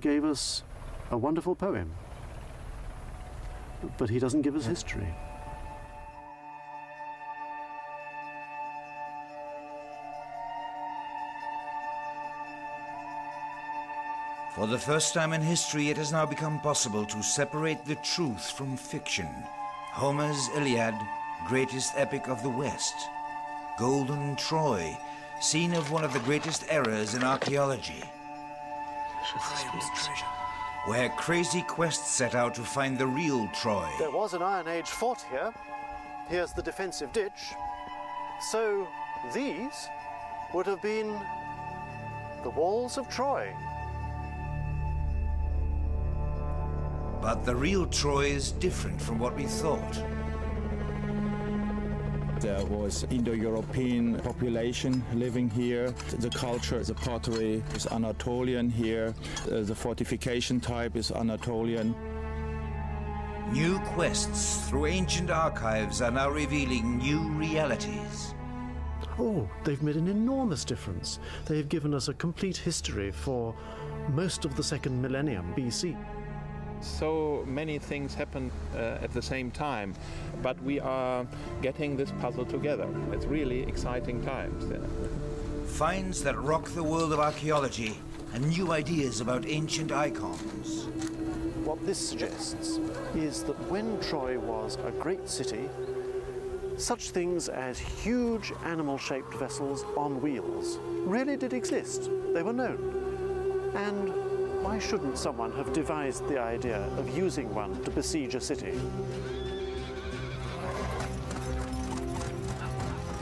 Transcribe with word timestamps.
Gave 0.00 0.24
us 0.24 0.62
a 1.10 1.18
wonderful 1.18 1.56
poem, 1.56 1.90
but 3.98 4.08
he 4.08 4.20
doesn't 4.20 4.42
give 4.42 4.54
us 4.54 4.64
history. 4.64 5.12
For 14.54 14.68
the 14.68 14.78
first 14.78 15.14
time 15.14 15.32
in 15.32 15.40
history, 15.40 15.88
it 15.88 15.96
has 15.96 16.12
now 16.12 16.24
become 16.24 16.60
possible 16.60 17.04
to 17.04 17.22
separate 17.22 17.84
the 17.84 17.96
truth 17.96 18.52
from 18.52 18.76
fiction. 18.76 19.28
Homer's 19.90 20.48
Iliad, 20.54 20.94
greatest 21.48 21.94
epic 21.96 22.28
of 22.28 22.42
the 22.44 22.50
West. 22.50 22.94
Golden 23.78 24.36
Troy, 24.36 24.96
scene 25.40 25.74
of 25.74 25.90
one 25.90 26.04
of 26.04 26.12
the 26.12 26.20
greatest 26.20 26.64
errors 26.68 27.14
in 27.14 27.24
archaeology. 27.24 28.04
Where 30.86 31.08
crazy 31.10 31.62
quests 31.62 32.10
set 32.10 32.34
out 32.34 32.54
to 32.54 32.62
find 32.62 32.96
the 32.96 33.06
real 33.06 33.48
Troy. 33.48 33.88
There 33.98 34.10
was 34.10 34.34
an 34.34 34.42
Iron 34.42 34.68
Age 34.68 34.88
fort 34.88 35.24
here. 35.30 35.52
Here's 36.28 36.52
the 36.52 36.62
defensive 36.62 37.12
ditch. 37.12 37.54
So 38.50 38.88
these 39.34 39.88
would 40.54 40.66
have 40.66 40.80
been 40.80 41.18
the 42.42 42.50
walls 42.50 42.96
of 42.96 43.08
Troy. 43.08 43.54
But 47.20 47.44
the 47.44 47.54
real 47.54 47.86
Troy 47.86 48.26
is 48.26 48.52
different 48.52 49.00
from 49.00 49.18
what 49.18 49.34
we 49.34 49.44
thought. 49.44 50.02
There 52.40 52.64
was 52.66 53.04
Indo-European 53.10 54.20
population 54.20 55.04
living 55.12 55.50
here. 55.50 55.90
The 56.18 56.30
culture, 56.30 56.80
the 56.84 56.94
pottery 56.94 57.64
is 57.74 57.88
Anatolian 57.88 58.70
here. 58.70 59.12
Uh, 59.50 59.62
the 59.62 59.74
fortification 59.74 60.60
type 60.60 60.94
is 60.94 61.10
Anatolian. 61.10 61.96
New 63.52 63.80
quests 63.80 64.68
through 64.68 64.86
ancient 64.86 65.30
archives 65.30 66.00
are 66.00 66.12
now 66.12 66.30
revealing 66.30 66.98
new 66.98 67.18
realities. 67.30 68.34
Oh, 69.18 69.48
they've 69.64 69.82
made 69.82 69.96
an 69.96 70.06
enormous 70.06 70.64
difference. 70.64 71.18
They've 71.46 71.68
given 71.68 71.92
us 71.92 72.06
a 72.06 72.14
complete 72.14 72.56
history 72.56 73.10
for 73.10 73.52
most 74.10 74.44
of 74.44 74.54
the 74.54 74.62
second 74.62 75.02
millennium 75.02 75.52
BC. 75.56 75.96
So 76.80 77.44
many 77.46 77.78
things 77.78 78.14
happen 78.14 78.50
uh, 78.74 78.98
at 79.02 79.12
the 79.12 79.22
same 79.22 79.50
time, 79.50 79.94
but 80.42 80.60
we 80.62 80.80
are 80.80 81.26
getting 81.62 81.96
this 81.96 82.12
puzzle 82.20 82.44
together. 82.44 82.88
It's 83.12 83.26
really 83.26 83.62
exciting 83.62 84.24
times. 84.24 84.64
Finds 85.66 86.22
that 86.22 86.38
rock 86.38 86.68
the 86.70 86.82
world 86.82 87.12
of 87.12 87.20
archaeology 87.20 87.96
and 88.32 88.48
new 88.48 88.72
ideas 88.72 89.20
about 89.20 89.46
ancient 89.46 89.92
icons. 89.92 90.86
What 91.64 91.84
this 91.84 91.98
suggests 91.98 92.78
is 93.14 93.42
that 93.44 93.58
when 93.70 94.00
Troy 94.00 94.38
was 94.38 94.76
a 94.84 94.90
great 94.90 95.28
city, 95.28 95.68
such 96.76 97.10
things 97.10 97.48
as 97.48 97.78
huge 97.78 98.52
animal-shaped 98.64 99.34
vessels 99.34 99.84
on 99.96 100.20
wheels 100.22 100.78
really 101.04 101.36
did 101.36 101.52
exist. 101.52 102.08
They 102.32 102.42
were 102.42 102.52
known. 102.52 103.72
And 103.74 104.12
why 104.62 104.78
shouldn't 104.78 105.16
someone 105.16 105.52
have 105.52 105.72
devised 105.72 106.26
the 106.28 106.40
idea 106.40 106.82
of 106.96 107.16
using 107.16 107.54
one 107.54 107.82
to 107.84 107.90
besiege 107.90 108.34
a 108.34 108.40
city? 108.40 108.78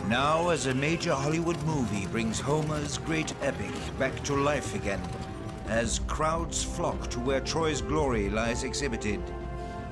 Now, 0.09 0.51
as 0.51 0.67
a 0.67 0.75
major 0.75 1.15
Hollywood 1.15 1.61
movie 1.65 2.07
brings 2.07 2.39
Homer's 2.39 2.99
great 2.99 3.35
epic 3.43 3.73
back 3.99 4.23
to 4.25 4.35
life 4.35 4.75
again, 4.75 5.03
as 5.69 5.99
crowds 6.07 6.63
flock 6.63 7.11
to 7.11 7.21
where 7.21 7.41
Troy's 7.41 7.81
glory 7.81 8.31
lies 8.31 8.63
exhibited, 8.63 9.21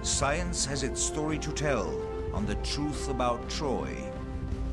science 0.02 0.64
has 0.64 0.82
its 0.82 1.02
story 1.02 1.38
to 1.38 1.50
tell 1.52 1.92
on 2.32 2.46
the 2.46 2.54
truth 2.56 3.08
about 3.08 3.48
Troy, 3.50 3.96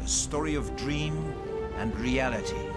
a 0.04 0.08
story 0.08 0.56
of 0.56 0.76
dream 0.76 1.34
and 1.78 1.98
reality. 2.00 2.71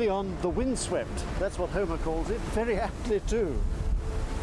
Ilion 0.00 0.34
the 0.40 0.48
windswept, 0.48 1.24
that's 1.38 1.58
what 1.58 1.68
Homer 1.70 1.98
calls 1.98 2.30
it, 2.30 2.40
very 2.54 2.76
aptly 2.76 3.20
too. 3.26 3.60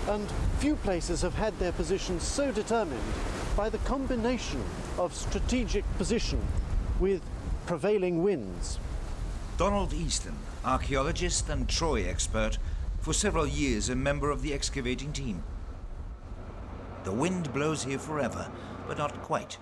And 0.07 0.31
few 0.59 0.75
places 0.75 1.23
have 1.23 1.33
had 1.33 1.57
their 1.57 1.71
positions 1.71 2.21
so 2.21 2.51
determined 2.51 3.01
by 3.55 3.67
the 3.67 3.79
combination 3.79 4.63
of 4.99 5.15
strategic 5.15 5.83
position 5.97 6.39
with 6.99 7.23
prevailing 7.65 8.21
winds. 8.21 8.77
Donald 9.57 9.95
Easton, 9.95 10.35
archaeologist 10.63 11.49
and 11.49 11.67
Troy 11.67 12.07
expert, 12.07 12.59
for 13.01 13.13
several 13.13 13.47
years 13.47 13.89
a 13.89 13.95
member 13.95 14.29
of 14.29 14.43
the 14.43 14.53
excavating 14.53 15.11
team. 15.11 15.43
The 17.03 17.11
wind 17.11 17.51
blows 17.51 17.83
here 17.83 17.97
forever, 17.97 18.47
but 18.87 18.99
not 18.99 19.23
quite. 19.23 19.57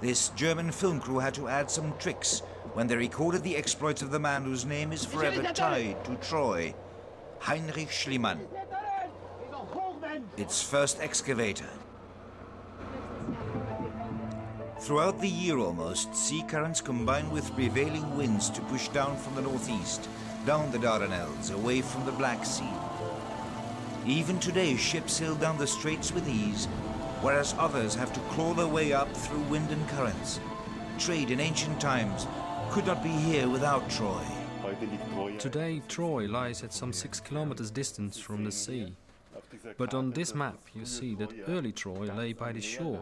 This 0.00 0.30
German 0.30 0.70
film 0.70 1.00
crew 1.00 1.18
had 1.18 1.34
to 1.34 1.48
add 1.48 1.70
some 1.70 1.92
tricks 1.98 2.40
when 2.72 2.86
they 2.86 2.96
recorded 2.96 3.42
the 3.42 3.56
exploits 3.56 4.02
of 4.02 4.10
the 4.10 4.18
man 4.18 4.42
whose 4.42 4.64
name 4.64 4.92
is 4.92 5.04
forever 5.04 5.42
tied 5.52 6.02
to 6.04 6.16
Troy, 6.16 6.74
Heinrich 7.38 7.90
Schliemann. 7.90 8.40
Its 10.36 10.62
first 10.62 11.00
excavator. 11.00 11.68
Throughout 14.80 15.20
the 15.20 15.28
year 15.28 15.58
almost, 15.58 16.14
sea 16.14 16.42
currents 16.48 16.80
combine 16.80 17.30
with 17.30 17.54
prevailing 17.54 18.16
winds 18.16 18.50
to 18.50 18.60
push 18.62 18.88
down 18.88 19.16
from 19.16 19.34
the 19.34 19.42
northeast, 19.42 20.08
down 20.44 20.70
the 20.72 20.78
Dardanelles, 20.78 21.52
away 21.54 21.80
from 21.80 22.04
the 22.04 22.12
Black 22.12 22.44
Sea. 22.44 22.68
Even 24.06 24.38
today, 24.38 24.76
ships 24.76 25.14
sail 25.14 25.34
down 25.34 25.56
the 25.56 25.66
straits 25.66 26.12
with 26.12 26.28
ease, 26.28 26.66
whereas 27.22 27.54
others 27.58 27.94
have 27.94 28.12
to 28.12 28.20
claw 28.34 28.52
their 28.52 28.66
way 28.66 28.92
up 28.92 29.10
through 29.16 29.40
wind 29.44 29.70
and 29.70 29.88
currents. 29.88 30.40
Trade 30.98 31.30
in 31.30 31.40
ancient 31.40 31.80
times 31.80 32.26
could 32.74 32.86
not 32.86 33.04
be 33.04 33.08
here 33.08 33.48
without 33.48 33.88
Troy. 33.88 34.20
Today, 35.38 35.80
Troy 35.86 36.26
lies 36.26 36.64
at 36.64 36.72
some 36.72 36.92
six 36.92 37.20
kilometers 37.20 37.70
distance 37.70 38.18
from 38.18 38.42
the 38.42 38.50
sea. 38.50 38.96
But 39.78 39.94
on 39.94 40.10
this 40.10 40.34
map, 40.34 40.58
you 40.74 40.84
see 40.84 41.14
that 41.14 41.32
early 41.46 41.70
Troy 41.70 42.12
lay 42.16 42.32
by 42.32 42.50
the 42.50 42.60
shore. 42.60 43.00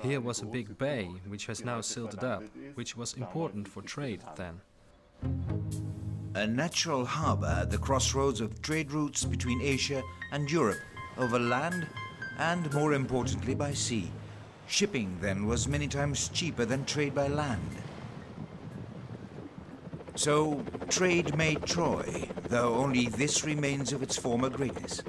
Here 0.00 0.20
was 0.20 0.42
a 0.42 0.46
big 0.46 0.78
bay, 0.78 1.10
which 1.26 1.46
has 1.46 1.64
now 1.64 1.80
silted 1.80 2.22
up, 2.22 2.44
which 2.74 2.96
was 2.96 3.14
important 3.14 3.66
for 3.66 3.82
trade 3.82 4.22
then. 4.36 4.60
A 6.36 6.46
natural 6.46 7.04
harbor 7.04 7.62
at 7.62 7.72
the 7.72 7.78
crossroads 7.78 8.40
of 8.40 8.62
trade 8.62 8.92
routes 8.92 9.24
between 9.24 9.60
Asia 9.60 10.04
and 10.30 10.48
Europe, 10.48 10.78
over 11.18 11.40
land 11.40 11.88
and, 12.38 12.72
more 12.72 12.92
importantly, 12.92 13.56
by 13.56 13.72
sea. 13.72 14.12
Shipping 14.68 15.18
then 15.20 15.46
was 15.46 15.66
many 15.66 15.88
times 15.88 16.28
cheaper 16.28 16.64
than 16.64 16.84
trade 16.84 17.12
by 17.12 17.26
land. 17.26 17.72
So, 20.16 20.64
trade 20.88 21.36
made 21.36 21.66
Troy, 21.66 22.28
though 22.44 22.74
only 22.74 23.08
this 23.08 23.44
remains 23.44 23.92
of 23.92 24.00
its 24.00 24.16
former 24.16 24.48
greatness. 24.48 25.02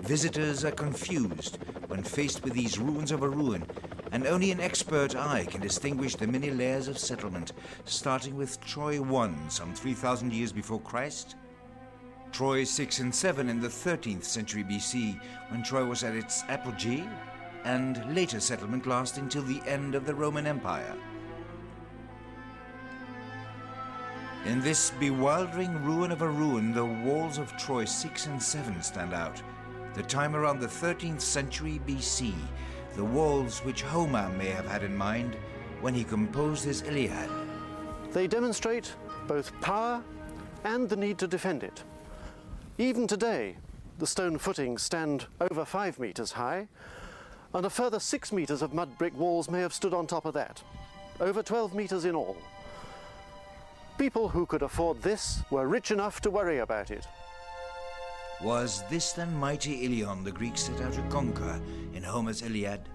Visitors 0.00 0.64
are 0.64 0.70
confused 0.70 1.58
when 1.88 2.04
faced 2.04 2.44
with 2.44 2.52
these 2.52 2.78
ruins 2.78 3.10
of 3.10 3.22
a 3.22 3.28
ruin, 3.28 3.66
and 4.12 4.28
only 4.28 4.52
an 4.52 4.60
expert 4.60 5.16
eye 5.16 5.44
can 5.44 5.60
distinguish 5.60 6.14
the 6.14 6.28
many 6.28 6.52
layers 6.52 6.86
of 6.86 6.98
settlement, 6.98 7.52
starting 7.84 8.36
with 8.36 8.60
Troy 8.60 9.02
1, 9.02 9.50
some 9.50 9.74
3,000 9.74 10.32
years 10.32 10.52
before 10.52 10.80
Christ, 10.80 11.34
Troy 12.30 12.62
6 12.62 13.00
and 13.00 13.14
7 13.14 13.48
in 13.48 13.60
the 13.60 13.68
13th 13.68 14.24
century 14.24 14.62
BC, 14.62 15.20
when 15.48 15.64
Troy 15.64 15.84
was 15.84 16.04
at 16.04 16.14
its 16.14 16.44
apogee, 16.48 17.04
and 17.64 18.14
later 18.14 18.38
settlement 18.38 18.86
lasting 18.86 19.28
till 19.28 19.42
the 19.42 19.62
end 19.66 19.96
of 19.96 20.06
the 20.06 20.14
Roman 20.14 20.46
Empire. 20.46 20.94
In 24.46 24.60
this 24.60 24.90
bewildering 25.00 25.82
ruin 25.82 26.12
of 26.12 26.20
a 26.20 26.28
ruin, 26.28 26.74
the 26.74 26.84
walls 26.84 27.38
of 27.38 27.56
Troy 27.56 27.86
6 27.86 28.26
and 28.26 28.42
7 28.42 28.82
stand 28.82 29.14
out. 29.14 29.40
The 29.94 30.02
time 30.02 30.36
around 30.36 30.60
the 30.60 30.66
13th 30.66 31.22
century 31.22 31.80
BC, 31.86 32.34
the 32.94 33.04
walls 33.04 33.60
which 33.60 33.80
Homer 33.80 34.28
may 34.36 34.48
have 34.48 34.66
had 34.66 34.82
in 34.82 34.94
mind 34.94 35.34
when 35.80 35.94
he 35.94 36.04
composed 36.04 36.62
his 36.62 36.82
Iliad. 36.82 37.30
They 38.10 38.26
demonstrate 38.26 38.94
both 39.26 39.58
power 39.62 40.02
and 40.64 40.90
the 40.90 40.96
need 40.96 41.16
to 41.20 41.26
defend 41.26 41.62
it. 41.62 41.82
Even 42.76 43.06
today, 43.06 43.56
the 43.98 44.06
stone 44.06 44.36
footings 44.36 44.82
stand 44.82 45.26
over 45.40 45.64
five 45.64 45.98
meters 45.98 46.32
high, 46.32 46.68
and 47.54 47.64
a 47.64 47.70
further 47.70 47.98
six 47.98 48.30
meters 48.30 48.60
of 48.60 48.74
mud 48.74 48.98
brick 48.98 49.16
walls 49.16 49.48
may 49.48 49.60
have 49.60 49.72
stood 49.72 49.94
on 49.94 50.06
top 50.06 50.26
of 50.26 50.34
that, 50.34 50.62
over 51.18 51.42
12 51.42 51.74
meters 51.74 52.04
in 52.04 52.14
all. 52.14 52.36
People 53.98 54.28
who 54.28 54.44
could 54.44 54.62
afford 54.62 55.00
this 55.02 55.42
were 55.50 55.68
rich 55.68 55.92
enough 55.92 56.20
to 56.22 56.30
worry 56.30 56.58
about 56.58 56.90
it. 56.90 57.06
Was 58.42 58.82
this 58.90 59.12
then 59.12 59.34
mighty 59.36 59.84
Ilion 59.84 60.24
the 60.24 60.32
Greeks 60.32 60.62
set 60.62 60.80
out 60.80 60.94
to 60.94 61.02
conquer 61.02 61.60
in 61.94 62.02
Homer's 62.02 62.42
Iliad? 62.42 62.88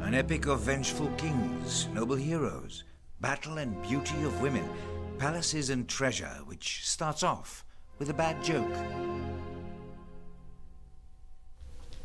An 0.00 0.14
epic 0.14 0.46
of 0.46 0.60
vengeful 0.60 1.08
kings, 1.18 1.88
noble 1.92 2.16
heroes, 2.16 2.84
battle 3.20 3.58
and 3.58 3.82
beauty 3.82 4.22
of 4.22 4.40
women, 4.40 4.66
palaces 5.18 5.70
and 5.70 5.88
treasure, 5.88 6.40
which 6.46 6.86
starts 6.86 7.24
off 7.24 7.64
with 7.98 8.10
a 8.10 8.14
bad 8.14 8.42
joke. 8.44 8.72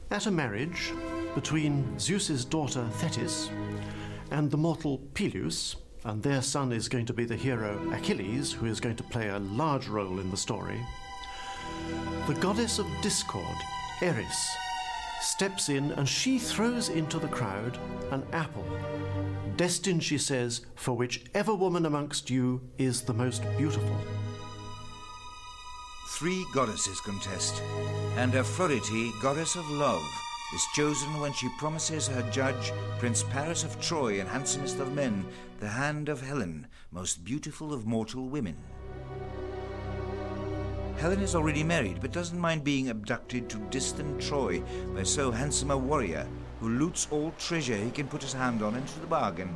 At 0.09 0.25
a 0.25 0.31
marriage 0.31 0.91
between 1.35 1.97
Zeus's 1.99 2.45
daughter 2.45 2.87
Thetis 2.93 3.49
and 4.31 4.49
the 4.49 4.57
mortal 4.57 4.97
Peleus, 5.13 5.75
and 6.05 6.21
their 6.21 6.41
son 6.41 6.71
is 6.71 6.89
going 6.89 7.05
to 7.05 7.13
be 7.13 7.25
the 7.25 7.35
hero 7.35 7.79
Achilles, 7.91 8.51
who 8.51 8.65
is 8.65 8.79
going 8.79 8.95
to 8.97 9.03
play 9.03 9.29
a 9.29 9.39
large 9.39 9.87
role 9.87 10.19
in 10.19 10.29
the 10.29 10.37
story, 10.37 10.79
the 12.27 12.35
goddess 12.35 12.79
of 12.79 12.87
discord, 13.01 13.57
Eris, 14.01 14.49
steps 15.21 15.69
in 15.69 15.91
and 15.91 16.07
she 16.07 16.37
throws 16.37 16.89
into 16.89 17.19
the 17.19 17.27
crowd 17.27 17.77
an 18.11 18.25
apple, 18.33 18.65
destined, 19.55 20.03
she 20.03 20.17
says, 20.17 20.65
for 20.75 20.93
whichever 20.93 21.53
woman 21.53 21.85
amongst 21.85 22.29
you 22.29 22.61
is 22.77 23.01
the 23.01 23.13
most 23.13 23.43
beautiful. 23.57 23.97
Three 26.09 26.45
goddesses 26.53 26.99
contest, 27.01 27.61
and 28.17 28.35
Aphrodite, 28.35 29.11
goddess 29.21 29.55
of 29.55 29.69
love, 29.71 30.03
is 30.53 30.67
chosen 30.73 31.19
when 31.19 31.33
she 31.33 31.49
promises 31.57 32.07
her 32.07 32.21
judge, 32.31 32.71
Prince 32.99 33.23
Paris 33.23 33.63
of 33.63 33.79
Troy 33.81 34.19
and 34.19 34.29
handsomest 34.29 34.79
of 34.79 34.93
men, 34.93 35.25
the 35.59 35.67
hand 35.67 36.09
of 36.09 36.21
Helen, 36.21 36.67
most 36.91 37.25
beautiful 37.25 37.73
of 37.73 37.87
mortal 37.87 38.27
women. 38.29 38.55
Helen 40.97 41.21
is 41.21 41.33
already 41.33 41.63
married, 41.63 41.99
but 42.01 42.11
doesn't 42.11 42.39
mind 42.39 42.63
being 42.63 42.89
abducted 42.89 43.49
to 43.49 43.57
distant 43.71 44.21
Troy 44.21 44.61
by 44.93 45.03
so 45.03 45.31
handsome 45.31 45.71
a 45.71 45.77
warrior 45.77 46.27
who 46.59 46.69
loots 46.69 47.07
all 47.09 47.33
treasure 47.39 47.75
he 47.75 47.89
can 47.89 48.07
put 48.07 48.21
his 48.21 48.33
hand 48.33 48.61
on 48.61 48.75
into 48.75 48.99
the 48.99 49.07
bargain. 49.07 49.53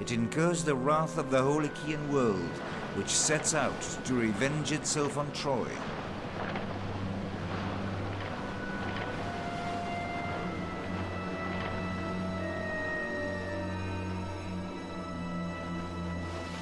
It 0.00 0.12
incurs 0.12 0.62
the 0.62 0.74
wrath 0.74 1.16
of 1.16 1.30
the 1.30 1.42
whole 1.42 1.64
Achaean 1.64 2.12
world, 2.12 2.50
which 2.94 3.08
sets 3.08 3.54
out 3.54 3.80
to 4.04 4.14
revenge 4.14 4.72
itself 4.72 5.16
on 5.16 5.32
Troy. 5.32 5.68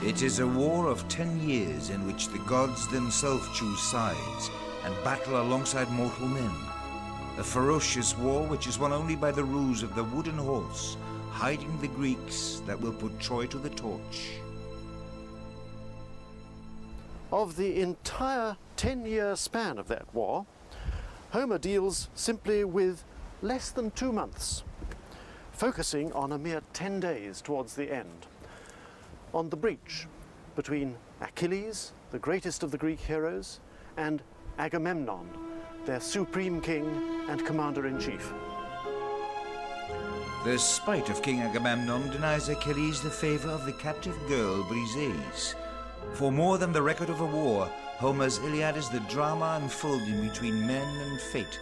It 0.04 0.20
is 0.20 0.38
a 0.38 0.46
war 0.46 0.88
of 0.88 1.08
ten 1.08 1.48
years 1.48 1.88
in 1.88 2.06
which 2.06 2.28
the 2.28 2.38
gods 2.40 2.86
themselves 2.88 3.48
choose 3.58 3.80
sides 3.80 4.50
and 4.84 4.94
battle 5.02 5.40
alongside 5.40 5.90
mortal 5.92 6.28
men. 6.28 6.52
A 7.38 7.42
ferocious 7.42 8.14
war 8.18 8.46
which 8.46 8.66
is 8.66 8.78
won 8.78 8.92
only 8.92 9.16
by 9.16 9.30
the 9.30 9.42
ruse 9.42 9.82
of 9.82 9.94
the 9.94 10.04
wooden 10.04 10.36
horse, 10.36 10.98
hiding 11.30 11.80
the 11.80 11.88
Greeks 11.88 12.60
that 12.66 12.78
will 12.78 12.92
put 12.92 13.18
Troy 13.18 13.46
to 13.46 13.56
the 13.56 13.70
torch. 13.70 14.32
Of 17.32 17.56
the 17.56 17.80
entire 17.80 18.58
10 18.76 19.06
year 19.06 19.34
span 19.36 19.78
of 19.78 19.88
that 19.88 20.14
war, 20.14 20.44
Homer 21.30 21.56
deals 21.56 22.10
simply 22.14 22.62
with 22.62 23.04
less 23.40 23.70
than 23.70 23.90
two 23.92 24.12
months, 24.12 24.64
focusing 25.52 26.12
on 26.12 26.30
a 26.30 26.36
mere 26.36 26.60
10 26.74 27.00
days 27.00 27.40
towards 27.40 27.74
the 27.74 27.90
end 27.90 28.26
on 29.34 29.50
the 29.50 29.56
breach 29.56 30.06
between 30.54 30.96
Achilles, 31.20 31.92
the 32.12 32.18
greatest 32.18 32.62
of 32.62 32.70
the 32.70 32.78
Greek 32.78 33.00
heroes, 33.00 33.58
and 33.96 34.22
Agamemnon, 34.58 35.28
their 35.84 36.00
supreme 36.00 36.60
king 36.60 36.86
and 37.28 37.44
commander 37.44 37.86
in 37.86 37.98
chief. 37.98 38.32
The 40.44 40.58
spite 40.58 41.10
of 41.10 41.22
King 41.22 41.40
Agamemnon 41.40 42.10
denies 42.10 42.48
Achilles 42.48 43.00
the 43.00 43.10
favor 43.10 43.48
of 43.48 43.66
the 43.66 43.72
captive 43.72 44.16
girl 44.28 44.62
Briseis. 44.64 45.54
For 46.12 46.30
more 46.30 46.58
than 46.58 46.72
the 46.72 46.82
record 46.82 47.10
of 47.10 47.20
a 47.20 47.26
war, 47.26 47.66
Homer's 47.96 48.38
Iliad 48.38 48.76
is 48.76 48.88
the 48.90 49.00
drama 49.00 49.58
unfolding 49.60 50.28
between 50.28 50.66
men 50.66 50.86
and 51.00 51.20
fate. 51.20 51.58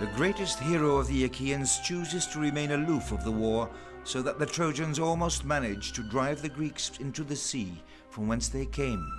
The 0.00 0.06
greatest 0.16 0.58
hero 0.58 0.96
of 0.96 1.06
the 1.06 1.24
Achaeans 1.24 1.78
chooses 1.80 2.26
to 2.28 2.40
remain 2.40 2.72
aloof 2.72 3.12
of 3.12 3.24
the 3.24 3.30
war 3.30 3.68
so 4.04 4.22
that 4.22 4.38
the 4.38 4.46
Trojans 4.46 4.98
almost 4.98 5.44
managed 5.44 5.94
to 5.94 6.02
drive 6.02 6.42
the 6.42 6.48
Greeks 6.48 6.92
into 6.98 7.22
the 7.22 7.36
sea 7.36 7.82
from 8.10 8.28
whence 8.28 8.48
they 8.48 8.66
came. 8.66 9.10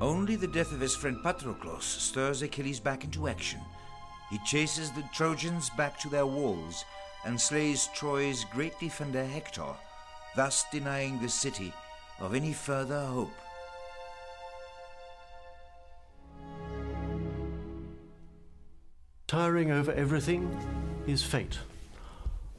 Only 0.00 0.36
the 0.36 0.46
death 0.46 0.72
of 0.72 0.80
his 0.80 0.96
friend 0.96 1.22
Patroclus 1.22 1.84
stirs 1.84 2.42
Achilles 2.42 2.80
back 2.80 3.04
into 3.04 3.28
action. 3.28 3.60
He 4.30 4.38
chases 4.44 4.90
the 4.90 5.04
Trojans 5.14 5.70
back 5.70 5.98
to 6.00 6.08
their 6.08 6.26
walls 6.26 6.84
and 7.24 7.40
slays 7.40 7.88
Troy's 7.94 8.44
great 8.52 8.78
defender 8.80 9.24
Hector, 9.24 9.74
thus 10.36 10.64
denying 10.72 11.20
the 11.20 11.28
city 11.28 11.72
of 12.20 12.34
any 12.34 12.52
further 12.52 13.00
hope. 13.04 13.32
Tiring 19.26 19.70
over 19.70 19.92
everything 19.92 20.48
is 21.06 21.22
fate, 21.22 21.58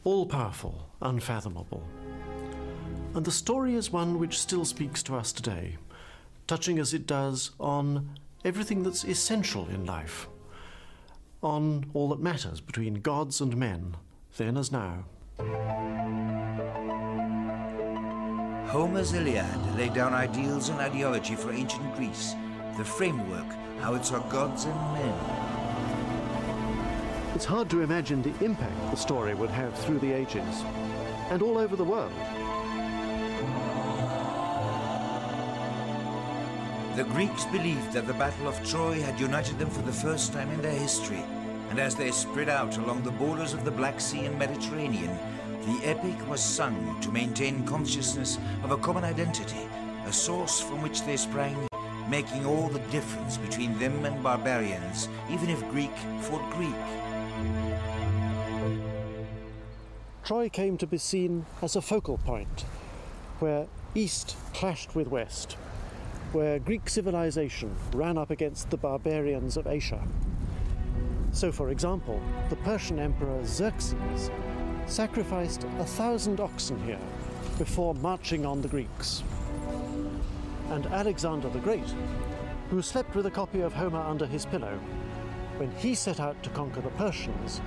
all 0.03 0.25
powerful, 0.25 0.89
unfathomable. 1.01 1.83
And 3.13 3.25
the 3.25 3.31
story 3.31 3.75
is 3.75 3.91
one 3.91 4.19
which 4.19 4.39
still 4.39 4.65
speaks 4.65 5.01
to 5.03 5.15
us 5.15 5.31
today, 5.31 5.77
touching 6.47 6.79
as 6.79 6.93
it 6.93 7.07
does 7.07 7.51
on 7.59 8.09
everything 8.43 8.83
that's 8.83 9.03
essential 9.03 9.67
in 9.69 9.85
life, 9.85 10.27
on 11.41 11.85
all 11.93 12.09
that 12.09 12.19
matters 12.19 12.61
between 12.61 12.95
gods 12.95 13.41
and 13.41 13.55
men, 13.57 13.95
then 14.37 14.57
as 14.57 14.71
now. 14.71 15.05
Homer's 18.67 19.13
Iliad 19.13 19.77
laid 19.77 19.93
down 19.93 20.13
ideals 20.13 20.69
and 20.69 20.79
ideology 20.79 21.35
for 21.35 21.51
ancient 21.51 21.95
Greece, 21.95 22.35
the 22.77 22.83
framework 22.83 23.47
how 23.79 23.93
it 23.95 24.05
saw 24.05 24.19
gods 24.29 24.65
and 24.65 24.93
men. 24.93 25.54
It's 27.35 27.43
hard 27.43 27.69
to 27.71 27.81
imagine 27.81 28.21
the 28.21 28.45
impact 28.45 28.91
the 28.91 28.95
story 28.95 29.33
would 29.33 29.49
have 29.49 29.77
through 29.77 29.99
the 29.99 30.13
ages 30.13 30.63
and 31.29 31.41
all 31.41 31.57
over 31.57 31.75
the 31.75 31.83
world. 31.83 32.13
The 36.95 37.03
Greeks 37.03 37.43
believed 37.43 37.91
that 37.91 38.07
the 38.07 38.13
Battle 38.13 38.47
of 38.47 38.65
Troy 38.65 39.01
had 39.01 39.19
united 39.19 39.59
them 39.59 39.69
for 39.69 39.81
the 39.81 39.91
first 39.91 40.31
time 40.31 40.49
in 40.51 40.61
their 40.61 40.79
history, 40.79 41.21
and 41.69 41.77
as 41.77 41.93
they 41.93 42.09
spread 42.11 42.47
out 42.47 42.77
along 42.77 43.03
the 43.03 43.11
borders 43.11 43.51
of 43.51 43.65
the 43.65 43.71
Black 43.71 43.99
Sea 43.99 44.27
and 44.27 44.39
Mediterranean, 44.39 45.19
the 45.65 45.81
epic 45.83 46.29
was 46.29 46.41
sung 46.41 46.97
to 47.01 47.11
maintain 47.11 47.65
consciousness 47.65 48.39
of 48.63 48.71
a 48.71 48.77
common 48.77 49.03
identity, 49.03 49.67
a 50.05 50.13
source 50.13 50.61
from 50.61 50.81
which 50.81 51.03
they 51.03 51.17
sprang, 51.17 51.67
making 52.09 52.45
all 52.45 52.69
the 52.69 52.87
difference 52.91 53.35
between 53.35 53.77
them 53.77 54.05
and 54.05 54.23
barbarians, 54.23 55.09
even 55.29 55.49
if 55.49 55.69
Greek 55.69 55.97
fought 56.21 56.49
Greek. 56.53 57.14
Troy 60.25 60.49
came 60.49 60.75
to 60.79 60.87
be 60.87 60.97
seen 60.97 61.45
as 61.61 61.75
a 61.75 61.81
focal 61.83 62.17
point 62.17 62.65
where 63.37 63.67
East 63.93 64.35
clashed 64.53 64.95
with 64.95 65.07
West, 65.07 65.53
where 66.31 66.57
Greek 66.57 66.89
civilization 66.89 67.75
ran 67.93 68.17
up 68.17 68.31
against 68.31 68.71
the 68.71 68.77
barbarians 68.77 69.55
of 69.55 69.67
Asia. 69.67 70.01
So, 71.31 71.51
for 71.51 71.69
example, 71.69 72.19
the 72.49 72.55
Persian 72.55 72.97
Emperor 72.97 73.39
Xerxes 73.45 74.31
sacrificed 74.87 75.63
a 75.77 75.85
thousand 75.85 76.39
oxen 76.39 76.83
here 76.85 76.97
before 77.59 77.93
marching 77.93 78.47
on 78.47 78.63
the 78.63 78.67
Greeks. 78.67 79.21
And 80.69 80.87
Alexander 80.87 81.49
the 81.49 81.59
Great, 81.59 81.93
who 82.71 82.81
slept 82.81 83.13
with 83.13 83.27
a 83.27 83.31
copy 83.31 83.61
of 83.61 83.73
Homer 83.73 84.01
under 84.01 84.25
his 84.25 84.47
pillow, 84.47 84.79
when 85.57 85.69
he 85.73 85.93
set 85.93 86.19
out 86.19 86.41
to 86.41 86.49
conquer 86.49 86.81
the 86.81 86.89
Persians, 86.89 87.61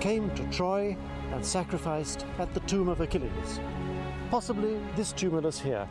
came 0.00 0.28
to 0.34 0.44
Troy 0.50 0.94
and 1.32 1.44
sacrificed 1.44 2.24
at 2.38 2.52
the 2.54 2.60
tomb 2.60 2.88
of 2.88 3.00
Achilles, 3.00 3.60
possibly 4.30 4.78
this 4.96 5.12
tumulus 5.12 5.60
here. 5.60 5.88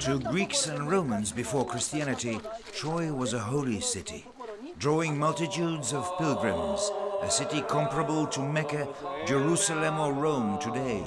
To 0.00 0.18
Greeks 0.18 0.66
and 0.66 0.90
Romans 0.90 1.32
before 1.32 1.64
Christianity, 1.64 2.38
Troy 2.72 3.12
was 3.12 3.32
a 3.32 3.38
holy 3.38 3.80
city, 3.80 4.26
drawing 4.78 5.18
multitudes 5.18 5.92
of 5.92 6.10
pilgrims, 6.18 6.90
a 7.22 7.30
city 7.30 7.62
comparable 7.62 8.26
to 8.28 8.40
Mecca, 8.40 8.88
Jerusalem, 9.26 9.98
or 9.98 10.12
Rome 10.12 10.58
today. 10.58 11.04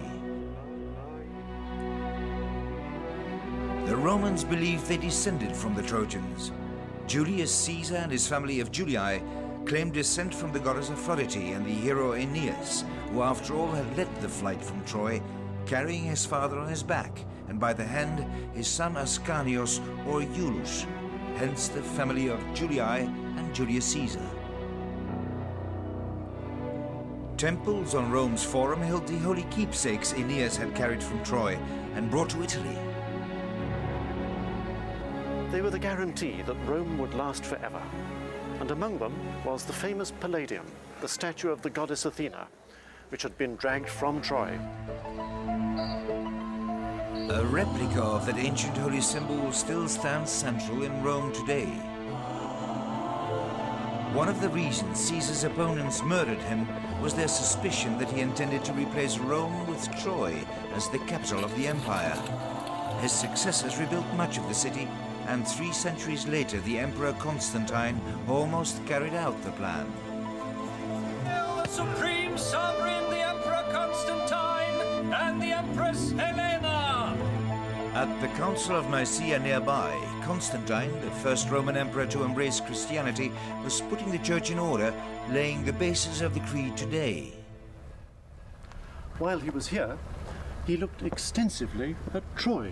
The 3.86 3.96
Romans 3.96 4.44
believed 4.44 4.88
they 4.88 4.98
descended 4.98 5.56
from 5.56 5.76
the 5.76 5.84
Trojans. 5.84 6.52
Julius 7.06 7.54
Caesar 7.54 7.98
and 7.98 8.12
his 8.12 8.28
family 8.28 8.60
of 8.60 8.72
Julii 8.72 9.22
claimed 9.66 9.94
descent 9.94 10.34
from 10.34 10.52
the 10.52 10.60
goddess 10.60 10.90
Aphrodite 10.90 11.52
and 11.52 11.66
the 11.66 11.72
hero 11.72 12.14
Aeneas, 12.14 12.84
who 13.10 13.22
after 13.22 13.56
all 13.56 13.72
had 13.72 13.98
led 13.98 14.14
the 14.22 14.30
flight 14.30 14.64
from 14.64 14.84
Troy, 14.86 15.22
carrying 15.66 16.04
his 16.04 16.26
father 16.26 16.60
on 16.60 16.68
his 16.68 16.84
back, 16.84 17.26
and 17.48 17.60
by 17.60 17.74
the 17.74 17.84
hand 17.84 18.26
his 18.54 18.68
son 18.68 18.96
Ascanius 18.96 19.80
or 20.08 20.22
Iulus, 20.22 20.86
hence 21.36 21.68
the 21.68 21.82
family 21.82 22.28
of 22.28 22.40
Julii 22.54 22.80
and 22.80 23.54
Julius 23.54 23.86
Caesar. 23.86 24.30
Temples 27.38 27.96
on 27.96 28.12
Rome's 28.12 28.44
Forum 28.44 28.82
held 28.82 29.08
the 29.08 29.18
holy 29.18 29.44
keepsakes 29.44 30.14
Aeneas 30.14 30.56
had 30.56 30.76
carried 30.76 31.04
from 31.04 31.24
Troy 31.24 31.58
and 31.96 32.10
brought 32.10 32.30
to 32.30 32.42
Italy. 32.42 32.78
They 35.52 35.62
were 35.62 35.70
the 35.70 35.80
guarantee 35.80 36.42
that 36.44 36.56
Rome 36.66 36.98
would 36.98 37.14
last 37.14 37.44
forever. 37.44 37.82
And 38.64 38.72
among 38.72 38.98
them 38.98 39.14
was 39.44 39.66
the 39.66 39.74
famous 39.74 40.12
Palladium, 40.22 40.66
the 41.02 41.08
statue 41.10 41.50
of 41.50 41.62
the 41.62 41.70
goddess 41.70 42.06
Athena, 42.06 42.48
which 43.10 43.22
had 43.22 43.38
been 43.38 43.58
dragged 43.58 43.90
from 43.90 44.22
Troy. 44.22 44.58
A 47.30 47.46
replica 47.52 48.02
of 48.02 48.26
that 48.26 48.38
ancient 48.38 48.78
holy 48.78 49.02
symbol 49.02 49.52
still 49.52 49.90
stands 49.90 50.32
central 50.32 50.84
in 50.84 51.04
Rome 51.04 51.34
today. 51.34 51.66
One 54.16 54.30
of 54.30 54.40
the 54.40 54.48
reasons 54.48 54.98
Caesar's 54.98 55.44
opponents 55.44 56.02
murdered 56.02 56.42
him 56.44 56.66
was 57.02 57.14
their 57.14 57.28
suspicion 57.28 57.98
that 57.98 58.12
he 58.12 58.22
intended 58.22 58.64
to 58.64 58.72
replace 58.72 59.18
Rome 59.18 59.68
with 59.68 59.94
Troy 60.02 60.42
as 60.74 60.88
the 60.88 61.00
capital 61.00 61.44
of 61.44 61.54
the 61.58 61.68
empire. 61.68 62.16
His 63.02 63.12
successors 63.12 63.78
rebuilt 63.78 64.06
much 64.16 64.38
of 64.38 64.48
the 64.48 64.56
city, 64.56 64.88
and 65.28 65.48
three 65.48 65.72
centuries 65.72 66.28
later 66.28 66.60
the 66.62 66.78
Emperor 66.80 67.14
Constantine 67.14 68.00
almost 68.28 68.86
carried 68.86 69.14
out 69.14 69.42
the 69.44 69.52
plan. 69.52 69.86
Hail 71.26 71.62
the 71.64 71.68
supreme 71.68 72.38
sovereign, 72.38 73.10
the 73.10 73.20
Emperor 73.20 73.64
Constantine, 73.72 75.14
and 75.14 75.42
the 75.42 75.52
Empress 75.52 76.12
Helena! 76.12 77.18
At 77.94 78.22
the 78.22 78.28
Council 78.40 78.76
of 78.76 78.90
Nicaea 78.90 79.40
nearby, 79.40 79.92
Constantine, 80.24 80.92
the 81.02 81.12
first 81.22 81.50
Roman 81.50 81.78
emperor 81.78 82.08
to 82.08 82.24
embrace 82.24 82.60
Christianity, 82.60 83.32
was 83.64 83.82
putting 83.82 84.12
the 84.12 84.18
church 84.18 84.50
in 84.50 84.58
order, 84.58 84.94
laying 85.30 85.64
the 85.64 85.74
basis 85.74 86.22
of 86.22 86.34
the 86.34 86.40
creed 86.42 86.76
today. 86.76 87.34
While 89.20 89.40
he 89.40 89.52
was 89.52 89.68
here, 89.68 89.98
he 90.66 90.76
looked 90.76 91.04
extensively 91.04 91.96
at 92.14 92.24
Troy, 92.36 92.72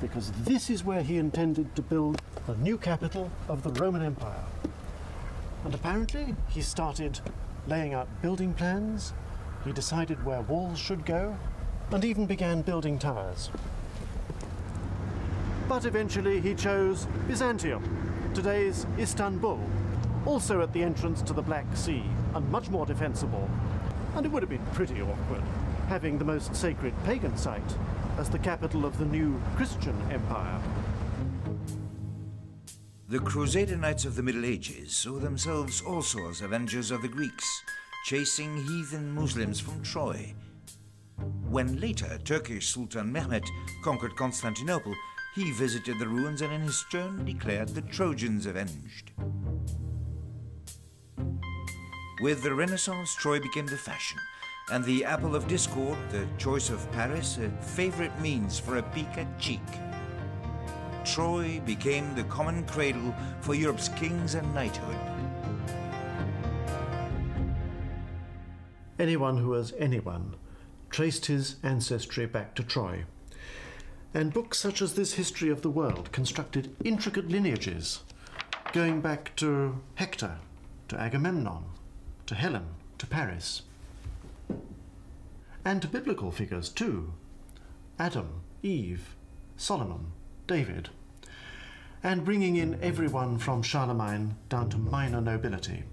because 0.00 0.30
this 0.44 0.70
is 0.70 0.84
where 0.84 1.02
he 1.02 1.18
intended 1.18 1.74
to 1.76 1.82
build 1.82 2.20
the 2.46 2.56
new 2.56 2.78
capital 2.78 3.30
of 3.48 3.62
the 3.62 3.70
Roman 3.80 4.02
Empire. 4.02 4.44
And 5.64 5.74
apparently, 5.74 6.34
he 6.48 6.62
started 6.62 7.20
laying 7.66 7.94
out 7.94 8.08
building 8.22 8.54
plans, 8.54 9.12
he 9.64 9.72
decided 9.72 10.24
where 10.24 10.40
walls 10.42 10.78
should 10.78 11.04
go, 11.04 11.36
and 11.90 12.04
even 12.04 12.26
began 12.26 12.62
building 12.62 12.98
towers. 12.98 13.50
But 15.68 15.84
eventually 15.84 16.40
he 16.40 16.54
chose 16.54 17.06
Byzantium, 17.26 18.32
today's 18.34 18.86
Istanbul, 18.98 19.60
also 20.24 20.62
at 20.62 20.72
the 20.72 20.82
entrance 20.82 21.20
to 21.22 21.32
the 21.32 21.42
Black 21.42 21.66
Sea, 21.76 22.02
and 22.34 22.50
much 22.50 22.70
more 22.70 22.86
defensible. 22.86 23.50
And 24.14 24.24
it 24.24 24.32
would 24.32 24.42
have 24.42 24.50
been 24.50 24.64
pretty 24.72 25.02
awkward 25.02 25.42
having 25.88 26.18
the 26.18 26.24
most 26.24 26.54
sacred 26.54 26.92
pagan 27.04 27.34
site 27.36 27.76
as 28.18 28.28
the 28.28 28.38
capital 28.38 28.84
of 28.84 28.98
the 28.98 29.04
new 29.04 29.40
Christian 29.54 29.96
empire. 30.10 30.60
The 33.08 33.20
Crusader 33.20 33.76
Knights 33.76 34.04
of 34.04 34.16
the 34.16 34.22
Middle 34.22 34.44
Ages 34.44 34.94
saw 34.94 35.18
themselves 35.18 35.80
also 35.80 36.28
as 36.28 36.42
avengers 36.42 36.90
of 36.90 37.00
the 37.00 37.08
Greeks, 37.08 37.62
chasing 38.04 38.56
heathen 38.56 39.12
Muslims 39.12 39.60
from 39.60 39.82
Troy. 39.82 40.34
When 41.48 41.80
later 41.80 42.18
Turkish 42.24 42.68
Sultan 42.68 43.12
Mehmet 43.12 43.48
conquered 43.82 44.16
Constantinople, 44.16 44.94
he 45.34 45.52
visited 45.52 45.98
the 45.98 46.08
ruins 46.08 46.42
and 46.42 46.52
in 46.52 46.62
his 46.62 46.84
turn 46.90 47.24
declared 47.24 47.68
the 47.68 47.82
Trojans 47.82 48.46
avenged. 48.46 49.12
With 52.20 52.42
the 52.42 52.52
Renaissance, 52.52 53.14
Troy 53.14 53.38
became 53.38 53.66
the 53.66 53.76
fashion, 53.76 54.18
and 54.70 54.84
the 54.84 55.04
apple 55.04 55.34
of 55.34 55.48
discord, 55.48 55.96
the 56.10 56.26
choice 56.36 56.70
of 56.70 56.90
Paris, 56.92 57.38
a 57.38 57.48
favorite 57.62 58.18
means 58.20 58.58
for 58.58 58.76
a 58.76 58.82
peek 58.82 59.16
at 59.16 59.38
cheek. 59.38 59.60
Troy 61.04 61.60
became 61.64 62.14
the 62.14 62.24
common 62.24 62.64
cradle 62.64 63.14
for 63.40 63.54
Europe's 63.54 63.88
kings 63.88 64.34
and 64.34 64.54
knighthood. 64.54 64.96
Anyone 68.98 69.38
who 69.38 69.50
was 69.50 69.72
anyone 69.78 70.34
traced 70.90 71.26
his 71.26 71.56
ancestry 71.62 72.26
back 72.26 72.54
to 72.56 72.62
Troy. 72.62 73.04
And 74.12 74.32
books 74.32 74.58
such 74.58 74.82
as 74.82 74.94
this 74.94 75.14
History 75.14 75.50
of 75.50 75.62
the 75.62 75.70
World 75.70 76.10
constructed 76.12 76.74
intricate 76.84 77.28
lineages, 77.28 78.00
going 78.72 79.00
back 79.00 79.34
to 79.36 79.80
Hector, 79.94 80.38
to 80.88 81.00
Agamemnon, 81.00 81.64
to 82.26 82.34
Helen, 82.34 82.66
to 82.98 83.06
Paris. 83.06 83.62
And 85.68 85.92
biblical 85.92 86.32
figures 86.32 86.70
too 86.70 87.12
Adam, 87.98 88.40
Eve, 88.62 89.14
Solomon, 89.58 90.12
David. 90.46 90.88
And 92.02 92.24
bringing 92.24 92.56
in 92.56 92.82
everyone 92.82 93.36
from 93.36 93.60
Charlemagne 93.62 94.34
down 94.48 94.70
to 94.70 94.78
minor 94.78 95.20
nobility, 95.20 95.84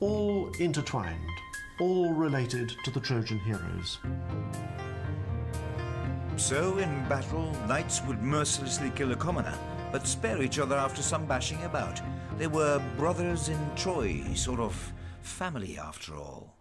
all 0.00 0.50
intertwined, 0.58 1.30
all 1.78 2.12
related 2.12 2.72
to 2.84 2.90
the 2.90 2.98
Trojan 2.98 3.38
heroes. 3.38 4.00
So, 6.34 6.78
in 6.78 7.08
battle, 7.08 7.52
knights 7.68 8.02
would 8.08 8.20
mercilessly 8.20 8.90
kill 8.96 9.12
a 9.12 9.16
commoner, 9.16 9.56
but 9.92 10.08
spare 10.08 10.42
each 10.42 10.58
other 10.58 10.74
after 10.74 11.02
some 11.02 11.24
bashing 11.24 11.62
about. 11.62 12.00
They 12.36 12.48
were 12.48 12.82
brothers 12.96 13.48
in 13.48 13.60
Troy, 13.76 14.24
sort 14.34 14.58
of 14.58 14.92
family 15.22 15.78
after 15.78 16.16
all. 16.16 16.53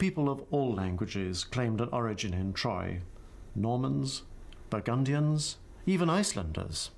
People 0.00 0.30
of 0.30 0.42
all 0.50 0.72
languages 0.72 1.44
claimed 1.44 1.78
an 1.82 1.90
origin 1.92 2.32
in 2.32 2.54
Troy 2.54 3.00
Normans, 3.54 4.22
Burgundians, 4.70 5.58
even 5.84 6.08
Icelanders. 6.08 6.90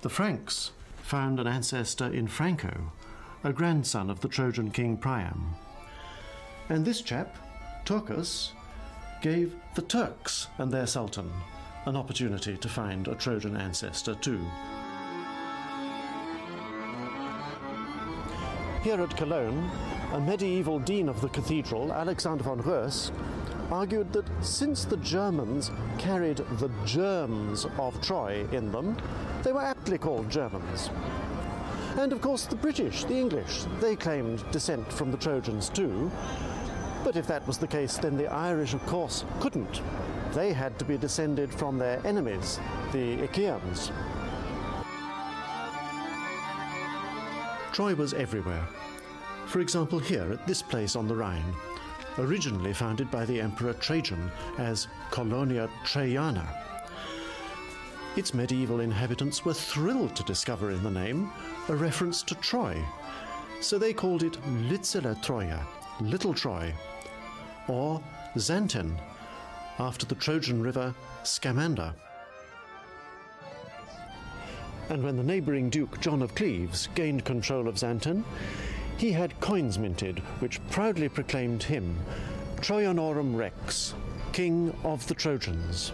The 0.00 0.08
Franks 0.08 0.70
found 1.02 1.38
an 1.38 1.46
ancestor 1.46 2.06
in 2.06 2.26
Franco, 2.26 2.92
a 3.44 3.52
grandson 3.52 4.08
of 4.08 4.20
the 4.20 4.28
Trojan 4.28 4.70
king 4.70 4.96
Priam. 4.96 5.54
And 6.70 6.86
this 6.86 7.02
chap, 7.02 7.36
Turcus, 7.84 8.52
gave 9.20 9.54
the 9.74 9.82
Turks 9.82 10.46
and 10.56 10.72
their 10.72 10.86
sultan 10.86 11.30
an 11.84 11.96
opportunity 11.96 12.56
to 12.56 12.68
find 12.70 13.08
a 13.08 13.14
Trojan 13.14 13.58
ancestor 13.58 14.14
too. 14.14 14.40
Here 18.82 19.02
at 19.02 19.14
Cologne, 19.18 19.70
a 20.12 20.20
medieval 20.20 20.80
dean 20.80 21.08
of 21.08 21.20
the 21.20 21.28
cathedral, 21.28 21.92
Alexander 21.92 22.42
von 22.42 22.60
Roes, 22.62 23.12
argued 23.70 24.12
that 24.12 24.26
since 24.40 24.84
the 24.84 24.96
Germans 24.96 25.70
carried 25.98 26.38
the 26.58 26.70
germs 26.84 27.66
of 27.78 28.00
Troy 28.00 28.44
in 28.50 28.72
them, 28.72 28.96
they 29.44 29.52
were 29.52 29.62
aptly 29.62 29.98
called 29.98 30.28
Germans. 30.28 30.90
And 31.96 32.12
of 32.12 32.20
course, 32.20 32.46
the 32.46 32.56
British, 32.56 33.04
the 33.04 33.16
English, 33.16 33.64
they 33.80 33.94
claimed 33.94 34.44
descent 34.50 34.92
from 34.92 35.12
the 35.12 35.16
Trojans 35.16 35.68
too. 35.68 36.10
But 37.04 37.14
if 37.14 37.28
that 37.28 37.46
was 37.46 37.58
the 37.58 37.68
case, 37.68 37.96
then 37.96 38.16
the 38.16 38.26
Irish, 38.26 38.74
of 38.74 38.84
course, 38.86 39.24
couldn't. 39.38 39.80
They 40.34 40.52
had 40.52 40.78
to 40.80 40.84
be 40.84 40.98
descended 40.98 41.54
from 41.54 41.78
their 41.78 42.04
enemies, 42.04 42.58
the 42.92 43.22
Achaeans. 43.22 43.92
Troy 47.72 47.94
was 47.94 48.12
everywhere. 48.12 48.66
For 49.50 49.58
example, 49.58 49.98
here 49.98 50.30
at 50.32 50.46
this 50.46 50.62
place 50.62 50.94
on 50.94 51.08
the 51.08 51.16
Rhine, 51.16 51.56
originally 52.18 52.72
founded 52.72 53.10
by 53.10 53.24
the 53.24 53.40
Emperor 53.40 53.72
Trajan 53.72 54.30
as 54.58 54.86
Colonia 55.10 55.68
Traiana. 55.84 56.46
Its 58.14 58.32
medieval 58.32 58.78
inhabitants 58.78 59.44
were 59.44 59.52
thrilled 59.52 60.14
to 60.14 60.22
discover 60.22 60.70
in 60.70 60.84
the 60.84 60.90
name 60.90 61.32
a 61.68 61.74
reference 61.74 62.22
to 62.22 62.36
Troy, 62.36 62.80
so 63.60 63.76
they 63.76 63.92
called 63.92 64.22
it 64.22 64.34
Litzela 64.68 65.20
Troia, 65.20 65.66
Little 66.00 66.32
Troy, 66.32 66.72
or 67.66 68.00
Xanten, 68.36 68.96
after 69.80 70.06
the 70.06 70.14
Trojan 70.14 70.62
river 70.62 70.94
Scamander. 71.24 71.92
And 74.90 75.02
when 75.02 75.16
the 75.16 75.24
neighbouring 75.24 75.70
Duke 75.70 76.00
John 76.00 76.22
of 76.22 76.36
Cleves 76.36 76.88
gained 76.94 77.24
control 77.24 77.66
of 77.66 77.74
Xanten, 77.74 78.22
he 79.00 79.12
had 79.12 79.40
coins 79.40 79.78
minted 79.78 80.18
which 80.40 80.60
proudly 80.68 81.08
proclaimed 81.08 81.62
him 81.62 81.98
Troianorum 82.56 83.34
Rex, 83.34 83.94
King 84.32 84.76
of 84.84 85.06
the 85.06 85.14
Trojans. 85.14 85.92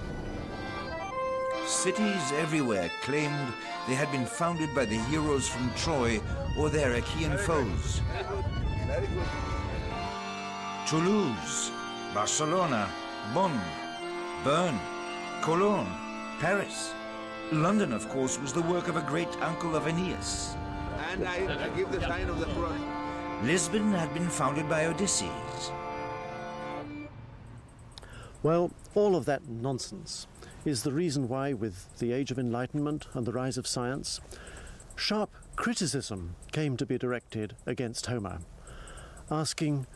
Cities 1.68 2.32
everywhere 2.38 2.90
claimed 3.02 3.52
they 3.86 3.94
had 3.94 4.10
been 4.10 4.26
founded 4.26 4.74
by 4.74 4.86
the 4.86 4.98
heroes 5.04 5.48
from 5.48 5.72
Troy 5.76 6.20
or 6.58 6.68
their 6.68 6.94
Achaean 6.94 7.38
foes. 7.38 8.00
Toulouse, 10.88 11.70
Barcelona, 12.12 12.90
Bonn, 13.32 13.60
Bern, 14.42 14.76
Cologne, 15.42 15.92
Paris. 16.40 16.92
London, 17.52 17.92
of 17.92 18.08
course, 18.08 18.40
was 18.40 18.52
the 18.52 18.62
work 18.62 18.88
of 18.88 18.96
a 18.96 19.02
great 19.02 19.30
uncle 19.42 19.76
of 19.76 19.86
Aeneas. 19.86 20.56
And 21.12 21.28
I, 21.28 21.66
I 21.66 21.68
give 21.76 21.92
the 21.92 22.00
sign 22.00 22.28
of 22.28 22.40
the 22.40 22.46
cross. 22.46 22.95
Lisbon 23.46 23.92
had 23.92 24.12
been 24.12 24.28
founded 24.28 24.68
by 24.68 24.86
Odysseus. 24.86 25.70
Well, 28.42 28.72
all 28.96 29.14
of 29.14 29.24
that 29.26 29.48
nonsense 29.48 30.26
is 30.64 30.82
the 30.82 30.92
reason 30.92 31.28
why, 31.28 31.52
with 31.52 31.96
the 31.98 32.12
Age 32.12 32.32
of 32.32 32.40
Enlightenment 32.40 33.06
and 33.14 33.24
the 33.24 33.32
rise 33.32 33.56
of 33.56 33.68
science, 33.68 34.20
sharp 34.96 35.30
criticism 35.54 36.34
came 36.50 36.76
to 36.76 36.84
be 36.84 36.98
directed 36.98 37.54
against 37.66 38.06
Homer, 38.06 38.40
asking, 39.30 39.86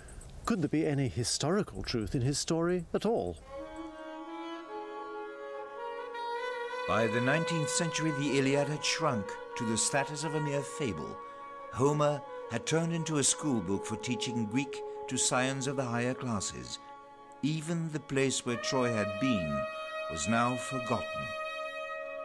could 0.45 0.63
there 0.63 0.69
be 0.69 0.87
any 0.87 1.09
historical 1.09 1.83
truth 1.83 2.15
in 2.15 2.23
his 2.23 2.39
story 2.39 2.85
at 2.95 3.05
all? 3.05 3.37
By 6.87 7.09
the 7.09 7.19
19th 7.19 7.69
century, 7.69 8.13
the 8.13 8.39
Iliad 8.39 8.69
had 8.69 8.85
shrunk 8.85 9.27
to 9.57 9.65
the 9.65 9.77
status 9.77 10.23
of 10.23 10.37
a 10.37 10.41
mere 10.41 10.63
fable. 10.63 11.19
Homer 11.73 12.23
had 12.51 12.67
turned 12.67 12.93
into 12.93 13.19
a 13.19 13.23
schoolbook 13.23 13.87
for 13.87 13.97
teaching 13.97 14.45
Greek 14.45 14.83
to 15.07 15.17
scions 15.17 15.69
of 15.69 15.77
the 15.77 15.85
higher 15.85 16.15
classes. 16.15 16.81
Even 17.43 17.91
the 17.93 18.01
place 18.01 18.45
where 18.45 18.57
Troy 18.57 18.93
had 18.93 19.21
been 19.21 19.63
was 20.11 20.29
now 20.29 20.57
forgotten. 20.57 21.23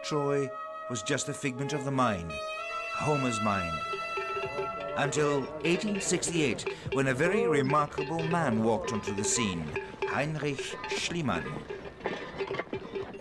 Troy 0.02 0.50
was 0.90 1.02
just 1.02 1.28
a 1.28 1.34
figment 1.34 1.72
of 1.72 1.84
the 1.84 1.92
mind, 1.92 2.32
Homer's 2.94 3.40
mind. 3.40 3.78
Until 4.96 5.40
1868, 5.62 6.74
when 6.92 7.08
a 7.08 7.14
very 7.14 7.46
remarkable 7.46 8.26
man 8.28 8.64
walked 8.64 8.92
onto 8.92 9.14
the 9.14 9.24
scene, 9.24 9.64
Heinrich 10.08 10.76
Schliemann. 10.88 11.44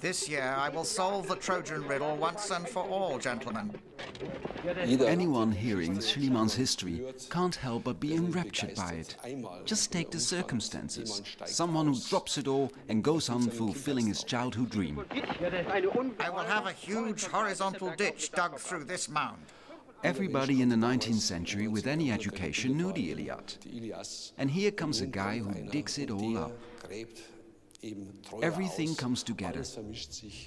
This 0.05 0.29
year 0.29 0.53
I 0.55 0.69
will 0.69 0.83
solve 0.83 1.27
the 1.27 1.35
Trojan 1.35 1.87
riddle 1.87 2.15
once 2.15 2.51
and 2.51 2.69
for 2.69 2.83
all, 2.83 3.17
gentlemen. 3.17 3.73
Anyone 4.63 5.51
hearing 5.51 5.97
Schliemann's 5.97 6.53
history 6.53 7.03
can't 7.31 7.55
help 7.55 7.85
but 7.85 7.99
be 7.99 8.13
enraptured 8.13 8.75
by 8.75 8.91
it. 8.91 9.15
Just 9.65 9.91
take 9.91 10.11
the 10.11 10.19
circumstances. 10.19 11.23
Someone 11.45 11.87
who 11.87 11.99
drops 12.07 12.37
it 12.37 12.47
all 12.47 12.71
and 12.87 13.03
goes 13.03 13.29
on 13.29 13.49
fulfilling 13.49 14.05
his 14.05 14.23
childhood 14.23 14.69
dream. 14.69 15.03
I 16.19 16.29
will 16.29 16.43
have 16.43 16.67
a 16.67 16.71
huge 16.71 17.23
horizontal 17.23 17.91
ditch 17.97 18.31
dug 18.31 18.59
through 18.59 18.83
this 18.83 19.09
mound. 19.09 19.41
Everybody 20.03 20.61
in 20.61 20.69
the 20.69 20.75
19th 20.75 21.15
century 21.15 21.67
with 21.67 21.87
any 21.87 22.11
education 22.11 22.77
knew 22.77 22.93
the 22.93 23.09
Iliad. 23.09 23.55
And 24.37 24.51
here 24.51 24.69
comes 24.69 25.01
a 25.01 25.07
guy 25.07 25.39
who 25.39 25.51
digs 25.71 25.97
it 25.97 26.11
all 26.11 26.37
up. 26.37 26.51
Everything 28.41 28.95
comes 28.95 29.23
together. 29.23 29.63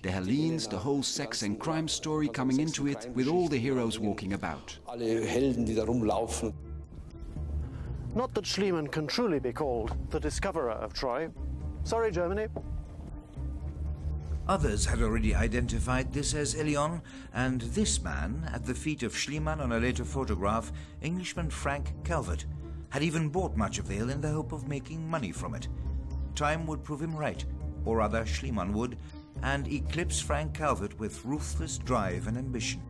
The 0.03 0.11
Hellenes, 0.11 0.67
the 0.67 0.79
whole 0.79 1.03
sex 1.03 1.43
and 1.43 1.59
crime 1.59 1.89
story 1.89 2.29
coming 2.29 2.61
into 2.61 2.87
it, 2.87 3.09
with 3.15 3.29
all 3.29 3.49
the 3.49 3.59
heroes 3.59 3.99
walking 3.99 4.33
about. 4.33 4.79
Not 8.15 8.35
that 8.35 8.47
Schliemann 8.47 8.89
can 8.91 9.07
truly 9.07 9.39
be 9.39 9.53
called 9.53 9.97
the 10.11 10.19
discoverer 10.19 10.73
of 10.73 10.93
Troy. 10.93 11.29
Sorry, 11.85 12.11
Germany. 12.11 12.49
Others 14.49 14.87
had 14.87 15.03
already 15.03 15.35
identified 15.35 16.13
this 16.13 16.35
as 16.35 16.55
Ilion, 16.55 17.03
and 17.35 17.61
this 17.61 18.03
man, 18.03 18.49
at 18.53 18.65
the 18.65 18.75
feet 18.75 19.03
of 19.03 19.15
Schliemann 19.15 19.61
on 19.61 19.73
a 19.73 19.79
later 19.79 20.05
photograph, 20.05 20.73
Englishman 21.03 21.51
Frank 21.51 21.93
Calvert, 22.03 22.47
had 22.89 23.03
even 23.03 23.29
bought 23.29 23.57
much 23.57 23.79
of 23.79 23.87
the 23.87 23.95
hill 23.95 24.09
in 24.09 24.23
the 24.23 24.29
hope 24.31 24.53
of 24.53 24.67
making 24.67 25.07
money 25.09 25.33
from 25.33 25.55
it. 25.55 25.69
Time 26.39 26.67
would 26.69 26.85
prove 26.85 27.03
him 27.03 27.17
right, 27.17 27.45
or 27.85 27.97
rather 27.97 28.25
Schliemann 28.25 28.73
would, 28.73 28.97
and 29.43 29.67
eclipse 29.67 30.21
Frank 30.21 30.55
Calvert 30.55 30.97
with 30.97 31.25
ruthless 31.25 31.79
drive 31.79 32.29
and 32.29 32.39
ambition. 32.39 32.81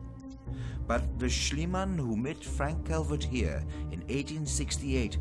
But 0.85 1.17
the 1.17 1.25
Schliemann 1.25 1.97
who 1.97 2.15
met 2.15 2.43
Frank 2.43 2.85
Calvert 2.85 3.23
here 3.23 3.63
in 3.91 4.01
1868 4.01 5.17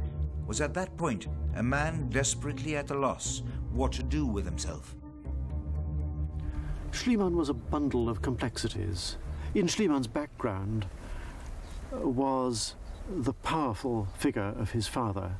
was 0.46 0.60
at 0.60 0.74
that 0.74 0.94
point 0.98 1.28
a 1.56 1.62
man 1.62 2.10
desperately 2.10 2.76
at 2.76 2.90
a 2.90 2.98
loss 2.98 3.42
what 3.72 3.92
to 3.92 4.02
do 4.02 4.26
with 4.26 4.44
himself. 4.44 4.94
Schliemann 6.90 7.32
was 7.32 7.48
a 7.48 7.54
bundle 7.54 8.10
of 8.10 8.20
complexities. 8.20 9.16
In 9.54 9.68
Schliemann's 9.68 10.06
background 10.06 10.84
uh, 11.94 12.06
was 12.06 12.74
the 13.08 13.32
powerful 13.32 14.06
figure 14.18 14.54
of 14.58 14.72
his 14.72 14.86
father, 14.86 15.32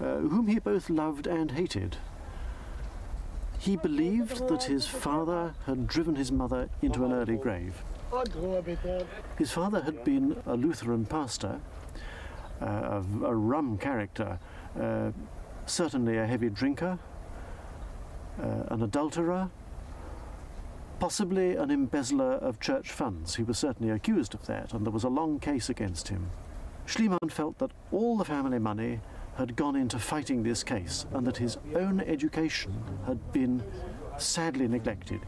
uh, 0.00 0.18
whom 0.18 0.46
he 0.46 0.60
both 0.60 0.88
loved 0.88 1.26
and 1.26 1.50
hated. 1.50 1.96
He 3.62 3.76
believed 3.76 4.48
that 4.48 4.64
his 4.64 4.88
father 4.88 5.54
had 5.66 5.86
driven 5.86 6.16
his 6.16 6.32
mother 6.32 6.68
into 6.82 7.04
an 7.04 7.12
early 7.12 7.36
grave. 7.36 7.80
His 9.38 9.52
father 9.52 9.80
had 9.80 10.02
been 10.02 10.42
a 10.46 10.56
Lutheran 10.56 11.06
pastor, 11.06 11.60
uh, 12.60 12.66
a, 12.66 13.24
a, 13.24 13.34
rum 13.34 13.78
character, 13.78 14.40
uh, 14.80 15.12
certainly 15.66 16.18
a 16.18 16.26
heavy 16.26 16.50
drinker, 16.50 16.98
uh, 18.42 18.64
an 18.70 18.82
adulterer, 18.82 19.48
possibly 20.98 21.54
an 21.54 21.70
embezzler 21.70 22.32
of 22.32 22.58
church 22.58 22.90
funds. 22.90 23.36
He 23.36 23.44
was 23.44 23.58
certainly 23.58 23.92
accused 23.92 24.34
of 24.34 24.44
that, 24.46 24.72
and 24.72 24.84
there 24.84 24.92
was 24.92 25.04
a 25.04 25.08
long 25.08 25.38
case 25.38 25.70
against 25.70 26.08
him. 26.08 26.32
Schliemann 26.84 27.30
felt 27.30 27.58
that 27.58 27.70
all 27.92 28.16
the 28.16 28.24
family 28.24 28.58
money 28.58 28.98
had 29.36 29.56
gone 29.56 29.76
into 29.76 29.98
fighting 29.98 30.42
this 30.42 30.62
case 30.62 31.06
and 31.12 31.26
that 31.26 31.36
his 31.36 31.58
own 31.74 32.00
education 32.00 32.72
had 33.06 33.32
been 33.32 33.62
sadly 34.18 34.68
neglected. 34.68 35.20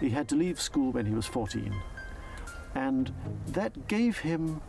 He 0.00 0.10
had 0.10 0.28
to 0.28 0.34
leave 0.34 0.60
school 0.60 0.92
when 0.92 1.06
he 1.06 1.14
was 1.14 1.26
14. 1.26 1.74
And 2.74 3.12
that 3.48 3.88
gave 3.88 4.18
him 4.18 4.60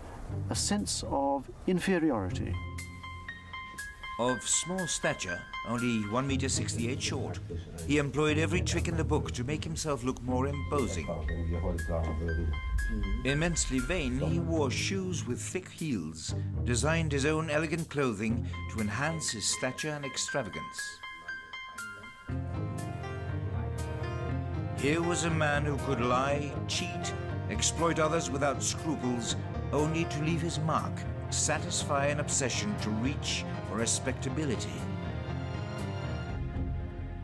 a 0.49 0.55
sense 0.55 1.03
of 1.07 1.49
inferiority. 1.65 2.53
Of 4.19 4.41
small 4.41 4.87
stature, 4.87 5.39
only 5.67 6.07
1 6.09 6.27
meter 6.27 6.49
68 6.49 7.01
short, 7.01 7.39
he 7.85 7.97
employed 7.97 8.37
every 8.37 8.61
trick 8.61 8.87
in 8.87 8.97
the 8.97 9.03
book 9.03 9.31
to 9.33 9.43
make 9.43 9.63
himself 9.63 10.03
look 10.03 10.21
more 10.23 10.47
imposing. 10.47 11.07
Mm-hmm. 12.91 13.27
Immensely 13.27 13.79
vain, 13.79 14.19
he 14.19 14.39
wore 14.39 14.71
shoes 14.71 15.27
with 15.27 15.41
thick 15.41 15.69
heels, 15.69 16.33
designed 16.63 17.11
his 17.11 17.25
own 17.25 17.49
elegant 17.49 17.89
clothing 17.89 18.47
to 18.71 18.79
enhance 18.79 19.31
his 19.31 19.45
stature 19.45 19.89
and 19.89 20.05
extravagance. 20.05 20.99
Here 24.77 25.01
was 25.01 25.25
a 25.25 25.29
man 25.29 25.65
who 25.65 25.77
could 25.85 26.01
lie, 26.01 26.53
cheat, 26.67 27.13
exploit 27.49 27.99
others 27.99 28.29
without 28.29 28.63
scruples, 28.63 29.35
only 29.73 30.05
to 30.05 30.23
leave 30.23 30.41
his 30.41 30.59
mark, 30.59 30.93
satisfy 31.29 32.05
an 32.05 32.19
obsession 32.19 32.73
to 32.79 32.89
reach 32.91 33.43
for 33.67 33.77
respectability. 33.77 34.69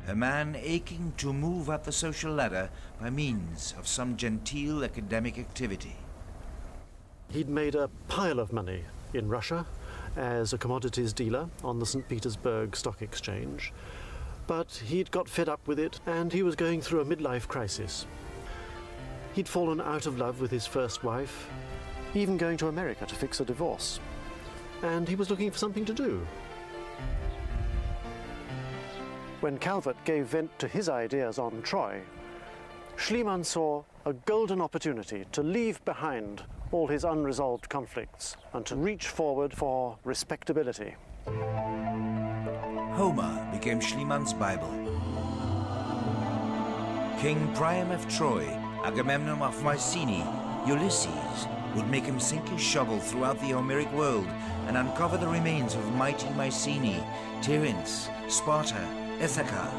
A 0.06 0.16
man 0.16 0.58
aching 0.60 1.14
to 1.18 1.32
move 1.32 1.70
up 1.70 1.86
the 1.86 1.92
social 1.94 2.34
ladder 2.34 2.70
by 3.00 3.10
means 3.10 3.74
of 3.78 3.88
some 3.88 4.18
genteel 4.18 4.84
academic 4.84 5.40
activity. 5.40 5.96
He'd 7.30 7.48
made 7.48 7.76
a 7.76 7.90
pile 8.10 8.40
of 8.40 8.52
money 8.52 8.84
in 9.14 9.30
Russia 9.30 9.66
as 10.18 10.52
a 10.52 10.58
commodities 10.58 11.14
dealer 11.14 11.48
on 11.64 11.80
the 11.80 11.86
St. 11.86 12.08
Petersburg 12.10 12.76
Stock 12.76 13.02
Exchange, 13.02 13.72
but 14.46 14.84
he'd 14.86 15.10
got 15.10 15.30
fed 15.30 15.48
up 15.48 15.66
with 15.68 15.80
it 15.80 16.02
and 16.06 16.34
he 16.34 16.44
was 16.44 16.58
going 16.58 16.82
through 16.82 17.00
a 17.00 17.06
midlife 17.06 17.48
crisis. 17.48 18.06
He'd 19.34 19.48
fallen 19.48 19.80
out 19.80 20.06
of 20.06 20.20
love 20.20 20.42
with 20.42 20.52
his 20.52 20.68
first 20.68 21.06
wife, 21.06 21.48
even 22.14 22.36
going 22.36 22.58
to 22.58 22.68
America 22.68 23.06
to 23.06 23.16
fix 23.16 23.40
a 23.40 23.46
divorce. 23.46 24.02
And 24.82 25.08
he 25.08 25.16
was 25.16 25.30
looking 25.30 25.50
for 25.50 25.58
something 25.58 25.86
to 25.86 25.94
do. 25.94 26.28
When 29.44 29.58
Calvert 29.58 29.98
gave 30.06 30.28
vent 30.28 30.58
to 30.60 30.70
his 30.70 30.88
ideas 30.88 31.38
on 31.38 31.62
Troy, 31.64 32.00
Schliemann 32.96 33.44
saw 33.44 33.84
a 34.06 34.14
golden 34.14 34.62
opportunity 34.62 35.26
to 35.34 35.44
leave 35.44 35.84
behind 35.84 36.44
all 36.72 36.88
his 36.88 37.04
unresolved 37.04 37.68
conflicts 37.68 38.38
and 38.54 38.66
to 38.66 38.78
reach 38.78 39.10
forward 39.10 39.54
for 39.54 39.98
respectability. 40.06 40.96
Homer 42.96 43.50
became 43.52 43.82
Schliemann's 43.82 44.32
Bible. 44.32 44.72
King 47.20 47.54
Priam 47.54 47.92
of 47.92 48.08
Troy, 48.08 48.46
Agamemnon 48.86 49.42
of 49.42 49.62
Mycenae, 49.62 50.26
Ulysses 50.66 51.48
would 51.76 51.90
make 51.90 52.06
him 52.06 52.18
sink 52.18 52.48
his 52.48 52.62
shovel 52.62 52.98
throughout 52.98 53.38
the 53.42 53.50
Homeric 53.50 53.92
world 53.92 54.28
and 54.68 54.78
uncover 54.78 55.18
the 55.18 55.28
remains 55.28 55.76
of 55.76 55.96
mighty 55.96 56.30
Mycenae, 56.30 57.04
Tiryns, 57.42 58.10
Sparta, 58.32 59.03
Ithaca. 59.24 59.72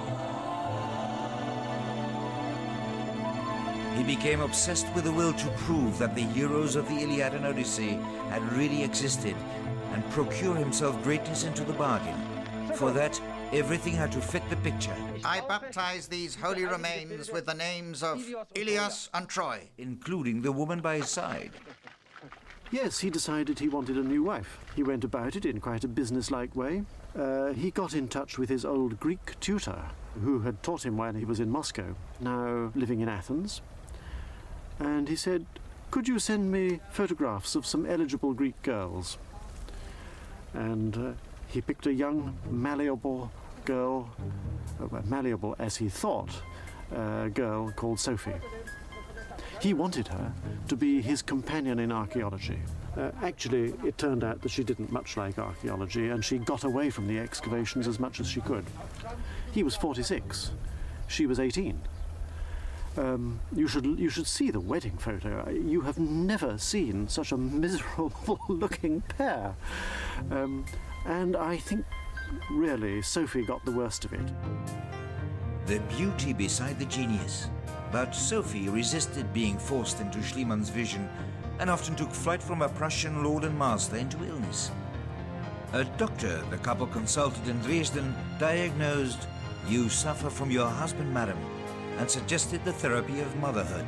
He 3.95 4.03
became 4.03 4.41
obsessed 4.41 4.87
with 4.95 5.05
the 5.05 5.13
will 5.13 5.35
to 5.35 5.49
prove 5.59 5.99
that 5.99 6.15
the 6.15 6.23
heroes 6.23 6.77
of 6.77 6.89
the 6.89 6.95
Iliad 6.95 7.35
and 7.35 7.47
Odyssey 7.47 7.99
had 8.31 8.43
really 8.55 8.83
existed 8.83 9.37
and 9.93 10.03
procure 10.13 10.57
himself 10.57 11.01
greatness 11.03 11.45
into 11.45 11.63
the 11.63 11.75
bargain. 11.75 12.17
For 12.77 12.91
that, 12.93 13.21
everything 13.53 13.93
had 13.93 14.11
to 14.13 14.21
fit 14.23 14.49
the 14.49 14.57
picture. 14.57 14.97
I 15.25 15.43
baptize 15.43 16.09
these 16.09 16.35
holy 16.35 16.65
remains 16.65 17.31
with 17.31 17.45
the 17.45 17.55
names 17.55 18.03
of 18.03 18.25
Ilias 18.55 19.11
and 19.13 19.29
Troy. 19.29 19.69
Including 19.77 20.41
the 20.41 20.53
woman 20.53 20.81
by 20.81 20.97
his 20.97 21.11
side. 21.11 21.51
Yes, 22.75 22.99
he 22.99 23.09
decided 23.09 23.61
he 23.61 23.69
wanted 23.69 23.97
a 23.97 24.03
new 24.03 24.25
wife. 24.25 24.59
He 24.75 24.83
went 24.83 25.05
about 25.05 25.37
it 25.37 25.47
in 25.47 25.61
quite 25.61 25.85
a 25.85 25.89
businesslike 25.89 26.57
way. 26.57 26.83
Uh, 27.17 27.53
he 27.53 27.71
got 27.71 27.95
in 27.95 28.09
touch 28.09 28.37
with 28.37 28.49
his 28.49 28.65
old 28.65 28.99
Greek 28.99 29.39
tutor, 29.39 29.81
who 30.25 30.41
had 30.41 30.61
taught 30.61 30.85
him 30.85 30.97
when 30.97 31.15
he 31.15 31.25
was 31.25 31.39
in 31.39 31.49
Moscow, 31.49 31.95
now 32.21 32.73
living 32.75 32.99
in 32.99 33.09
Athens. 33.09 33.63
And 34.81 35.09
he 35.09 35.15
said, 35.15 35.47
Could 35.93 36.09
you 36.09 36.19
send 36.19 36.51
me 36.51 36.81
photographs 36.91 37.55
of 37.55 37.65
some 37.65 37.87
eligible 37.87 38.33
Greek 38.33 38.61
girls? 38.63 39.19
And 40.53 40.97
uh, 40.97 41.13
he 41.47 41.61
picked 41.61 41.87
a 41.87 41.95
young, 41.95 42.37
malleable 42.51 43.31
girl, 43.65 44.11
uh, 44.81 45.01
malleable 45.05 45.55
as 45.61 45.77
he 45.77 45.89
thought, 45.89 46.43
uh, 46.93 47.29
girl 47.29 47.71
called 47.77 48.01
Sophie. 48.01 48.41
He 49.65 49.73
wanted 49.73 50.09
her 50.09 50.31
to 50.69 50.77
be 50.77 51.01
his 51.01 51.23
companion 51.23 51.79
in 51.79 51.91
archaeology. 51.91 52.59
Uh, 52.99 53.13
actually, 53.23 53.73
it 53.83 53.97
turned 53.97 54.23
out 54.23 54.43
that 54.43 54.51
she 54.51 54.63
didn't 54.63 54.93
much 54.93 55.17
like 55.17 55.39
archaeology 55.39 56.11
and 56.11 56.23
she 56.23 56.37
got 56.37 56.65
away 56.65 56.91
from 56.91 57.07
the 57.07 57.19
excavations 57.19 57.89
as 57.89 57.99
much 57.99 58.21
as 58.21 58.29
she 58.29 58.43
could. 58.43 58.67
He 59.53 59.63
was 59.63 59.75
46, 59.75 60.51
she 61.09 61.25
was 61.25 61.41
18. 61.41 61.81
Um, 62.99 63.41
you 63.57 63.67
should 63.67 63.87
you 63.87 64.11
should 64.11 64.27
see 64.27 64.51
the 64.51 64.61
wedding 64.61 64.99
photo. 64.99 65.49
You 65.49 65.81
have 65.81 65.99
never 65.99 66.59
seen 66.59 67.09
such 67.09 67.33
a 67.33 67.39
miserable-looking 67.39 69.01
pair, 69.17 69.55
um, 70.31 70.67
and 71.07 71.37
I 71.37 71.57
think 71.57 71.87
really 72.51 73.01
Sophie 73.01 73.47
got 73.47 73.65
the 73.65 73.73
worst 73.73 74.05
of 74.05 74.13
it. 74.13 74.31
The 75.65 75.81
beauty 75.97 76.35
beside 76.35 76.79
the 76.79 76.85
genius, 76.85 77.49
but 77.95 78.13
Sophie 78.13 78.69
resisted 78.69 79.33
being 79.33 79.57
forced 79.57 80.01
into 80.01 80.19
Schliemann's 80.19 80.69
vision, 80.69 81.09
and 81.61 81.71
often 81.71 81.95
took 81.95 82.11
flight 82.11 82.43
from 82.43 82.59
her 82.59 82.69
Prussian 82.69 83.23
lord 83.23 83.45
and 83.45 83.57
master 83.57 83.97
into 83.97 84.25
illness. 84.25 84.73
A 85.75 85.85
doctor 85.85 86.43
the 86.51 86.57
couple 86.57 86.89
consulted 86.89 87.47
in 87.47 87.61
Dresden 87.61 88.13
diagnosed, 88.41 89.29
"You 89.69 89.89
suffer 89.89 90.29
from 90.29 90.51
your 90.51 90.69
husband, 90.69 91.15
madam." 91.15 91.39
and 91.97 92.11
suggested 92.11 92.65
the 92.65 92.73
therapy 92.73 93.21
of 93.21 93.37
motherhood. 93.37 93.87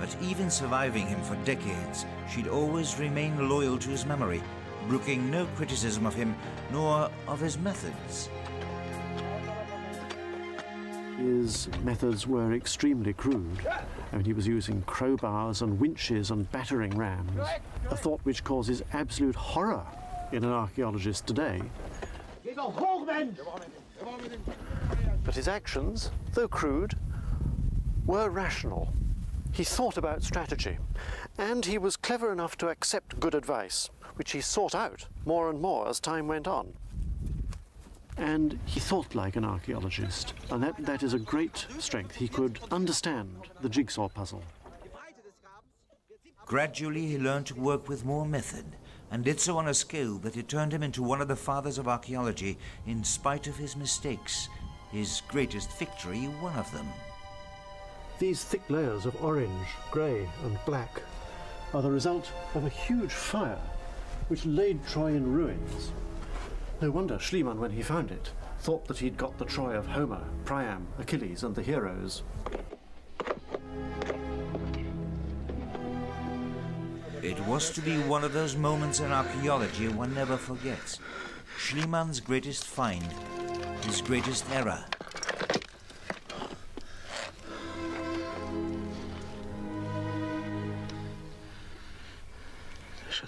But 0.00 0.16
even 0.22 0.50
surviving 0.50 1.06
him 1.06 1.20
for 1.20 1.36
decades, 1.44 2.06
she'd 2.26 2.48
always 2.48 2.98
remain 2.98 3.50
loyal 3.50 3.76
to 3.80 3.90
his 3.90 4.06
memory, 4.06 4.42
brooking 4.88 5.30
no 5.30 5.44
criticism 5.56 6.06
of 6.06 6.14
him 6.14 6.34
nor 6.72 7.10
of 7.28 7.38
his 7.38 7.58
methods. 7.58 8.30
His 11.20 11.68
methods 11.82 12.26
were 12.26 12.54
extremely 12.54 13.12
crude. 13.12 13.66
I 14.10 14.16
mean, 14.16 14.24
he 14.24 14.32
was 14.32 14.46
using 14.46 14.80
crowbars 14.82 15.60
and 15.60 15.78
winches 15.78 16.30
and 16.30 16.50
battering 16.50 16.96
rams, 16.96 17.46
a 17.90 17.96
thought 17.96 18.20
which 18.22 18.42
causes 18.42 18.82
absolute 18.94 19.34
horror 19.34 19.84
in 20.32 20.44
an 20.44 20.50
archaeologist 20.50 21.26
today. 21.26 21.60
But 25.22 25.34
his 25.34 25.46
actions, 25.46 26.10
though 26.32 26.48
crude, 26.48 26.94
were 28.06 28.30
rational. 28.30 28.90
He 29.52 29.64
thought 29.64 29.98
about 29.98 30.22
strategy, 30.22 30.78
and 31.36 31.66
he 31.66 31.76
was 31.76 31.98
clever 31.98 32.32
enough 32.32 32.56
to 32.58 32.68
accept 32.68 33.20
good 33.20 33.34
advice, 33.34 33.90
which 34.16 34.32
he 34.32 34.40
sought 34.40 34.74
out 34.74 35.06
more 35.26 35.50
and 35.50 35.60
more 35.60 35.86
as 35.86 36.00
time 36.00 36.28
went 36.28 36.48
on. 36.48 36.72
And 38.20 38.58
he 38.66 38.80
thought 38.80 39.14
like 39.14 39.36
an 39.36 39.46
archaeologist, 39.46 40.34
and 40.50 40.62
that, 40.62 40.76
that 40.84 41.02
is 41.02 41.14
a 41.14 41.18
great 41.18 41.66
strength. 41.78 42.14
He 42.14 42.28
could 42.28 42.60
understand 42.70 43.34
the 43.62 43.68
jigsaw 43.70 44.10
puzzle. 44.10 44.42
Gradually, 46.44 47.06
he 47.06 47.18
learned 47.18 47.46
to 47.46 47.54
work 47.54 47.88
with 47.88 48.04
more 48.04 48.26
method, 48.26 48.76
and 49.10 49.24
did 49.24 49.40
so 49.40 49.56
on 49.56 49.68
a 49.68 49.74
scale 49.74 50.18
that 50.18 50.36
it 50.36 50.48
turned 50.48 50.74
him 50.74 50.82
into 50.82 51.02
one 51.02 51.22
of 51.22 51.28
the 51.28 51.34
fathers 51.34 51.78
of 51.78 51.88
archaeology 51.88 52.58
in 52.86 53.02
spite 53.02 53.46
of 53.46 53.56
his 53.56 53.74
mistakes, 53.74 54.50
his 54.92 55.22
greatest 55.28 55.72
victory 55.78 56.24
one 56.42 56.56
of 56.56 56.70
them. 56.72 56.88
These 58.18 58.44
thick 58.44 58.68
layers 58.68 59.06
of 59.06 59.24
orange, 59.24 59.68
grey 59.90 60.28
and 60.44 60.58
black 60.66 61.00
are 61.72 61.80
the 61.80 61.90
result 61.90 62.30
of 62.54 62.66
a 62.66 62.68
huge 62.68 63.12
fire 63.12 63.62
which 64.28 64.44
laid 64.44 64.86
Troy 64.86 65.14
in 65.14 65.32
ruins. 65.32 65.92
No 66.80 66.90
wonder 66.90 67.18
Schliemann, 67.18 67.58
when 67.58 67.72
he 67.72 67.82
found 67.82 68.10
it, 68.10 68.32
thought 68.58 68.86
that 68.86 68.98
he'd 68.98 69.18
got 69.18 69.36
the 69.36 69.44
Troy 69.44 69.76
of 69.76 69.86
Homer, 69.86 70.24
Priam, 70.46 70.86
Achilles 70.98 71.42
and 71.42 71.54
the 71.54 71.62
heroes. 71.62 72.22
It 77.22 77.38
was 77.40 77.70
to 77.72 77.82
be 77.82 77.98
one 77.98 78.24
of 78.24 78.32
those 78.32 78.56
moments 78.56 79.00
in 79.00 79.12
archaeology 79.12 79.88
one 79.88 80.14
never 80.14 80.38
forgets. 80.38 80.98
Schliemann's 81.58 82.18
greatest 82.18 82.64
find, 82.64 83.04
his 83.84 84.00
greatest 84.00 84.48
error. 84.50 84.82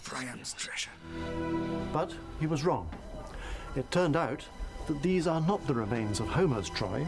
Priam's 0.05 0.53
treasure. 0.55 0.91
But 1.93 2.15
he 2.39 2.47
was 2.47 2.65
wrong. 2.65 2.89
It 3.75 3.91
turned 3.91 4.17
out 4.17 4.45
that 4.87 5.03
these 5.03 5.27
are 5.27 5.41
not 5.41 5.67
the 5.67 5.75
remains 5.75 6.21
of 6.21 6.29
Homer's 6.29 6.69
Troy, 6.69 7.07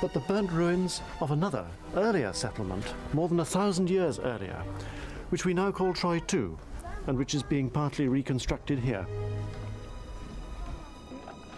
but 0.00 0.12
the 0.12 0.20
burnt 0.20 0.50
ruins 0.50 1.00
of 1.20 1.30
another, 1.30 1.66
earlier 1.94 2.32
settlement, 2.32 2.84
more 3.12 3.28
than 3.28 3.40
a 3.40 3.44
thousand 3.44 3.88
years 3.88 4.18
earlier, 4.18 4.62
which 5.28 5.44
we 5.44 5.54
now 5.54 5.70
call 5.70 5.94
Troy 5.94 6.20
II, 6.32 6.50
and 7.06 7.16
which 7.16 7.34
is 7.34 7.42
being 7.42 7.70
partly 7.70 8.08
reconstructed 8.08 8.78
here. 8.78 9.06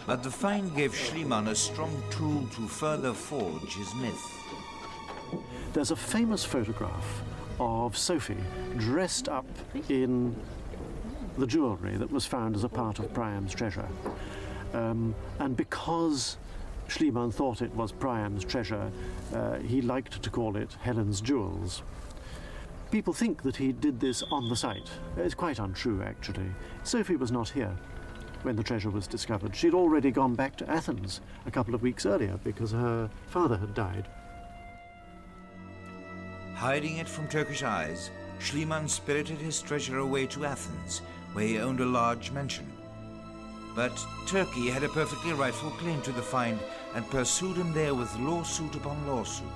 But 0.06 0.22
the 0.22 0.30
find 0.30 0.74
gave 0.76 0.94
Schliemann 0.94 1.48
a 1.48 1.54
strong 1.54 2.02
tool 2.10 2.46
to 2.54 2.68
further 2.68 3.12
forge 3.12 3.74
his 3.74 3.94
myth. 3.94 4.32
There's 5.72 5.90
a 5.90 5.96
famous 5.96 6.44
photograph 6.44 7.22
of 7.58 7.96
Sophie 7.96 8.36
dressed 8.76 9.28
up 9.28 9.46
in 9.88 10.36
the 11.38 11.46
jewellery 11.46 11.96
that 11.96 12.10
was 12.10 12.24
found 12.26 12.56
as 12.56 12.64
a 12.64 12.68
part 12.68 12.98
of 12.98 13.12
Priam's 13.12 13.54
treasure. 13.54 13.88
Um, 14.72 15.14
and 15.38 15.56
because 15.56 16.36
Schliemann 16.88 17.32
thought 17.32 17.62
it 17.62 17.74
was 17.74 17.92
Priam's 17.92 18.44
treasure, 18.44 18.90
uh, 19.34 19.58
he 19.58 19.82
liked 19.82 20.22
to 20.22 20.30
call 20.30 20.56
it 20.56 20.76
Helen's 20.82 21.20
Jewels. 21.20 21.82
People 22.90 23.12
think 23.12 23.42
that 23.42 23.56
he 23.56 23.72
did 23.72 24.00
this 24.00 24.22
on 24.30 24.48
the 24.48 24.56
site. 24.56 24.90
It's 25.16 25.34
quite 25.34 25.58
untrue, 25.58 26.02
actually. 26.02 26.50
Sophie 26.84 27.16
was 27.16 27.32
not 27.32 27.48
here 27.48 27.76
when 28.42 28.54
the 28.54 28.62
treasure 28.62 28.90
was 28.90 29.08
discovered. 29.08 29.56
She'd 29.56 29.74
already 29.74 30.12
gone 30.12 30.34
back 30.34 30.56
to 30.56 30.70
Athens 30.70 31.20
a 31.46 31.50
couple 31.50 31.74
of 31.74 31.82
weeks 31.82 32.06
earlier 32.06 32.38
because 32.44 32.70
her 32.70 33.10
father 33.26 33.56
had 33.56 33.74
died. 33.74 34.06
Hiding 36.54 36.98
it 36.98 37.08
from 37.08 37.28
Turkish 37.28 37.64
eyes, 37.64 38.10
Schliemann 38.38 38.88
spirited 38.88 39.38
his 39.38 39.60
treasure 39.60 39.98
away 39.98 40.26
to 40.28 40.44
Athens, 40.44 41.02
where 41.32 41.46
he 41.46 41.58
owned 41.58 41.80
a 41.80 41.86
large 41.86 42.30
mansion. 42.30 42.70
But 43.74 43.92
Turkey 44.26 44.70
had 44.70 44.82
a 44.82 44.88
perfectly 44.88 45.32
rightful 45.32 45.70
claim 45.72 46.00
to 46.02 46.12
the 46.12 46.22
find 46.22 46.58
and 46.94 47.08
pursued 47.10 47.56
him 47.56 47.72
there 47.74 47.94
with 47.94 48.14
lawsuit 48.18 48.74
upon 48.74 49.06
lawsuit. 49.06 49.46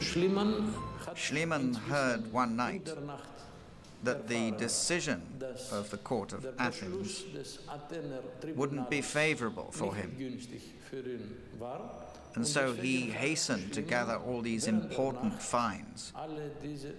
Schliemann, 0.00 0.72
Schliemann 1.14 1.74
heard 1.74 2.32
one 2.32 2.56
night 2.56 2.88
that 4.02 4.28
the 4.28 4.50
decision 4.52 5.22
of 5.70 5.90
the 5.90 5.96
court 5.98 6.32
of 6.32 6.46
Athens 6.58 7.24
wouldn't 8.54 8.90
be 8.90 9.00
favorable 9.00 9.70
for 9.70 9.94
him. 9.94 10.14
And 12.34 12.46
so 12.46 12.72
he 12.72 13.02
hastened 13.02 13.72
to 13.74 13.82
gather 13.82 14.16
all 14.16 14.40
these 14.40 14.66
important 14.66 15.40
finds 15.40 16.12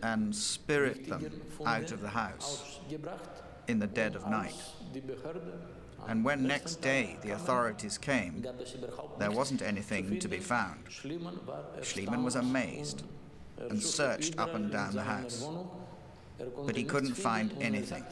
and 0.02 0.34
spirit 0.34 1.10
them 1.10 1.42
out 1.66 1.92
of 1.92 2.02
the 2.02 2.10
house 2.10 2.80
in 3.68 3.80
the 3.80 3.88
dead 3.88 4.16
of 4.16 4.28
night. 4.30 4.56
And 6.08 6.24
when 6.24 6.46
next 6.46 6.82
day 6.82 7.18
the 7.22 7.32
authorities 7.32 7.98
came, 7.98 8.46
there 9.18 9.32
wasn't 9.32 9.62
anything 9.62 10.20
to 10.20 10.28
be 10.28 10.40
found. 10.40 10.86
Schliemann 10.90 12.24
was 12.24 12.36
amazed 12.36 13.04
and 13.58 13.82
searched 13.82 14.38
up 14.38 14.54
and 14.54 14.72
down 14.72 14.94
the 14.94 15.04
house. 15.04 15.46
But 16.66 16.76
he 16.76 16.84
couldn't 16.84 17.16
find 17.16 17.56
anything. 17.62 18.04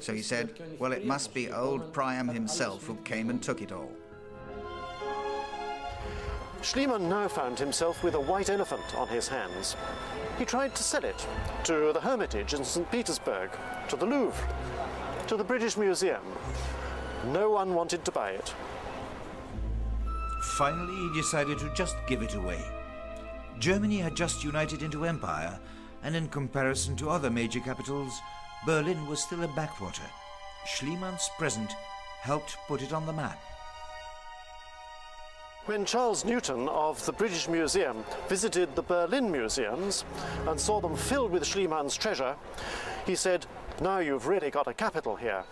So 0.00 0.14
he 0.14 0.22
said, 0.22 0.58
well, 0.78 0.92
it 0.92 1.04
must 1.04 1.34
be 1.34 1.50
old 1.50 1.92
Priam 1.92 2.28
himself 2.28 2.86
who 2.86 2.96
came 2.96 3.30
and 3.30 3.42
took 3.42 3.60
it 3.62 3.72
all. 3.72 3.92
Schliemann 6.62 7.08
now 7.08 7.26
found 7.26 7.58
himself 7.58 8.04
with 8.04 8.14
a 8.14 8.20
white 8.20 8.48
elephant 8.48 8.94
on 8.96 9.08
his 9.08 9.28
hands. 9.28 9.76
He 10.38 10.44
tried 10.44 10.74
to 10.76 10.82
sell 10.82 11.04
it 11.04 11.26
to 11.64 11.92
the 11.92 12.00
Hermitage 12.00 12.54
in 12.54 12.64
St. 12.64 12.90
Petersburg, 12.90 13.50
to 13.88 13.96
the 13.96 14.06
Louvre, 14.06 14.48
to 15.26 15.36
the 15.36 15.44
British 15.44 15.76
Museum. 15.76 16.22
No 17.26 17.50
one 17.50 17.74
wanted 17.74 18.04
to 18.04 18.12
buy 18.12 18.30
it. 18.30 18.54
Finally, 20.56 20.94
he 20.94 21.20
decided 21.20 21.58
to 21.58 21.72
just 21.74 21.96
give 22.06 22.22
it 22.22 22.34
away. 22.34 22.64
Germany 23.58 23.98
had 23.98 24.14
just 24.14 24.44
united 24.44 24.82
into 24.82 25.04
empire, 25.04 25.58
and 26.02 26.16
in 26.16 26.28
comparison 26.28 26.96
to 26.96 27.10
other 27.10 27.30
major 27.30 27.60
capitals, 27.60 28.20
Berlin 28.66 29.06
was 29.06 29.22
still 29.22 29.42
a 29.42 29.48
backwater. 29.48 30.08
Schliemann's 30.66 31.28
present 31.38 31.72
helped 32.20 32.56
put 32.68 32.82
it 32.82 32.92
on 32.92 33.06
the 33.06 33.12
map. 33.12 33.38
When 35.66 35.84
Charles 35.84 36.24
Newton 36.24 36.68
of 36.68 37.06
the 37.06 37.12
British 37.12 37.46
Museum 37.46 38.04
visited 38.28 38.74
the 38.74 38.82
Berlin 38.82 39.30
museums 39.30 40.04
and 40.48 40.58
saw 40.58 40.80
them 40.80 40.96
filled 40.96 41.30
with 41.30 41.44
Schliemann's 41.44 41.96
treasure, 41.96 42.34
he 43.06 43.14
said, 43.14 43.46
now 43.80 44.00
you've 44.00 44.26
really 44.26 44.50
got 44.50 44.66
a 44.66 44.74
capital 44.74 45.14
here. 45.14 45.44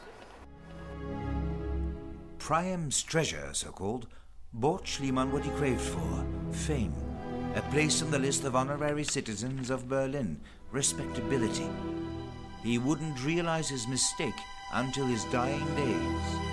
Priam's 2.39 3.05
treasure, 3.05 3.51
so 3.53 3.71
called, 3.71 4.09
bought 4.53 4.85
Schliemann 4.85 5.31
what 5.31 5.45
he 5.45 5.51
craved 5.53 5.81
for 5.81 6.27
fame, 6.51 6.95
a 7.55 7.63
place 7.71 8.03
on 8.03 8.11
the 8.11 8.19
list 8.19 8.43
of 8.43 8.57
honorary 8.57 9.05
citizens 9.05 9.71
of 9.71 9.89
Berlin, 9.89 10.41
respectability. 10.73 11.71
He 12.65 12.79
wouldn't 12.79 13.25
realize 13.25 13.69
his 13.69 13.87
mistake 13.87 14.35
until 14.73 15.07
his 15.07 15.23
dying 15.27 15.65
days. 15.77 16.50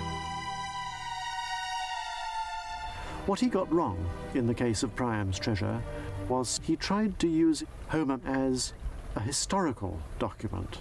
What 3.28 3.40
he 3.40 3.48
got 3.48 3.70
wrong 3.70 4.08
in 4.32 4.46
the 4.46 4.54
case 4.54 4.82
of 4.82 4.96
Priam's 4.96 5.38
treasure 5.38 5.82
was 6.30 6.60
he 6.64 6.76
tried 6.76 7.18
to 7.18 7.28
use 7.28 7.62
Homer 7.88 8.20
as 8.24 8.72
a 9.16 9.20
historical 9.20 10.00
document. 10.18 10.78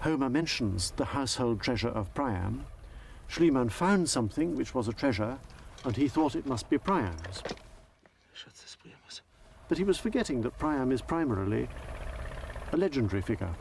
Homer 0.00 0.28
mentions 0.28 0.90
the 0.90 1.06
household 1.06 1.62
treasure 1.62 1.88
of 1.88 2.12
Priam. 2.12 2.66
Schliemann 3.30 3.70
found 3.70 4.10
something 4.10 4.56
which 4.56 4.74
was 4.74 4.88
a 4.88 4.92
treasure, 4.92 5.38
and 5.86 5.96
he 5.96 6.06
thought 6.06 6.36
it 6.36 6.46
must 6.46 6.68
be 6.68 6.76
Priam's. 6.76 7.42
But 9.70 9.78
he 9.78 9.84
was 9.84 9.96
forgetting 9.96 10.42
that 10.42 10.58
Priam 10.58 10.92
is 10.92 11.00
primarily 11.00 11.66
a 12.72 12.76
legendary 12.76 13.22
figure. 13.22 13.54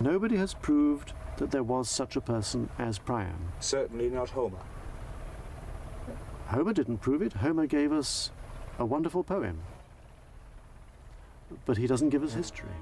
Nobody 0.00 0.36
has 0.36 0.54
proved 0.54 1.12
that 1.36 1.50
there 1.50 1.62
was 1.62 1.90
such 1.90 2.16
a 2.16 2.22
person 2.22 2.70
as 2.78 2.98
Priam. 2.98 3.52
Certainly 3.60 4.08
not 4.08 4.30
Homer. 4.30 4.56
Homer 6.52 6.74
didn't 6.74 6.98
prove 6.98 7.22
it. 7.22 7.32
Homer 7.32 7.66
gave 7.66 7.92
us 7.92 8.30
a 8.78 8.84
wonderful 8.84 9.24
poem. 9.24 9.58
But 11.64 11.78
he 11.78 11.86
doesn't 11.86 12.10
give 12.10 12.22
us 12.22 12.34
history. 12.34 12.76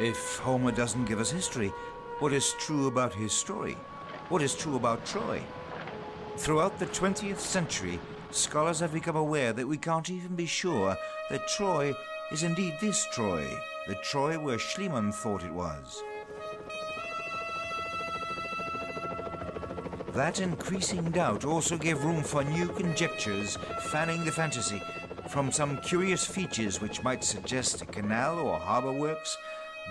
If 0.00 0.38
Homer 0.38 0.72
doesn't 0.72 1.04
give 1.04 1.20
us 1.20 1.30
history, 1.30 1.68
what 2.20 2.32
is 2.32 2.54
true 2.54 2.86
about 2.86 3.12
his 3.12 3.34
story? 3.34 3.76
What 4.30 4.40
is 4.40 4.54
true 4.54 4.76
about 4.76 5.04
Troy? 5.04 5.42
Throughout 6.38 6.78
the 6.78 6.86
20th 6.86 7.38
century, 7.38 8.00
scholars 8.30 8.80
have 8.80 8.94
become 8.94 9.16
aware 9.16 9.52
that 9.52 9.68
we 9.68 9.76
can't 9.76 10.08
even 10.08 10.34
be 10.34 10.46
sure 10.46 10.96
that 11.28 11.48
Troy 11.48 11.92
is 12.32 12.44
indeed 12.44 12.74
this 12.80 13.06
Troy, 13.12 13.46
the 13.86 13.96
Troy 13.96 14.38
where 14.38 14.56
Schliemann 14.56 15.12
thought 15.12 15.44
it 15.44 15.52
was. 15.52 16.02
That 20.18 20.40
increasing 20.40 21.12
doubt 21.12 21.44
also 21.44 21.78
gave 21.78 22.02
room 22.02 22.24
for 22.24 22.42
new 22.42 22.66
conjectures 22.70 23.56
fanning 23.82 24.24
the 24.24 24.32
fantasy, 24.32 24.82
from 25.28 25.52
some 25.52 25.76
curious 25.76 26.24
features 26.26 26.80
which 26.80 27.04
might 27.04 27.22
suggest 27.22 27.82
a 27.82 27.86
canal 27.86 28.40
or 28.40 28.58
harbour 28.58 28.90
works, 28.90 29.38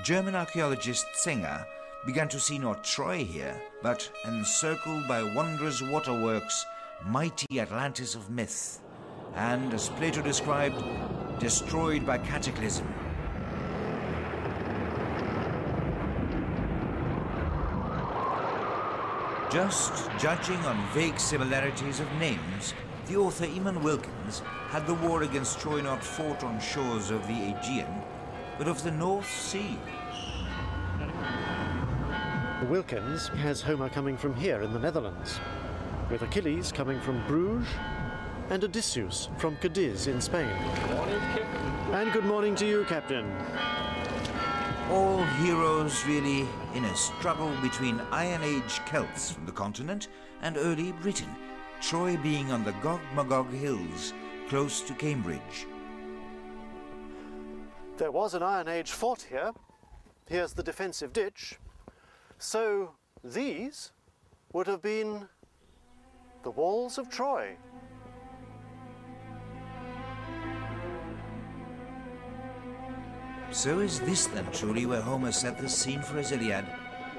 German 0.04 0.36
archaeologist 0.36 1.06
Zangger 1.16 1.66
began 2.06 2.28
to 2.28 2.42
see 2.42 2.60
not 2.60 2.84
Troy 2.84 3.24
here, 3.24 3.56
but 3.82 4.12
encircled 4.26 5.08
by 5.08 5.24
wondrous 5.24 5.82
waterworks, 5.82 6.66
mighty 7.06 7.62
Atlantis 7.62 8.13
of 8.13 8.30
myth, 8.30 8.82
and, 9.36 9.74
as 9.74 9.88
Plato 9.88 10.22
described, 10.22 10.84
destroyed 11.40 12.06
by 12.06 12.18
cataclysm. 12.18 12.86
Just 19.49 20.10
judging 20.19 20.57
on 20.65 20.86
vague 20.93 21.17
similarities 21.17 22.01
of 22.01 22.12
names, 22.13 22.73
the 23.07 23.15
author 23.15 23.45
Iman 23.45 23.81
Wilkens 23.81 24.39
had 24.67 24.86
the 24.86 24.93
war 24.95 25.23
against 25.23 25.62
Troy 25.62 25.81
not 25.81 26.03
fought 26.03 26.43
on 26.43 26.60
shores 26.60 27.12
of 27.12 27.25
the 27.27 27.33
Aegean, 27.33 27.88
but 28.57 28.67
of 28.67 28.83
the 28.83 28.91
North 28.91 29.29
Sea. 29.29 29.79
Wilkins 32.69 33.29
has 33.29 33.62
Homer 33.62 33.88
coming 33.88 34.17
from 34.17 34.36
here 34.36 34.63
in 34.63 34.73
the 34.73 34.79
Netherlands, 34.79 35.39
with 36.12 36.23
Achilles 36.23 36.73
coming 36.73 36.99
from 36.99 37.25
Bruges 37.25 37.69
and 38.49 38.65
Odysseus 38.65 39.29
from 39.38 39.55
Cadiz 39.57 40.07
in 40.07 40.19
Spain. 40.19 40.53
Morning, 40.89 41.19
Captain. 41.19 41.93
And 41.93 42.12
good 42.12 42.25
morning 42.25 42.53
to 42.55 42.65
you, 42.65 42.83
Captain. 42.89 43.31
All 44.89 45.21
heroes 45.41 46.06
really 46.06 46.47
in 46.73 46.86
a 46.86 46.95
struggle 46.95 47.52
between 47.62 48.00
Iron 48.12 48.41
Age 48.41 48.80
Celts 48.86 49.30
from 49.30 49.45
the 49.45 49.52
continent 49.52 50.08
and 50.41 50.56
early 50.56 50.93
Britain, 50.93 51.36
Troy 51.82 52.15
being 52.15 52.54
on 52.54 52.63
the 52.63 52.71
Gog 52.82 53.02
Magog 53.13 53.52
Hills, 53.52 54.13
close 54.47 54.80
to 54.82 54.93
Cambridge. 54.93 55.67
There 57.97 58.12
was 58.12 58.34
an 58.34 58.43
Iron 58.43 58.69
Age 58.69 58.91
fort 58.91 59.26
here. 59.30 59.52
Here's 60.30 60.54
the 60.54 60.63
defensive 60.63 61.12
ditch. 61.12 61.60
So 62.38 62.91
these 63.26 63.91
would 64.54 64.67
have 64.67 64.82
been 64.82 65.28
the 66.43 66.52
walls 66.52 66.97
of 66.97 67.10
Troy. 67.10 67.58
So 73.58 73.80
is 73.80 74.00
this 74.02 74.28
then 74.28 74.46
truly 74.52 74.86
where 74.86 75.02
Homer 75.02 75.32
set 75.32 75.58
the 75.58 75.67
scene 75.67 76.04
for 76.04 76.17
his 76.17 76.32
Iliad? 76.32 76.63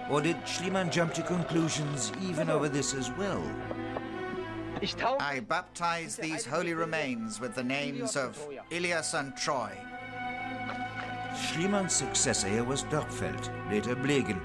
Or 0.09 0.21
did 0.21 0.37
Schliemann 0.47 0.89
jump 0.89 1.13
to 1.15 1.23
conclusions 1.25 2.13
even 2.23 2.49
over 2.49 2.69
this 2.69 2.95
as 2.95 3.11
well? 3.11 3.43
I 5.19 5.41
baptize 5.41 6.15
these 6.15 6.47
holy 6.47 6.75
remains 6.75 7.41
with 7.41 7.57
the 7.57 7.65
names 7.65 8.15
of 8.15 8.39
Ilias 8.71 9.15
and 9.15 9.37
Troy. 9.37 9.73
Schliemann's 11.35 11.93
successor 11.93 12.47
here 12.47 12.63
was 12.63 12.85
Dörpfeld, 12.85 13.51
later 13.69 13.97
Blegen. 13.97 14.41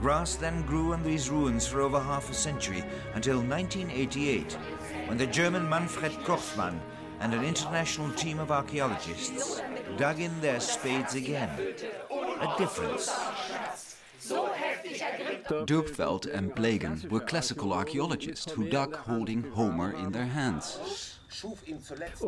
Grass 0.00 0.34
then 0.34 0.66
grew 0.66 0.92
on 0.92 1.04
these 1.04 1.30
ruins 1.30 1.68
for 1.68 1.82
over 1.82 2.00
half 2.00 2.32
a 2.32 2.34
century 2.34 2.82
until 3.14 3.36
1988, 3.36 4.54
when 5.06 5.18
the 5.18 5.28
German 5.28 5.68
Manfred 5.68 6.10
Korfmann 6.24 6.80
and 7.20 7.32
an 7.32 7.44
international 7.44 8.10
team 8.14 8.40
of 8.40 8.50
archaeologists 8.50 9.62
dug 9.96 10.20
in 10.20 10.40
their 10.40 10.60
spades 10.60 11.14
again. 11.14 11.50
A 12.10 12.54
difference. 12.58 13.10
Dörpfeld 15.66 16.32
and 16.32 16.54
Blegen 16.54 17.08
were 17.10 17.20
classical 17.20 17.72
archaeologists 17.72 18.52
who 18.52 18.68
dug 18.68 18.96
holding 18.96 19.42
Homer 19.52 19.92
in 19.92 20.12
their 20.12 20.26
hands. 20.26 21.18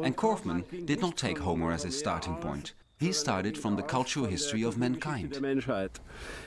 And 0.03 0.17
Korfmann 0.17 0.87
did 0.87 1.01
not 1.01 1.17
take 1.17 1.39
Homer 1.39 1.73
as 1.73 1.85
his 1.85 1.99
starting 1.99 2.37
point. 2.37 2.73
He 2.99 3.13
started 3.13 3.59
from 3.59 3.77
the 3.77 3.83
cultural 3.83 4.27
history 4.27 4.63
of 4.63 4.79
mankind, 4.79 5.39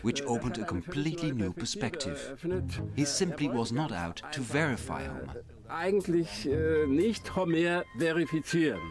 which 0.02 0.22
opened 0.24 0.58
a 0.58 0.66
completely 0.66 1.32
new 1.32 1.54
perspective. 1.54 2.38
He 2.96 3.06
simply 3.06 3.48
was 3.48 3.72
not 3.72 3.92
out 3.92 4.22
to 4.32 4.42
verify 4.42 5.04
Homer. 5.06 5.44
Eigentlich 5.70 6.46
äh, 6.46 6.86
nicht 6.88 7.36
Homer 7.36 7.84
verifizieren. 7.98 8.82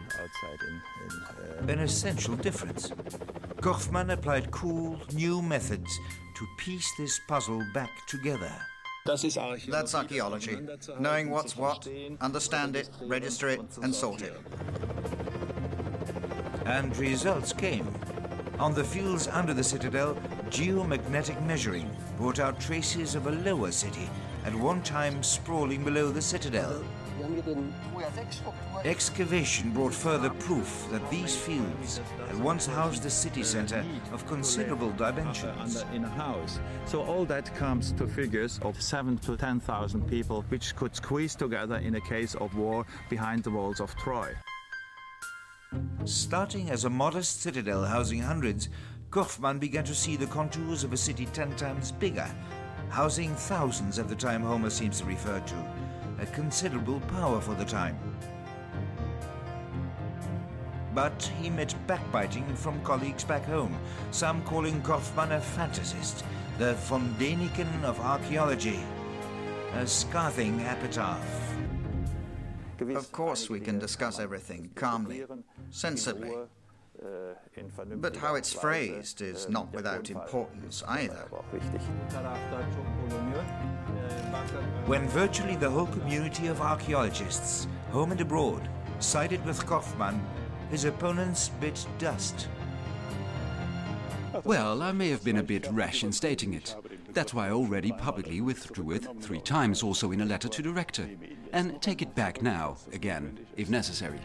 Uh, 1.65 1.71
An 1.71 1.79
essential 1.79 2.35
difference. 2.37 2.91
Korfmann 3.61 4.11
applied 4.11 4.51
cool, 4.51 4.97
new 5.13 5.41
methods 5.41 5.99
to 6.35 6.45
piece 6.57 6.87
this 6.97 7.19
puzzle 7.27 7.63
back 7.73 7.89
together. 8.07 8.51
That's 9.05 9.95
archaeology. 9.95 10.57
Knowing 10.99 11.29
what's 11.29 11.55
what, 11.55 11.87
understand 12.19 12.75
it, 12.75 12.89
register 13.01 13.49
it, 13.49 13.61
and 13.81 13.95
sort 13.95 14.21
it. 14.21 14.33
And 16.65 16.95
results 16.97 17.53
came. 17.53 17.87
On 18.59 18.73
the 18.73 18.83
fields 18.83 19.27
under 19.27 19.53
the 19.53 19.63
citadel, 19.63 20.15
geomagnetic 20.49 21.41
measuring 21.45 21.89
brought 22.17 22.39
out 22.39 22.59
traces 22.59 23.15
of 23.15 23.27
a 23.27 23.31
lower 23.31 23.71
city, 23.71 24.09
at 24.47 24.55
one 24.55 24.81
time 24.81 25.21
sprawling 25.21 25.83
below 25.83 26.09
the 26.09 26.21
citadel. 26.21 26.81
Excavation 28.85 29.71
brought 29.71 29.93
further 29.93 30.29
proof 30.29 30.87
that 30.89 31.07
these 31.11 31.35
fields 31.35 31.99
had 32.27 32.39
once 32.41 32.65
housed 32.65 33.05
a 33.05 33.09
city 33.09 33.43
center 33.43 33.83
of 34.13 34.25
considerable 34.25 34.91
dimensions. 34.91 35.83
in 35.93 36.05
a 36.05 36.09
house. 36.09 36.61
So 36.85 37.03
all 37.03 37.25
that 37.25 37.53
comes 37.55 37.91
to 37.93 38.07
figures 38.07 38.57
of 38.63 38.81
seven 38.81 39.17
to 39.19 39.35
ten 39.35 39.59
thousand 39.59 40.07
people, 40.07 40.45
which 40.47 40.73
could 40.77 40.95
squeeze 40.95 41.35
together 41.35 41.77
in 41.77 41.95
a 41.95 42.01
case 42.01 42.33
of 42.35 42.55
war 42.55 42.85
behind 43.09 43.43
the 43.43 43.51
walls 43.51 43.81
of 43.81 43.93
Troy. 43.97 44.33
Starting 46.05 46.69
as 46.69 46.85
a 46.85 46.89
modest 46.89 47.41
citadel 47.41 47.83
housing 47.83 48.21
hundreds, 48.21 48.69
Korfmann 49.09 49.59
began 49.59 49.83
to 49.85 49.95
see 49.95 50.15
the 50.15 50.27
contours 50.27 50.83
of 50.83 50.93
a 50.93 50.97
city 50.97 51.25
ten 51.27 51.53
times 51.55 51.91
bigger, 51.91 52.29
housing 52.89 53.35
thousands 53.35 53.99
at 53.99 54.07
the 54.07 54.15
time 54.15 54.41
Homer 54.41 54.69
seems 54.69 54.99
to 54.99 55.05
refer 55.05 55.39
to, 55.39 55.55
a 56.21 56.25
considerable 56.27 56.99
power 57.01 57.39
for 57.39 57.53
the 57.53 57.65
time. 57.65 57.97
But 60.93 61.31
he 61.39 61.49
met 61.49 61.75
backbiting 61.85 62.55
from 62.55 62.81
colleagues 62.83 63.23
back 63.23 63.45
home, 63.45 63.77
some 64.11 64.41
calling 64.43 64.81
Korfmann 64.81 65.37
a 65.37 65.39
fantasist, 65.39 66.23
the 66.57 66.73
von 66.73 67.13
Däniken 67.19 67.83
of 67.83 67.99
archaeology, 67.99 68.79
a 69.75 69.85
scathing 69.85 70.61
epitaph. 70.61 71.55
Of 72.95 73.11
course, 73.11 73.49
we 73.49 73.59
can 73.59 73.79
discuss 73.79 74.19
everything 74.19 74.71
calmly, 74.75 75.23
sensibly. 75.69 76.31
But 77.97 78.15
how 78.15 78.35
it's 78.35 78.53
phrased 78.53 79.21
is 79.21 79.47
not 79.49 79.71
without 79.73 80.09
importance 80.09 80.83
either. 80.87 81.27
When 84.85 85.07
virtually 85.09 85.55
the 85.55 85.69
whole 85.69 85.87
community 85.87 86.47
of 86.47 86.61
archaeologists, 86.61 87.67
home 87.91 88.11
and 88.11 88.21
abroad, 88.21 88.67
sided 88.99 89.45
with 89.45 89.65
Korfmann, 89.65 90.19
his 90.69 90.85
opponents 90.85 91.49
bit 91.61 91.85
dust. 91.99 92.47
Well, 94.43 94.81
I 94.81 94.91
may 94.91 95.09
have 95.09 95.23
been 95.23 95.37
a 95.37 95.43
bit 95.43 95.67
rash 95.71 96.03
in 96.03 96.11
stating 96.11 96.53
it. 96.53 96.75
That's 97.13 97.33
why 97.33 97.47
I 97.47 97.51
already 97.51 97.91
publicly 97.91 98.41
withdrew 98.41 98.91
it 98.91 99.07
three 99.21 99.41
times, 99.41 99.81
also 99.81 100.11
in 100.11 100.21
a 100.21 100.25
letter 100.25 100.47
to 100.47 100.61
the 100.61 100.71
rector. 100.71 101.09
And 101.53 101.81
take 101.81 102.01
it 102.01 102.13
back 102.13 102.41
now, 102.41 102.77
again, 102.91 103.39
if 103.55 103.69
necessary. 103.69 104.19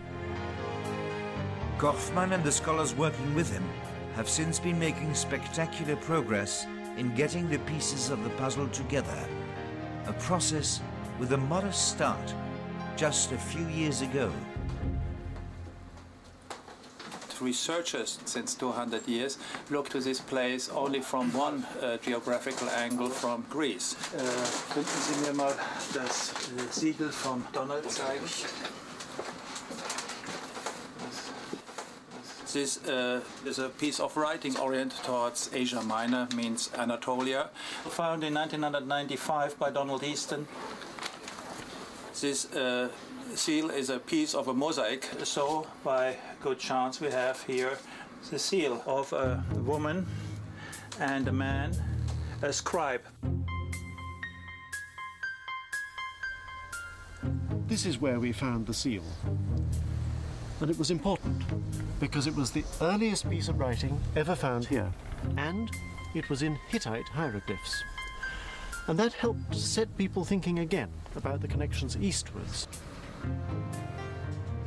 Korfmann 1.79 2.33
and 2.33 2.45
the 2.45 2.53
scholars 2.53 2.95
working 2.95 3.35
with 3.35 3.51
him 3.53 3.69
have 4.15 4.29
since 4.29 4.59
been 4.59 4.79
making 4.79 5.15
spectacular 5.15 5.97
progress 5.97 6.67
in 6.97 7.15
getting 7.15 7.49
the 7.49 7.59
pieces 7.61 8.11
of 8.11 8.23
the 8.25 8.31
puzzle 8.31 8.69
together. 8.69 9.29
A 10.07 10.13
process 10.15 10.81
with 11.19 11.33
a 11.33 11.39
modest 11.39 11.89
start 11.89 12.35
just 12.97 13.33
a 13.33 13.39
few 13.39 13.67
years 13.69 14.03
ago. 14.03 14.33
researchers 17.43 18.19
since 18.25 18.55
200 18.55 19.07
years 19.09 19.39
look 19.71 19.89
to 19.91 20.01
this 20.01 20.21
place 20.21 20.71
only 20.71 21.01
from 21.01 21.33
one 21.33 21.65
uh, 21.83 21.97
geographical 21.99 22.69
angle 22.71 23.09
from 23.09 23.45
Greece. 23.51 23.97
Uh, 24.15 24.21
könnten 24.73 25.01
Sie 25.03 25.27
mir 25.27 25.35
mal 25.35 25.55
das 25.93 26.31
äh, 26.31 26.71
Siegel 26.71 27.11
von 27.11 27.45
Donald 27.53 27.91
zeigen? 27.91 28.25
This 32.53 32.87
uh, 32.87 33.23
is 33.47 33.59
a 33.59 33.71
piece 33.71 33.99
of 33.99 34.15
writing 34.15 34.59
oriented 34.59 35.03
towards 35.05 35.49
Asia 35.55 35.81
Minor, 35.81 36.29
means 36.37 36.71
Anatolia, 36.77 37.49
found 37.89 38.23
in 38.25 38.35
1995 38.35 39.59
by 39.59 39.71
Donald 39.71 40.05
Easton. 40.05 40.47
This 42.21 42.53
uh, 42.53 42.91
seal 43.35 43.71
is 43.71 43.89
a 43.89 43.99
piece 43.99 44.35
of 44.35 44.49
a 44.49 44.55
mosaic, 44.55 45.09
so 45.25 45.67
by 45.83 46.19
good 46.43 46.59
chance 46.59 47.01
we 47.01 47.11
have 47.11 47.43
here 47.45 47.79
the 48.31 48.39
seal 48.39 48.83
of 48.85 49.11
a 49.15 49.43
woman 49.65 50.07
and 51.01 51.29
a 51.29 51.33
man, 51.33 51.73
a 52.43 52.53
scribe. 52.53 53.03
This 57.67 57.87
is 57.87 57.99
where 57.99 58.21
we 58.21 58.33
found 58.33 58.67
the 58.67 58.75
seal. 58.75 59.05
And 60.63 60.71
it 60.71 60.79
was 60.79 60.93
important 60.93 61.43
because 61.99 62.29
it 62.29 62.37
was 62.37 62.53
the 62.53 62.63
earliest 62.81 63.29
piece 63.29 63.49
of 63.49 63.59
writing 63.59 64.01
ever 64.15 64.37
found 64.37 64.65
here. 64.65 64.93
And 65.37 65.69
it 66.15 66.31
was 66.31 66.43
in 66.43 66.55
Hittite 66.69 67.09
hieroglyphs. 67.09 67.83
And 68.87 68.97
that 68.97 69.13
helped 69.13 69.57
set 69.57 69.97
people 69.99 70.25
thinking 70.25 70.61
again 70.61 70.89
about 71.17 71.41
the 71.41 71.49
connections 71.49 71.97
eastwards. 71.97 72.69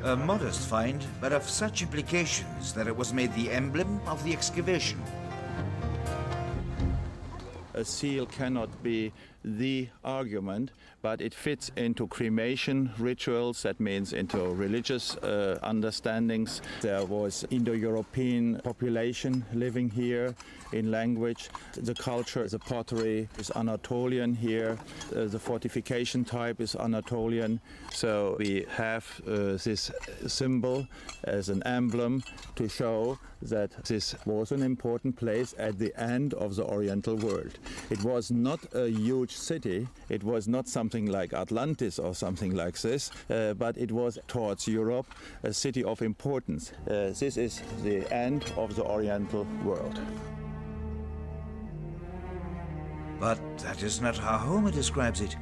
A 0.03 0.17
modest 0.17 0.67
find, 0.67 1.01
but 1.21 1.31
of 1.31 1.43
such 1.43 1.81
implications 1.81 2.73
that 2.73 2.88
it 2.88 2.95
was 2.95 3.13
made 3.13 3.34
the 3.34 3.49
emblem 3.49 4.01
of 4.05 4.21
the 4.25 4.34
excavation. 4.34 5.01
A 7.73 7.86
seal 7.86 8.25
cannot 8.25 8.84
be 8.84 9.13
the 9.45 9.88
argument, 10.03 10.71
but 11.01 11.21
it 11.21 11.34
fits 11.34 11.71
into 11.77 12.08
cremation 12.08 12.91
rituals, 12.97 13.62
that 13.62 13.79
means 13.79 14.12
into 14.12 14.39
religious 14.39 15.15
uh, 15.17 15.60
understandings. 15.62 16.62
There 16.81 17.05
was 17.05 17.45
Indo-European 17.51 18.60
population 18.63 19.45
living 19.53 19.89
here 19.89 20.34
in 20.73 20.89
language. 20.89 21.49
The 21.73 21.93
culture, 21.93 22.47
the 22.47 22.60
pottery 22.60 23.29
is 23.38 23.51
Anatolian 23.55 24.34
here. 24.34 24.79
Uh, 25.15 25.25
the 25.25 25.39
fortification 25.39 26.25
type 26.25 26.60
is 26.60 26.75
Anatolian. 26.75 27.62
So 27.91 28.36
we 28.39 28.65
have 28.71 29.05
uh, 29.27 29.58
this 29.63 29.91
symbol 30.25 30.88
as 31.23 31.49
an 31.49 31.62
emblem 31.63 32.23
to 32.55 32.67
show 32.67 33.19
that 33.43 33.71
this 33.86 34.15
was 34.25 34.51
an 34.51 34.63
important 34.63 35.15
place 35.15 35.53
at 35.60 35.77
the 35.77 35.93
end 35.99 36.34
of 36.34 36.55
the 36.55 36.63
Oriental 36.63 37.15
world. 37.15 37.60
It 37.91 38.03
was 38.03 38.31
not 38.31 38.60
a 38.73 38.89
huge 38.89 39.35
city. 39.36 39.88
It 40.10 40.24
was 40.24 40.48
not 40.48 40.67
something 40.67 41.06
like 41.06 41.34
Atlantis 41.34 42.00
or 42.00 42.15
something 42.15 42.56
like 42.56 42.80
this, 42.82 43.12
uh, 43.30 43.54
but 43.54 43.78
it 43.78 43.91
was 43.91 44.17
towards 44.28 44.67
Europe 44.67 45.08
a 45.43 45.54
city 45.54 45.84
of 45.84 46.02
importance. 46.02 46.71
Uh, 46.88 47.13
this 47.19 47.38
is 47.38 47.62
the 47.84 48.12
end 48.13 48.52
of 48.58 48.76
the 48.76 48.84
Oriental 48.84 49.45
world. 49.63 50.00
But 53.19 53.39
that 53.60 53.82
is 53.82 54.02
not 54.02 54.17
how 54.17 54.38
Homer 54.38 54.71
describes 54.71 55.21
it. 55.21 55.36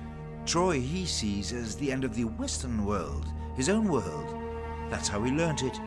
Troy 0.45 0.79
he 0.79 1.05
sees 1.05 1.53
as 1.53 1.75
the 1.75 1.91
end 1.91 2.03
of 2.03 2.15
the 2.15 2.25
Western 2.25 2.85
world, 2.85 3.25
his 3.55 3.69
own 3.69 3.87
world. 3.87 4.35
That's 4.89 5.07
how 5.07 5.23
he 5.23 5.31
learnt 5.31 5.63
it. 5.63 5.79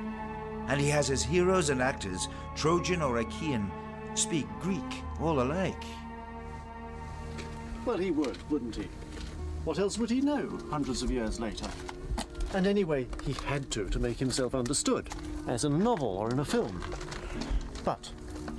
And 0.68 0.80
he 0.80 0.88
has 0.88 1.06
his 1.06 1.22
heroes 1.22 1.70
and 1.70 1.80
actors, 1.80 2.28
Trojan 2.56 3.02
or 3.02 3.18
Achaean, 3.18 3.70
speak 4.14 4.46
Greek 4.60 5.02
all 5.20 5.40
alike. 5.42 5.84
Well, 7.86 7.98
he 7.98 8.10
would, 8.10 8.36
wouldn't 8.50 8.76
he? 8.76 8.88
What 9.64 9.78
else 9.78 9.96
would 9.96 10.10
he 10.10 10.20
know 10.20 10.58
hundreds 10.70 11.02
of 11.02 11.10
years 11.10 11.40
later? 11.40 11.68
And 12.52 12.66
anyway, 12.66 13.06
he 13.24 13.32
had 13.44 13.70
to 13.70 13.88
to 13.88 13.98
make 14.00 14.18
himself 14.18 14.54
understood, 14.54 15.08
as 15.46 15.64
in 15.64 15.72
a 15.72 15.78
novel 15.78 16.08
or 16.08 16.30
in 16.30 16.40
a 16.40 16.44
film. 16.44 16.82
But 17.84 18.10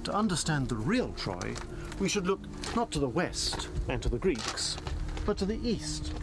to 0.05 0.13
understand 0.13 0.69
the 0.69 0.75
real 0.75 1.11
Troy, 1.13 1.53
we 1.99 2.07
should 2.07 2.25
look 2.25 2.39
not 2.75 2.89
to 2.91 2.99
the 2.99 3.09
west 3.09 3.67
and 3.89 4.01
to 4.01 4.07
the 4.09 4.17
Greeks, 4.17 4.77
but 5.25 5.37
to 5.39 5.45
the 5.45 5.59
east 5.61 6.13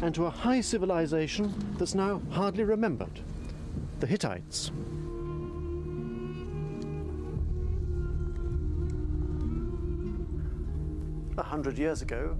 and 0.00 0.14
to 0.14 0.26
a 0.26 0.30
high 0.30 0.60
civilization 0.62 1.52
that's 1.78 1.94
now 1.94 2.22
hardly 2.30 2.64
remembered 2.64 3.20
the 4.00 4.06
Hittites. 4.06 4.70
A 11.38 11.42
hundred 11.42 11.76
years 11.78 12.00
ago, 12.00 12.36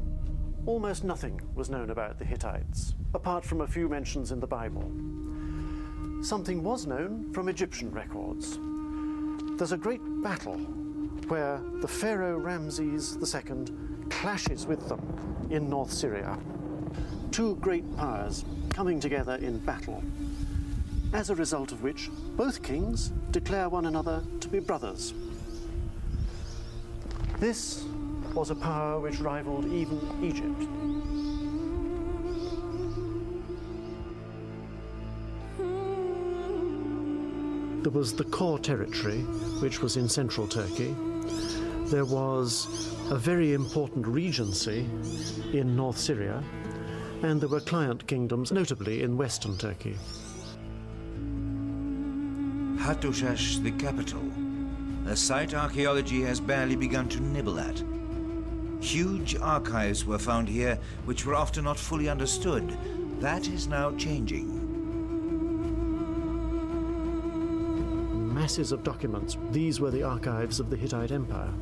almost 0.67 1.05
nothing 1.05 1.41
was 1.55 1.71
known 1.71 1.91
about 1.91 2.19
the 2.19 2.25
Hittites, 2.25 2.95
apart 3.15 3.45
from 3.45 3.61
a 3.61 3.67
few 3.67 3.89
mentions 3.89 4.33
in 4.33 4.41
the 4.41 4.47
Bible. 4.47 4.91
Something 6.23 6.65
was 6.65 6.87
known 6.87 7.33
from 7.33 7.49
Egyptian 7.49 7.91
records. 7.93 8.59
There's 9.59 9.73
a 9.73 9.77
great 9.77 10.01
battle 10.23 10.59
where 11.29 11.61
the 11.81 11.89
Pharaoh 11.89 12.37
Ramses 12.37 13.17
II 13.17 13.67
clashes 14.11 14.67
with 14.67 14.89
them 14.89 15.47
in 15.51 15.71
North 15.71 15.93
Syria. 15.93 16.37
Two 17.31 17.57
great 17.57 17.97
powers 17.97 18.45
coming 18.71 18.99
together 18.99 19.37
in 19.37 19.59
battle, 19.59 20.03
as 21.13 21.31
a 21.31 21.35
result 21.35 21.71
of 21.71 21.83
which 21.83 22.11
both 22.37 22.63
kings 22.63 23.13
declare 23.31 23.69
one 23.69 23.87
another 23.87 24.23
to 24.41 24.49
be 24.49 24.59
brothers. 24.59 25.15
This 27.39 27.85
was 28.37 28.51
a 28.51 28.55
power 28.55 29.01
which 29.01 29.19
rivaled 29.19 29.65
even 29.73 29.99
Egypt. 30.23 30.61
There 37.83 37.93
was 37.93 38.15
the 38.15 38.25
core 38.25 38.59
territory, 38.59 39.21
which 39.63 39.81
was 39.81 39.97
in 39.97 40.07
central 40.07 40.47
Turkey. 40.47 40.95
There 41.87 42.05
was 42.05 42.95
a 43.11 43.17
very 43.17 43.55
important 43.55 44.07
regency 44.07 44.81
in 45.55 45.75
North 45.75 45.97
Syria, 45.97 46.45
and 47.23 47.41
there 47.41 47.49
were 47.49 47.61
client 47.61 48.07
kingdoms, 48.07 48.53
notably 48.53 49.03
in 49.03 49.17
western 49.17 49.57
Turkey. 49.57 49.97
Hattushash, 52.77 53.63
the 53.63 53.71
capital, 53.71 54.31
a 55.07 55.17
site 55.17 55.55
archaeology 55.55 56.21
has 56.21 56.39
barely 56.39 56.77
begun 56.77 57.09
to 57.09 57.21
nibble 57.23 57.59
at. 57.59 57.83
Huge 58.81 59.37
archives 59.37 60.05
were 60.05 60.19
found 60.19 60.49
here 60.49 60.79
which 61.05 61.25
were 61.25 61.35
often 61.35 61.65
not 61.65 61.79
fully 61.79 62.09
understood. 62.09 62.77
That 63.21 63.49
is 63.49 63.67
now 63.67 63.95
changing. 63.97 64.63
Masses 68.35 68.73
of 68.73 68.85
documents. 68.85 69.37
These 69.51 69.81
were 69.81 69.91
the 69.91 70.03
archives 70.03 70.61
of 70.61 70.71
the 70.71 70.77
Hittite 70.77 71.11
Empire. 71.11 71.53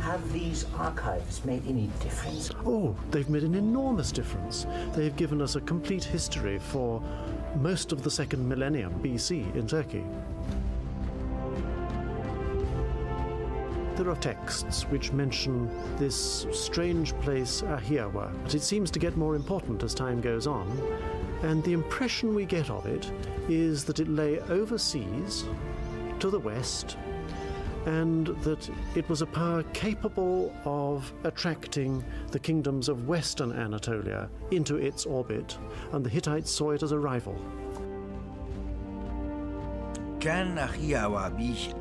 Have 0.00 0.32
these 0.32 0.64
archives 0.78 1.44
made 1.44 1.66
any 1.66 1.90
difference? 2.00 2.52
Oh, 2.64 2.96
they've 3.10 3.28
made 3.28 3.42
an 3.42 3.56
enormous 3.56 4.12
difference. 4.12 4.64
They've 4.94 5.16
given 5.16 5.42
us 5.42 5.56
a 5.56 5.60
complete 5.60 6.04
history 6.04 6.60
for 6.60 7.02
most 7.56 7.90
of 7.90 8.02
the 8.02 8.10
second 8.10 8.48
millennium 8.48 8.94
BC 9.02 9.54
in 9.56 9.66
Turkey. 9.66 10.04
There 13.96 14.10
are 14.10 14.16
texts 14.16 14.82
which 14.84 15.12
mention 15.12 15.70
this 15.96 16.46
strange 16.52 17.18
place 17.20 17.62
Ahhiyawa, 17.62 18.30
but 18.42 18.54
it 18.54 18.60
seems 18.60 18.90
to 18.90 18.98
get 18.98 19.16
more 19.16 19.34
important 19.34 19.82
as 19.82 19.94
time 19.94 20.20
goes 20.20 20.46
on, 20.46 20.70
and 21.42 21.64
the 21.64 21.72
impression 21.72 22.34
we 22.34 22.44
get 22.44 22.68
of 22.68 22.84
it 22.84 23.10
is 23.48 23.84
that 23.86 23.98
it 23.98 24.08
lay 24.08 24.38
overseas 24.40 25.46
to 26.20 26.28
the 26.28 26.38
west 26.38 26.98
and 27.86 28.26
that 28.42 28.68
it 28.94 29.08
was 29.08 29.22
a 29.22 29.26
power 29.26 29.62
capable 29.72 30.52
of 30.66 31.10
attracting 31.24 32.04
the 32.32 32.38
kingdoms 32.38 32.90
of 32.90 33.08
western 33.08 33.50
Anatolia 33.52 34.28
into 34.50 34.76
its 34.76 35.06
orbit, 35.06 35.56
and 35.92 36.04
the 36.04 36.10
Hittites 36.10 36.50
saw 36.50 36.72
it 36.72 36.82
as 36.82 36.92
a 36.92 36.98
rival. 36.98 37.40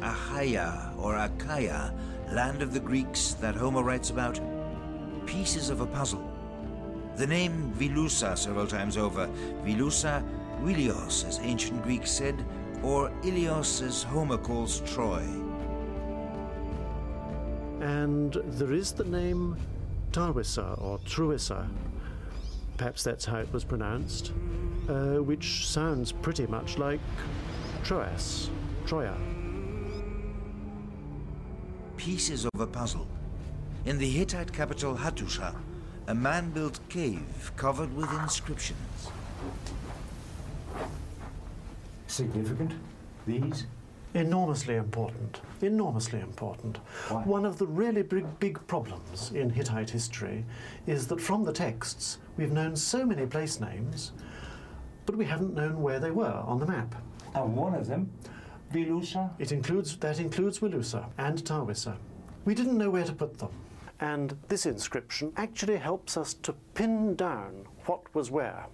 Achaia 0.03 0.93
or 0.99 1.15
Achaia, 1.15 1.91
land 2.31 2.61
of 2.61 2.75
the 2.75 2.79
Greeks 2.79 3.33
that 3.41 3.55
Homer 3.55 3.81
writes 3.81 4.11
about? 4.11 4.39
Pieces 5.25 5.71
of 5.71 5.81
a 5.81 5.87
puzzle. 5.87 6.31
The 7.15 7.25
name 7.25 7.73
Vilusa 7.75 8.37
several 8.37 8.67
times 8.67 8.97
over, 8.97 9.27
Vilusa, 9.63 10.23
Wilios, 10.61 11.27
as 11.27 11.39
ancient 11.39 11.81
Greeks 11.81 12.11
said, 12.11 12.35
or 12.83 13.09
Ilios, 13.23 13.81
as 13.81 14.03
Homer 14.03 14.37
calls 14.37 14.81
Troy. 14.81 15.23
And 17.81 18.33
there 18.45 18.73
is 18.73 18.91
the 18.91 19.05
name 19.05 19.57
Tarwisa 20.11 20.79
or 20.79 20.99
Truissa, 20.99 21.67
perhaps 22.77 23.03
that's 23.03 23.25
how 23.25 23.37
it 23.37 23.51
was 23.51 23.63
pronounced, 23.63 24.33
uh, 24.87 25.15
which 25.15 25.67
sounds 25.67 26.11
pretty 26.11 26.45
much 26.45 26.77
like 26.77 26.99
Troas, 27.85 28.49
Troya. 28.87 29.13
Pieces 31.97 32.45
of 32.45 32.59
a 32.59 32.65
puzzle. 32.65 33.07
In 33.85 33.99
the 33.99 34.09
Hittite 34.09 34.51
capital 34.51 34.95
Hattusha, 34.95 35.55
a 36.07 36.15
man-built 36.15 36.79
cave 36.89 37.51
covered 37.55 37.95
with 37.95 38.11
inscriptions. 38.13 39.11
Significant, 42.07 42.73
these? 43.27 43.67
Enormously 44.15 44.77
important. 44.77 45.41
Enormously 45.61 46.21
important. 46.21 46.79
Why? 47.09 47.21
One 47.21 47.45
of 47.45 47.59
the 47.59 47.67
really 47.67 48.01
big, 48.01 48.25
big 48.39 48.65
problems 48.65 49.31
in 49.31 49.51
Hittite 49.51 49.91
history 49.91 50.43
is 50.87 51.05
that 51.09 51.21
from 51.21 51.43
the 51.43 51.53
texts 51.53 52.17
we've 52.35 52.51
known 52.51 52.75
so 52.75 53.05
many 53.05 53.27
place 53.27 53.59
names, 53.59 54.11
but 55.05 55.15
we 55.15 55.25
haven't 55.25 55.53
known 55.53 55.83
where 55.83 55.99
they 55.99 56.09
were 56.09 56.41
on 56.47 56.57
the 56.57 56.65
map. 56.65 56.95
And 57.35 57.55
one 57.55 57.75
of 57.75 57.87
them, 57.87 58.09
Vilusa? 58.73 59.29
It 59.39 59.51
includes 59.51 59.97
that 59.97 60.19
includes 60.19 60.59
Wilusa 60.59 61.05
and 61.17 61.43
Tarwisa. 61.43 61.97
We 62.45 62.55
didn't 62.55 62.77
know 62.77 62.89
where 62.89 63.03
to 63.03 63.13
put 63.13 63.37
them. 63.37 63.51
And 63.99 64.37
this 64.47 64.65
inscription 64.65 65.31
actually 65.37 65.77
helps 65.77 66.17
us 66.17 66.33
to 66.33 66.53
pin 66.73 67.15
down 67.15 67.65
what 67.85 68.01
was 68.15 68.31
where. 68.31 68.65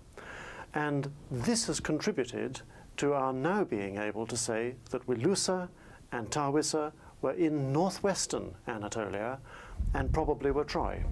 And 0.73 1.11
this 1.29 1.67
has 1.67 1.79
contributed 1.79 2.61
to 2.97 3.13
our 3.13 3.33
now 3.33 3.63
being 3.63 3.97
able 3.97 4.25
to 4.27 4.37
say 4.37 4.75
that 4.91 5.05
Wilusa 5.07 5.67
and 6.11 6.29
Tarwisa 6.29 6.91
were 7.21 7.33
in 7.33 7.71
northwestern 7.73 8.55
Anatolia 8.67 9.39
and 9.93 10.13
probably 10.13 10.51
were 10.51 10.63
Troy. 10.63 11.03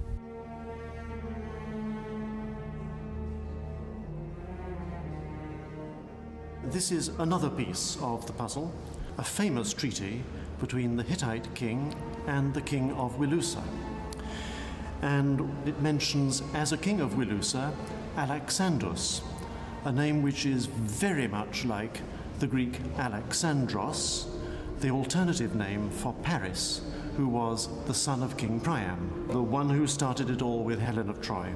This 6.72 6.92
is 6.92 7.08
another 7.18 7.50
piece 7.50 7.98
of 8.00 8.28
the 8.28 8.34
puzzle, 8.34 8.72
a 9.18 9.24
famous 9.24 9.74
treaty 9.74 10.22
between 10.60 10.98
the 10.98 11.02
Hittite 11.02 11.56
king 11.56 11.96
and 12.28 12.54
the 12.54 12.62
king 12.62 12.92
of 12.92 13.18
Wilusa. 13.18 13.64
And 15.02 15.52
it 15.68 15.82
mentions 15.82 16.44
as 16.54 16.72
a 16.72 16.78
king 16.78 17.02
of 17.02 17.14
Wilusa 17.14 17.74
Alexandrus, 18.18 19.22
a 19.84 19.92
name 19.92 20.22
which 20.22 20.46
is 20.46 20.68
very 20.68 21.28
much 21.28 21.66
like 21.66 22.02
the 22.38 22.46
Greek 22.46 22.74
Alexandros, 22.98 24.28
the 24.80 24.92
alternative 24.92 25.56
name 25.56 25.90
for 25.90 26.14
Paris, 26.22 26.82
who 27.18 27.28
was 27.28 27.68
the 27.88 27.96
son 27.96 28.22
of 28.22 28.38
King 28.38 28.60
Priam, 28.60 29.26
the 29.32 29.42
one 29.42 29.72
who 29.72 29.88
started 29.88 30.30
it 30.30 30.44
all 30.44 30.64
with 30.64 30.80
Helen 30.80 31.10
of 31.10 31.20
Troy. 31.20 31.52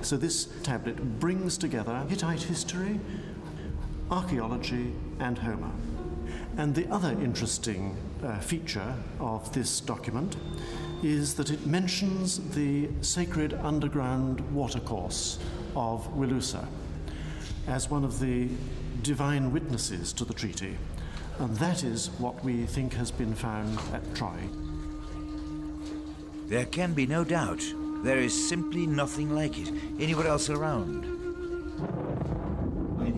So 0.00 0.16
this 0.16 0.46
tablet 0.62 1.20
brings 1.20 1.58
together 1.58 2.06
Hittite 2.08 2.44
history, 2.44 3.00
archaeology, 4.10 4.92
and 5.20 5.38
Homer. 5.38 5.72
And 6.56 6.74
the 6.74 6.88
other 6.90 7.10
interesting 7.10 7.96
uh, 8.22 8.38
feature 8.38 8.94
of 9.20 9.52
this 9.52 9.80
document 9.80 10.36
is 11.02 11.34
that 11.34 11.50
it 11.50 11.66
mentions 11.66 12.38
the 12.54 12.88
sacred 13.02 13.54
underground 13.54 14.40
watercourse 14.54 15.38
of 15.74 16.06
Wilusa 16.14 16.66
as 17.68 17.90
one 17.90 18.04
of 18.04 18.20
the 18.20 18.48
divine 19.02 19.52
witnesses 19.52 20.12
to 20.14 20.24
the 20.24 20.34
treaty. 20.34 20.78
And 21.38 21.54
that 21.56 21.84
is 21.84 22.08
what 22.18 22.42
we 22.42 22.64
think 22.64 22.94
has 22.94 23.10
been 23.10 23.34
found 23.34 23.78
at 23.92 24.14
Troy. 24.14 24.38
There 26.46 26.64
can 26.64 26.94
be 26.94 27.06
no 27.06 27.24
doubt. 27.24 27.62
There 28.02 28.18
is 28.18 28.48
simply 28.48 28.86
nothing 28.86 29.34
like 29.34 29.58
it 29.58 29.70
anywhere 29.98 30.28
else 30.28 30.48
around. 30.48 31.04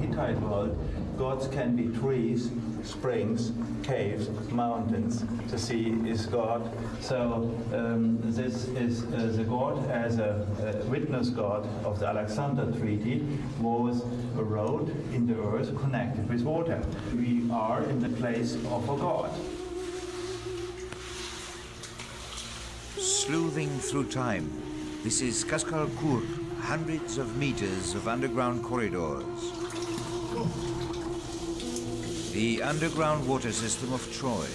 Hittite 0.01 0.41
world, 0.41 0.79
gods 1.19 1.49
can 1.49 1.75
be 1.75 1.89
trees, 1.99 2.51
springs, 2.85 3.53
caves, 3.83 4.29
mountains. 4.51 5.25
The 5.49 5.59
sea 5.59 5.97
is 6.07 6.27
God. 6.27 6.71
So 7.01 7.55
um, 7.73 8.19
this 8.23 8.69
is 8.69 9.05
uh, 9.05 9.33
the 9.35 9.45
god 9.45 9.91
as 9.91 10.19
a, 10.19 10.47
a 10.61 10.87
witness 10.87 11.31
god 11.31 11.69
of 11.85 11.99
the 11.99 12.07
Alexander 12.07 12.71
Treaty 12.79 13.27
was 13.61 14.03
a 14.37 14.43
road 14.43 14.91
in 15.13 15.27
the 15.27 15.41
earth 15.43 15.77
connected 15.81 16.29
with 16.29 16.43
water. 16.43 16.81
We 17.15 17.51
are 17.51 17.83
in 17.85 18.01
the 18.01 18.11
place 18.11 18.55
of 18.55 18.89
a 18.89 18.97
god. 18.97 19.31
Sleuthing 22.97 23.69
through 23.79 24.09
time. 24.11 24.51
This 25.05 25.21
is 25.21 25.45
Kaskal 25.45 25.89
Kur, 25.99 26.23
hundreds 26.61 27.19
of 27.19 27.37
meters 27.37 27.95
of 27.95 28.09
underground 28.09 28.63
corridors. 28.63 29.25
The 32.39 32.63
underground 32.63 33.27
water 33.27 33.51
system 33.51 33.93
of 33.93 34.01
Troy. 34.17 34.47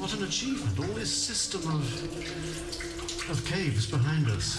What 0.00 0.12
an 0.12 0.24
achievement, 0.24 0.76
all 0.76 0.92
this 0.96 1.14
system 1.14 1.60
of, 1.70 3.30
of 3.30 3.44
caves 3.46 3.88
behind 3.88 4.26
us. 4.28 4.58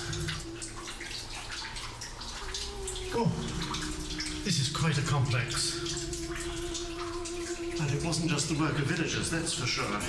Oh, 3.13 3.29
this 4.45 4.57
is 4.61 4.69
quite 4.73 4.97
a 4.97 5.01
complex. 5.01 5.75
And 7.81 7.91
it 7.91 8.05
wasn't 8.05 8.29
just 8.31 8.47
the 8.47 8.57
work 8.57 8.79
of 8.79 8.85
villagers, 8.85 9.29
that's 9.29 9.51
for 9.51 9.67
sure. 9.67 9.99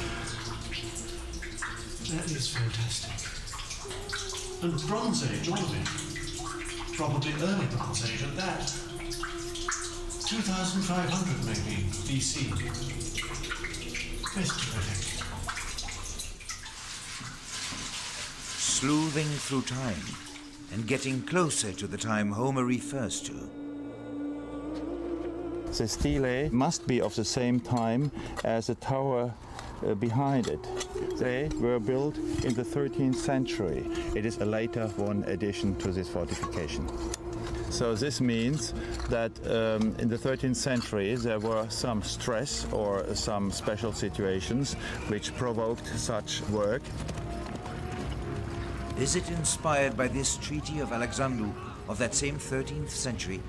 That 2.15 2.31
is 2.31 2.57
fantastic. 2.57 3.33
And 4.63 4.81
Bronze 4.87 5.29
Age, 5.29 5.49
all 5.49 5.59
of 5.59 5.75
it. 5.75 6.16
Probably 6.97 7.33
early 7.43 7.67
Bronze 7.67 8.11
Age 8.11 8.23
at 8.23 8.37
that. 8.37 8.73
2500 10.27 11.45
maybe, 11.45 11.83
BC. 12.09 12.49
That's 14.35 14.49
terrific. 14.49 15.03
Sleuthing 18.59 19.27
through 19.27 19.63
time 19.63 20.05
and 20.73 20.87
getting 20.87 21.21
closer 21.21 21.73
to 21.73 21.87
the 21.87 21.99
time 21.99 22.33
Homer 22.33 22.65
refers 22.65 23.21
to. 23.23 23.33
The 25.67 25.87
stele 25.87 26.51
must 26.51 26.87
be 26.87 27.03
of 27.03 27.15
the 27.15 27.27
same 27.27 27.61
time 27.61 28.11
as 28.43 28.69
the 28.69 28.75
tower 28.75 29.35
uh, 29.87 29.95
behind 29.95 30.49
it. 30.49 30.67
They 31.19 31.49
were 31.59 31.81
built 31.81 32.19
in 32.45 32.53
the 32.53 32.63
13th 32.63 33.15
century. 33.15 33.87
It 34.15 34.27
is 34.27 34.39
a 34.39 34.45
later 34.45 34.87
one 34.97 35.25
addition 35.25 35.75
to 35.77 35.91
this 35.91 36.09
fortification. 36.09 36.87
So 37.71 37.95
this 37.95 38.21
means 38.21 38.75
that 39.09 39.33
um, 39.47 39.97
in 39.99 40.09
the 40.09 40.19
13th 40.19 40.57
century 40.57 41.15
there 41.15 41.41
were 41.41 41.67
some 41.71 42.03
stress 42.03 42.67
or 42.71 43.15
some 43.15 43.51
special 43.51 43.93
situations 43.93 44.75
which 45.09 45.35
provoked 45.37 45.87
such 45.99 46.43
work. 46.51 46.83
Is 48.99 49.17
it 49.17 49.31
inspired 49.31 49.97
by 49.97 50.09
this 50.09 50.37
Treaty 50.37 50.81
of 50.81 50.93
Alexandru 50.93 51.51
of 51.89 51.97
that 51.99 52.15
same 52.15 52.37
13th 52.37 52.91
century? 52.91 53.41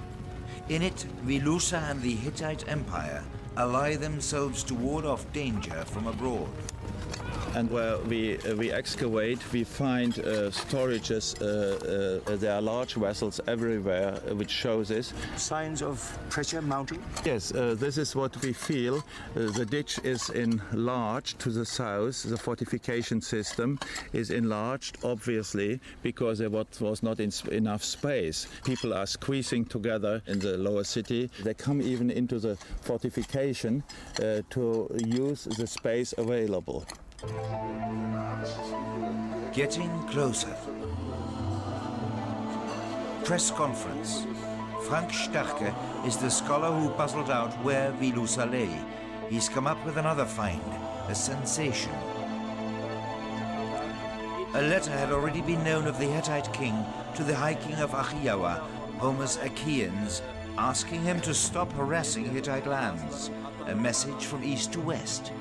In 0.70 0.82
it, 0.82 1.06
Vilusa 1.26 1.90
and 1.90 2.02
the 2.02 2.16
Hittite 2.16 2.68
Empire 2.70 3.24
ally 3.58 3.96
themselves 3.96 4.64
to 4.64 4.76
ward 4.76 5.06
off 5.06 5.26
danger 5.34 5.84
from 5.86 6.08
abroad. 6.08 6.50
And 7.58 7.72
where 7.72 7.98
we, 7.98 8.38
uh, 8.38 8.56
we 8.56 8.72
excavate, 8.72 9.40
we 9.52 9.64
find 9.64 10.20
uh, 10.20 10.52
storages. 10.52 11.34
Uh, 11.42 12.22
uh, 12.32 12.36
there 12.36 12.54
are 12.54 12.62
large 12.62 12.94
vessels 12.94 13.42
everywhere, 13.48 14.12
which 14.34 14.52
shows 14.52 14.90
this. 14.90 15.12
Signs 15.38 15.82
of 15.82 15.98
pressure 16.30 16.62
mounting? 16.62 17.02
Yes, 17.26 17.52
uh, 17.52 17.74
this 17.76 17.98
is 17.98 18.16
what 18.16 18.40
we 18.44 18.54
feel. 18.54 19.04
The 19.34 19.66
ditch 19.66 19.98
is 20.04 20.30
enlarged 20.30 21.40
to 21.40 21.50
the 21.50 21.66
south. 21.66 22.22
The 22.30 22.38
fortification 22.38 23.22
system 23.22 23.80
is 24.14 24.30
enlarged, 24.30 25.00
obviously, 25.04 25.80
because 26.04 26.38
there 26.38 26.52
was 26.52 27.02
not 27.02 27.20
enough 27.20 27.84
space. 27.84 28.48
People 28.66 28.94
are 28.94 29.08
squeezing 29.08 29.66
together 29.66 30.22
in 30.28 30.38
the 30.38 30.58
lower 30.60 30.84
city. 30.84 31.32
They 31.44 31.56
come 31.56 31.82
even 31.82 32.12
into 32.12 32.38
the 32.38 32.56
fortification 32.82 33.84
uh, 34.22 34.44
to 34.52 34.96
use 35.08 35.46
the 35.46 35.66
space 35.66 36.14
available. 36.20 36.86
Getting 39.52 39.90
closer. 40.04 40.56
Press 43.24 43.50
conference. 43.50 44.28
Frank 44.88 45.10
Starke 45.10 45.74
is 46.06 46.18
the 46.18 46.30
scholar 46.30 46.72
who 46.72 46.92
puzzled 46.92 47.32
out 47.32 47.52
where 47.64 47.92
lay. 47.92 48.70
He's 49.30 49.50
come 49.50 49.66
up 49.66 49.84
with 49.84 49.98
another 49.98 50.26
find, 50.26 50.62
a 51.08 51.16
sensation. 51.16 51.92
A 54.54 54.62
letter 54.62 54.92
had 54.92 55.12
already 55.12 55.42
been 55.42 55.64
known 55.64 55.88
of 55.88 55.98
the 55.98 56.06
Hittite 56.06 56.54
king 56.54 56.86
to 57.16 57.24
the 57.24 57.36
High 57.36 57.56
King 57.56 57.80
of 57.80 57.92
Ahhiyawa, 57.94 58.60
Homer's 59.00 59.38
Achaeans, 59.38 60.22
asking 60.60 61.02
him 61.02 61.20
to 61.22 61.34
stop 61.34 61.74
harassing 61.74 62.26
Hittite 62.26 62.68
lands, 62.68 63.32
a 63.66 63.74
message 63.74 64.26
from 64.26 64.44
east 64.44 64.72
to 64.74 64.82
west. 64.82 65.32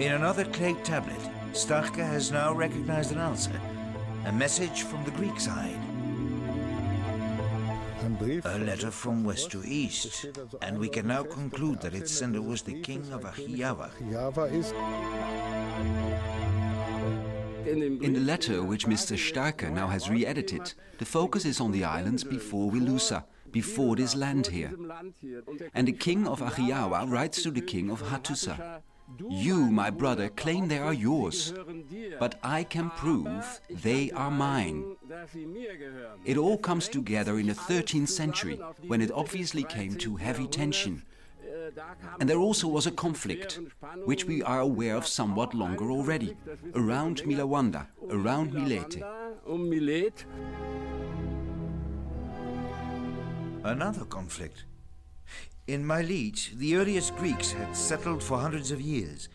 In 0.00 0.12
another 0.12 0.46
clay 0.46 0.72
tablet, 0.82 1.20
Starke 1.52 1.96
has 1.96 2.32
now 2.32 2.54
recognized 2.54 3.12
an 3.12 3.18
answer, 3.18 3.60
a 4.24 4.32
message 4.32 4.84
from 4.84 5.04
the 5.04 5.10
Greek 5.10 5.38
side. 5.38 5.78
A 8.46 8.58
letter 8.60 8.90
from 8.90 9.24
west 9.24 9.50
to 9.50 9.62
east, 9.62 10.24
and 10.62 10.78
we 10.78 10.88
can 10.88 11.06
now 11.06 11.22
conclude 11.22 11.82
that 11.82 11.92
its 11.92 12.10
sender 12.10 12.40
was 12.40 12.62
the 12.62 12.80
king 12.80 13.12
of 13.12 13.24
Ahhiyawa. 13.24 13.90
In 17.66 18.14
the 18.14 18.20
letter, 18.20 18.62
which 18.62 18.86
Mr. 18.86 19.18
Starke 19.18 19.70
now 19.70 19.86
has 19.86 20.08
re-edited, 20.08 20.72
the 20.96 21.04
focus 21.04 21.44
is 21.44 21.60
on 21.60 21.72
the 21.72 21.84
islands 21.84 22.24
before 22.24 22.72
Wilusa, 22.72 23.24
before 23.50 23.96
this 23.96 24.16
land 24.16 24.46
here. 24.46 24.72
And 25.74 25.86
the 25.86 25.92
king 25.92 26.26
of 26.26 26.40
Ahhiyawa 26.40 27.10
writes 27.10 27.42
to 27.42 27.50
the 27.50 27.60
king 27.60 27.90
of 27.90 28.02
Hattusa, 28.02 28.80
You, 29.28 29.70
my 29.70 29.90
brother, 29.90 30.28
claim 30.28 30.68
they 30.68 30.78
are 30.78 30.94
yours, 30.94 31.52
but 32.18 32.38
I 32.42 32.64
can 32.64 32.90
prove 32.90 33.60
they 33.68 34.10
are 34.12 34.30
mine. 34.30 34.96
It 36.24 36.36
all 36.36 36.58
comes 36.58 36.88
together 36.88 37.38
in 37.38 37.46
the 37.46 37.54
13th 37.54 38.08
century, 38.08 38.60
when 38.86 39.00
it 39.00 39.10
obviously 39.12 39.64
came 39.64 39.96
to 39.96 40.16
heavy 40.16 40.46
tension. 40.46 41.02
And 42.18 42.28
there 42.28 42.38
also 42.38 42.68
was 42.68 42.86
a 42.86 42.90
conflict, 42.90 43.60
which 44.04 44.24
we 44.24 44.42
are 44.42 44.60
aware 44.60 44.96
of 44.96 45.06
somewhat 45.06 45.54
longer 45.54 45.90
already, 45.90 46.36
around 46.74 47.22
Milawanda, 47.22 47.86
around 48.10 48.52
Milete. 48.52 49.02
Another 53.64 54.04
conflict. 54.04 54.64
In 55.70 55.86
Milete, 55.86 56.50
the 56.56 56.74
earliest 56.74 57.14
Greeks 57.14 57.52
had 57.52 57.76
settled 57.76 58.24
for 58.24 58.40
hundreds 58.40 58.72
of 58.72 58.80
years, 58.80 59.28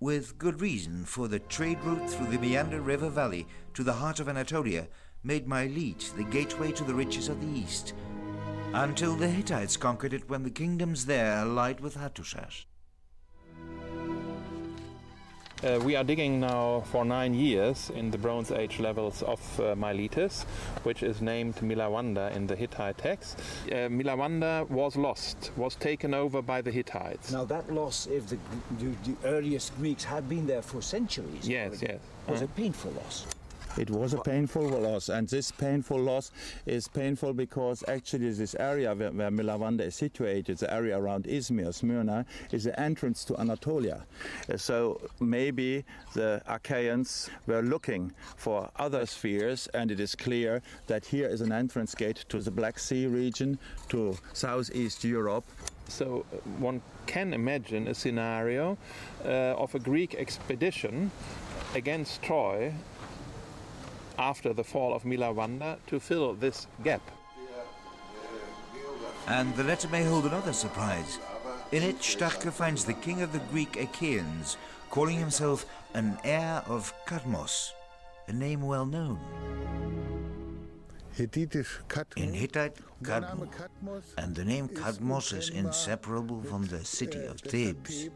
with 0.00 0.36
good 0.36 0.60
reason, 0.60 1.06
for 1.06 1.28
the 1.28 1.38
trade 1.38 1.82
route 1.82 2.10
through 2.10 2.26
the 2.26 2.38
Meander 2.38 2.82
River 2.82 3.08
Valley 3.08 3.46
to 3.72 3.82
the 3.82 3.94
heart 3.94 4.20
of 4.20 4.28
Anatolia 4.28 4.86
made 5.22 5.48
Milete 5.48 6.14
the 6.14 6.24
gateway 6.24 6.72
to 6.72 6.84
the 6.84 6.92
riches 6.92 7.30
of 7.30 7.40
the 7.40 7.58
East, 7.58 7.94
until 8.74 9.16
the 9.16 9.28
Hittites 9.28 9.78
conquered 9.78 10.12
it 10.12 10.28
when 10.28 10.42
the 10.42 10.50
kingdoms 10.50 11.06
there 11.06 11.38
allied 11.38 11.80
with 11.80 11.96
Hattusa's. 11.96 12.66
Uh, 15.64 15.80
we 15.84 15.96
are 15.96 16.04
digging 16.04 16.38
now 16.38 16.84
for 16.86 17.04
nine 17.04 17.34
years 17.34 17.90
in 17.90 18.12
the 18.12 18.18
Bronze 18.18 18.52
Age 18.52 18.78
levels 18.78 19.24
of 19.24 19.40
uh, 19.58 19.74
Miletus, 19.74 20.44
which 20.84 21.02
is 21.02 21.20
named 21.20 21.56
Milawanda 21.56 22.32
in 22.36 22.46
the 22.46 22.54
Hittite 22.54 22.96
text. 22.96 23.40
Uh, 23.66 23.90
Milawanda 23.90 24.70
was 24.70 24.94
lost, 24.94 25.50
was 25.56 25.74
taken 25.74 26.14
over 26.14 26.42
by 26.42 26.62
the 26.62 26.70
Hittites. 26.70 27.32
Now 27.32 27.44
that 27.46 27.72
loss, 27.72 28.06
if 28.06 28.28
the, 28.28 28.38
the, 28.78 28.94
the 29.04 29.16
earliest 29.24 29.76
Greeks 29.78 30.04
had 30.04 30.28
been 30.28 30.46
there 30.46 30.62
for 30.62 30.80
centuries, 30.80 31.48
yes, 31.48 31.70
already, 31.70 31.86
yes, 31.86 32.00
was 32.28 32.42
uh. 32.42 32.44
a 32.44 32.48
painful 32.48 32.92
loss. 32.92 33.26
It 33.78 33.90
was 33.90 34.12
a 34.12 34.18
painful 34.18 34.68
loss, 34.68 35.08
and 35.08 35.28
this 35.28 35.52
painful 35.52 36.00
loss 36.00 36.32
is 36.66 36.88
painful 36.88 37.32
because 37.32 37.84
actually 37.86 38.32
this 38.32 38.56
area 38.56 38.92
where, 38.92 39.12
where 39.12 39.30
Milawanda 39.30 39.82
is 39.82 39.94
situated, 39.94 40.58
the 40.58 40.74
area 40.74 40.98
around 40.98 41.24
Izmir, 41.24 41.72
Smyrna, 41.72 42.26
is 42.50 42.64
the 42.64 42.78
entrance 42.80 43.24
to 43.26 43.38
Anatolia. 43.38 44.04
Uh, 44.52 44.56
so 44.56 45.00
maybe 45.20 45.84
the 46.14 46.42
Achaeans 46.48 47.30
were 47.46 47.62
looking 47.62 48.12
for 48.36 48.68
other 48.76 49.06
spheres, 49.06 49.68
and 49.74 49.92
it 49.92 50.00
is 50.00 50.16
clear 50.16 50.60
that 50.88 51.06
here 51.06 51.28
is 51.28 51.40
an 51.40 51.52
entrance 51.52 51.94
gate 51.94 52.24
to 52.30 52.40
the 52.40 52.50
Black 52.50 52.80
Sea 52.80 53.06
region, 53.06 53.60
to 53.90 54.18
southeast 54.32 55.04
Europe. 55.04 55.44
So 55.86 56.26
uh, 56.32 56.36
one 56.58 56.82
can 57.06 57.32
imagine 57.32 57.86
a 57.86 57.94
scenario 57.94 58.76
uh, 59.24 59.54
of 59.54 59.72
a 59.76 59.78
Greek 59.78 60.16
expedition 60.16 61.12
against 61.74 62.22
Troy 62.22 62.74
after 64.18 64.52
the 64.52 64.64
fall 64.64 64.94
of 64.94 65.04
Milawanda 65.04 65.78
to 65.86 66.00
fill 66.00 66.34
this 66.34 66.66
gap. 66.84 67.02
And 69.26 69.54
the 69.56 69.64
letter 69.64 69.88
may 69.88 70.04
hold 70.04 70.24
another 70.24 70.52
surprise. 70.52 71.18
In 71.70 71.82
it, 71.82 71.98
Starke 72.00 72.50
finds 72.50 72.84
the 72.84 72.94
king 72.94 73.22
of 73.22 73.32
the 73.32 73.40
Greek 73.50 73.76
Achaeans 73.76 74.56
calling 74.90 75.18
himself 75.18 75.66
an 75.94 76.18
heir 76.24 76.62
of 76.66 76.92
Cadmos, 77.06 77.72
a 78.26 78.32
name 78.32 78.62
well 78.62 78.86
known. 78.86 80.17
In 81.18 82.32
Hittite, 82.32 82.76
Cadmo, 83.02 83.48
and 84.18 84.36
the 84.36 84.44
name 84.44 84.68
Cadmos 84.68 85.36
is 85.36 85.48
inseparable 85.48 86.40
from 86.42 86.66
the 86.66 86.84
city 86.84 87.24
of 87.24 87.40
Thebes. 87.40 88.08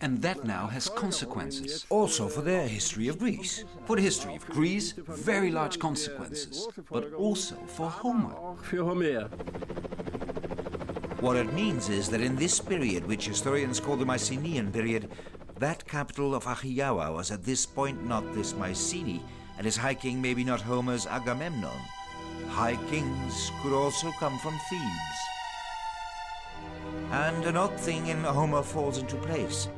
And 0.00 0.20
that 0.22 0.44
now 0.44 0.66
has 0.66 0.88
consequences. 0.88 1.86
Also 1.90 2.26
for 2.26 2.40
the 2.42 2.62
history 2.62 3.06
of 3.06 3.20
Greece. 3.20 3.64
For 3.86 3.94
the 3.94 4.02
history 4.02 4.34
of 4.34 4.44
Greece, 4.46 4.94
very 4.98 5.52
large 5.52 5.78
consequences, 5.78 6.66
but 6.90 7.12
also 7.12 7.54
for 7.68 7.88
Homer. 7.88 8.34
What 11.20 11.36
it 11.36 11.52
means 11.52 11.88
is 11.88 12.08
that 12.08 12.20
in 12.20 12.34
this 12.34 12.58
period, 12.58 13.06
which 13.06 13.28
historians 13.28 13.78
call 13.78 13.96
the 13.96 14.06
Mycenaean 14.06 14.72
period, 14.72 15.08
that 15.60 15.86
capital 15.86 16.34
of 16.34 16.44
Ahhiyawa 16.44 17.14
was 17.14 17.30
at 17.30 17.44
this 17.44 17.66
point 17.66 18.02
not 18.06 18.34
this 18.34 18.54
Mycenae, 18.54 19.20
and 19.58 19.66
his 19.66 19.76
high 19.76 19.94
king 19.94 20.20
maybe 20.20 20.42
not 20.42 20.62
Homer's 20.62 21.06
Agamemnon. 21.06 21.78
High 22.48 22.76
kings 22.90 23.52
could 23.62 23.74
also 23.74 24.10
come 24.12 24.38
from 24.38 24.58
Thebes. 24.70 25.18
And 27.12 27.44
an 27.44 27.58
odd 27.58 27.78
thing 27.78 28.06
in 28.06 28.24
Homer 28.24 28.62
falls 28.62 28.96
into 28.96 29.16
place. 29.16 29.68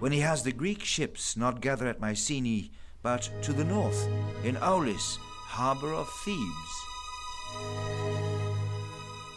When 0.00 0.10
he 0.10 0.20
has 0.20 0.42
the 0.42 0.52
Greek 0.52 0.82
ships 0.82 1.36
not 1.36 1.60
gather 1.60 1.86
at 1.86 2.00
Mycenae, 2.00 2.70
but 3.00 3.30
to 3.42 3.52
the 3.52 3.64
north, 3.64 4.08
in 4.42 4.56
Aulis, 4.56 5.18
harbor 5.20 5.92
of 5.92 6.08
Thebes. 6.24 8.09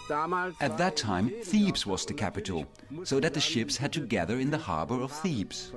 At 0.09 0.77
that 0.77 0.97
time, 0.97 1.29
Thebes 1.43 1.85
was 1.85 2.05
the 2.05 2.13
capital, 2.13 2.65
so 3.03 3.19
that 3.19 3.33
the 3.33 3.39
ships 3.39 3.77
had 3.77 3.93
to 3.93 4.01
gather 4.01 4.39
in 4.39 4.51
the 4.51 4.57
harbor 4.57 5.01
of 5.01 5.11
Thebes. 5.11 5.71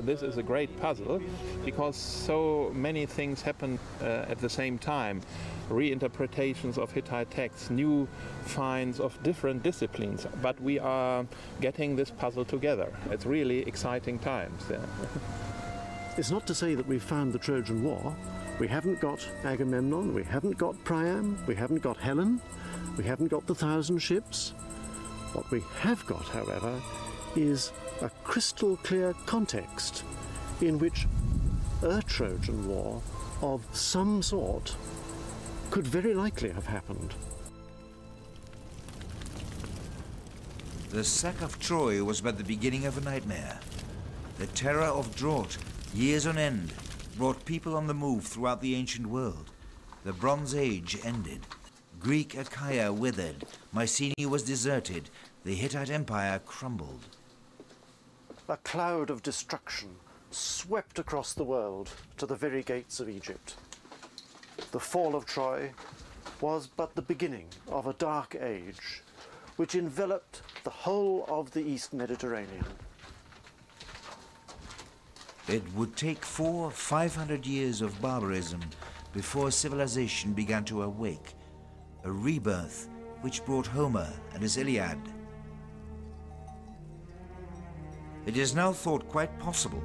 This 0.00 0.22
is 0.22 0.36
a 0.36 0.42
great 0.42 0.80
puzzle 0.80 1.22
because 1.64 1.96
so 1.96 2.70
many 2.74 3.06
things 3.06 3.40
happen 3.40 3.78
uh, 4.00 4.26
at 4.28 4.38
the 4.38 4.50
same 4.50 4.78
time. 4.78 5.22
Reinterpretations 5.70 6.78
of 6.78 6.90
Hittite 6.90 7.30
texts, 7.30 7.70
new 7.70 8.06
finds 8.42 9.00
of 9.00 9.20
different 9.22 9.62
disciplines, 9.62 10.26
but 10.42 10.60
we 10.60 10.78
are 10.78 11.24
getting 11.60 11.96
this 11.96 12.10
puzzle 12.10 12.44
together. 12.44 12.92
It's 13.10 13.26
really 13.26 13.60
exciting 13.60 14.18
times. 14.18 14.62
Yeah. 14.70 14.78
It's 16.16 16.30
not 16.30 16.46
to 16.46 16.54
say 16.54 16.74
that 16.74 16.86
we've 16.86 17.02
found 17.02 17.32
the 17.32 17.38
Trojan 17.38 17.82
War. 17.82 18.16
We 18.58 18.66
haven't 18.68 19.00
got 19.00 19.26
Agamemnon, 19.44 20.14
we 20.14 20.24
haven't 20.24 20.56
got 20.56 20.82
Priam, 20.82 21.38
we 21.46 21.54
haven't 21.54 21.82
got 21.82 21.98
Helen, 21.98 22.40
we 22.96 23.04
haven't 23.04 23.28
got 23.28 23.46
the 23.46 23.54
Thousand 23.54 23.98
Ships. 23.98 24.54
What 25.34 25.50
we 25.50 25.62
have 25.80 26.04
got, 26.06 26.26
however, 26.28 26.80
is 27.34 27.70
a 28.00 28.08
crystal 28.24 28.78
clear 28.78 29.12
context 29.26 30.04
in 30.62 30.78
which 30.78 31.06
a 31.82 32.00
Trojan 32.00 32.66
War 32.66 33.02
of 33.42 33.62
some 33.72 34.22
sort 34.22 34.74
could 35.70 35.86
very 35.86 36.14
likely 36.14 36.48
have 36.48 36.66
happened. 36.66 37.14
The 40.88 41.04
sack 41.04 41.42
of 41.42 41.58
Troy 41.60 42.02
was 42.02 42.22
but 42.22 42.38
the 42.38 42.44
beginning 42.44 42.86
of 42.86 42.96
a 42.96 43.02
nightmare. 43.02 43.58
The 44.38 44.46
terror 44.48 44.84
of 44.84 45.14
drought, 45.14 45.58
years 45.94 46.26
on 46.26 46.38
end, 46.38 46.72
brought 47.16 47.44
people 47.44 47.74
on 47.74 47.86
the 47.86 47.94
move 47.94 48.24
throughout 48.24 48.60
the 48.60 48.74
ancient 48.74 49.06
world. 49.06 49.50
The 50.04 50.12
Bronze 50.12 50.54
Age 50.54 50.98
ended. 51.02 51.46
Greek 51.98 52.36
Achaia 52.36 52.92
withered, 52.92 53.44
Mycenae 53.72 54.26
was 54.26 54.42
deserted, 54.42 55.08
the 55.44 55.54
Hittite 55.54 55.90
Empire 55.90 56.40
crumbled. 56.44 57.06
A 58.48 58.58
cloud 58.58 59.10
of 59.10 59.22
destruction 59.22 59.96
swept 60.30 60.98
across 60.98 61.32
the 61.32 61.44
world 61.44 61.90
to 62.18 62.26
the 62.26 62.36
very 62.36 62.62
gates 62.62 63.00
of 63.00 63.08
Egypt. 63.08 63.56
The 64.72 64.80
fall 64.80 65.16
of 65.16 65.24
Troy 65.24 65.72
was 66.40 66.66
but 66.66 66.94
the 66.94 67.02
beginning 67.02 67.48
of 67.68 67.86
a 67.86 67.94
dark 67.94 68.36
age 68.38 69.02
which 69.56 69.74
enveloped 69.74 70.42
the 70.64 70.70
whole 70.70 71.24
of 71.28 71.52
the 71.52 71.66
East 71.66 71.94
Mediterranean. 71.94 72.66
It 75.48 75.62
would 75.74 75.94
take 75.96 76.24
four, 76.24 76.72
five 76.72 77.14
hundred 77.14 77.46
years 77.46 77.80
of 77.80 78.00
barbarism 78.02 78.60
before 79.12 79.52
civilization 79.52 80.32
began 80.32 80.64
to 80.64 80.82
awake, 80.82 81.34
a 82.02 82.10
rebirth 82.10 82.88
which 83.20 83.44
brought 83.44 83.66
Homer 83.66 84.12
and 84.34 84.42
his 84.42 84.56
Iliad. 84.56 84.98
It 88.26 88.36
is 88.36 88.56
now 88.56 88.72
thought 88.72 89.08
quite 89.08 89.38
possible 89.38 89.82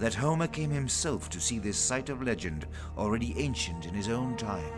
that 0.00 0.12
Homer 0.12 0.48
came 0.48 0.70
himself 0.70 1.30
to 1.30 1.40
see 1.40 1.60
this 1.60 1.78
site 1.78 2.10
of 2.10 2.20
legend 2.20 2.66
already 2.98 3.32
ancient 3.38 3.86
in 3.86 3.94
his 3.94 4.08
own 4.08 4.36
time. 4.36 4.72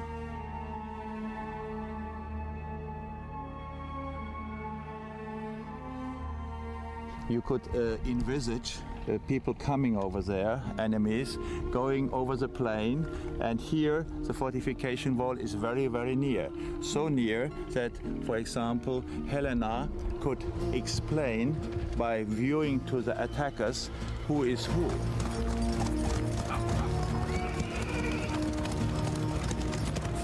You 7.31 7.41
could 7.41 7.63
uh, 7.75 7.97
envisage 8.07 8.77
uh, 9.09 9.19
people 9.27 9.55
coming 9.55 9.97
over 9.97 10.23
there, 10.23 10.63
enemies, 10.79 11.39
going 11.71 12.11
over 12.13 12.37
the 12.37 12.49
plain, 12.49 13.07
and 13.41 13.61
here 13.61 14.07
the 14.23 14.35
fortification 14.35 15.17
wall 15.17 15.39
is 15.39 15.55
very, 15.55 15.87
very 15.87 16.17
near. 16.17 16.51
So 16.81 17.09
near 17.09 17.51
that, 17.71 17.93
for 18.25 18.37
example, 18.37 19.05
Helena 19.29 19.89
could 20.21 20.45
explain 20.73 21.57
by 21.97 22.25
viewing 22.25 22.81
to 22.87 23.01
the 23.01 23.21
attackers 23.23 23.91
who 24.27 24.45
is 24.45 24.67
who. 24.67 24.91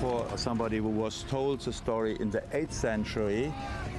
For 0.04 0.28
somebody 0.36 0.76
who 0.76 0.90
was 0.90 1.24
told 1.30 1.60
the 1.60 1.72
story 1.72 2.18
in 2.20 2.30
the 2.30 2.42
8th 2.52 2.72
century, 2.72 3.50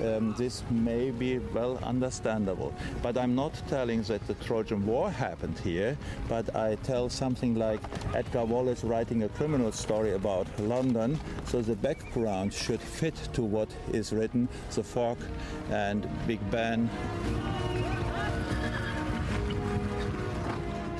um, 0.03 0.35
this 0.37 0.61
may 0.69 1.09
be 1.09 1.39
well 1.39 1.79
understandable. 1.81 2.75
But 3.01 3.17
I'm 3.17 3.33
not 3.33 3.59
telling 3.67 4.03
that 4.03 4.27
the 4.27 4.35
Trojan 4.35 4.85
War 4.85 5.09
happened 5.09 5.57
here, 5.57 5.97
but 6.29 6.55
I 6.55 6.75
tell 6.83 7.09
something 7.09 7.55
like 7.55 7.79
Edgar 8.13 8.45
Wallace 8.45 8.83
writing 8.83 9.23
a 9.23 9.29
criminal 9.29 9.71
story 9.71 10.13
about 10.13 10.45
London, 10.59 11.19
so 11.45 11.63
the 11.63 11.75
background 11.75 12.53
should 12.53 12.81
fit 12.81 13.15
to 13.33 13.41
what 13.41 13.69
is 13.91 14.13
written, 14.13 14.47
the 14.75 14.83
fog 14.83 15.17
and 15.71 16.07
Big 16.27 16.39
Ben. 16.51 16.87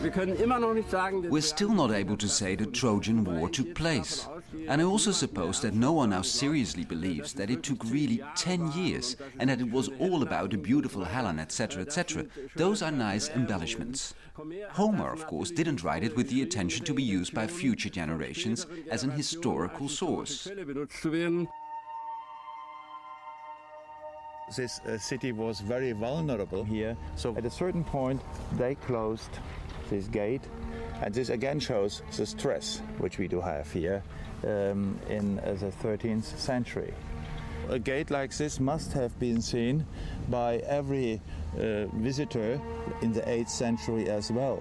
We're 0.01 1.41
still 1.41 1.74
not 1.74 1.91
able 1.91 2.18
to 2.18 2.28
say 2.28 2.56
the 2.56 2.66
Trojan 2.66 3.24
War 3.24 3.49
took 3.49 3.76
place. 3.76 4.28
And 4.68 4.82
I 4.82 4.86
also 4.86 5.12
suppose 5.12 5.62
that 5.62 5.74
no 5.74 5.91
one 5.91 6.12
now 6.12 6.22
seriously 6.22 6.86
believes 6.86 7.34
that 7.34 7.50
it 7.50 7.64
took 7.64 7.84
really 7.86 8.22
10 8.36 8.72
years 8.72 9.16
and 9.39 9.50
that 9.50 9.62
it 9.62 9.72
was 9.72 9.89
all 10.00 10.24
about 10.24 10.54
a 10.54 10.58
beautiful 10.58 11.04
Helen, 11.04 11.39
etc., 11.39 11.82
etc. 11.82 12.26
Those 12.56 12.82
are 12.82 12.91
nice 12.91 13.30
embellishments. 13.30 14.14
Homer, 14.72 15.12
of 15.12 15.28
course, 15.28 15.52
didn't 15.52 15.84
write 15.84 16.04
it 16.04 16.16
with 16.16 16.30
the 16.30 16.41
intention 16.41 16.86
to 16.86 16.93
be 16.93 17.04
used 17.04 17.34
by 17.34 17.48
future 17.48 17.89
generations 17.89 18.66
as 18.89 19.04
an 19.04 19.12
historical 19.12 19.88
source. 19.88 20.48
This 24.56 24.80
uh, 24.82 25.00
city 25.00 25.32
was 25.32 25.60
very 25.60 25.91
vulnerable 25.91 26.64
here, 26.64 26.96
so 27.16 27.36
at 27.36 27.46
a 27.46 27.50
certain 27.50 27.84
point 27.84 28.22
they 28.58 28.76
closed 28.76 29.39
this 29.89 30.08
gate, 30.08 30.43
and 31.02 31.14
this 31.14 31.30
again 31.30 31.60
shows 31.60 32.04
the 32.16 32.28
stress 32.28 32.82
which 33.00 33.18
we 33.18 33.28
do 33.28 33.41
have 33.41 33.72
here 33.72 34.04
um, 34.46 35.00
in 35.10 35.39
uh, 35.39 35.56
the 35.60 35.68
13th 35.68 36.38
century. 36.38 36.93
A 37.70 37.80
gate 37.80 38.12
like 38.12 38.36
this 38.36 38.60
must 38.60 38.93
have 38.93 39.18
been 39.20 39.41
seen 39.41 39.86
by 40.30 40.58
every 40.58 41.20
uh, 41.58 41.86
visitor 41.93 42.62
in 43.02 43.12
the 43.12 43.22
8th 43.22 43.50
century 43.50 44.10
as 44.10 44.32
well. 44.32 44.58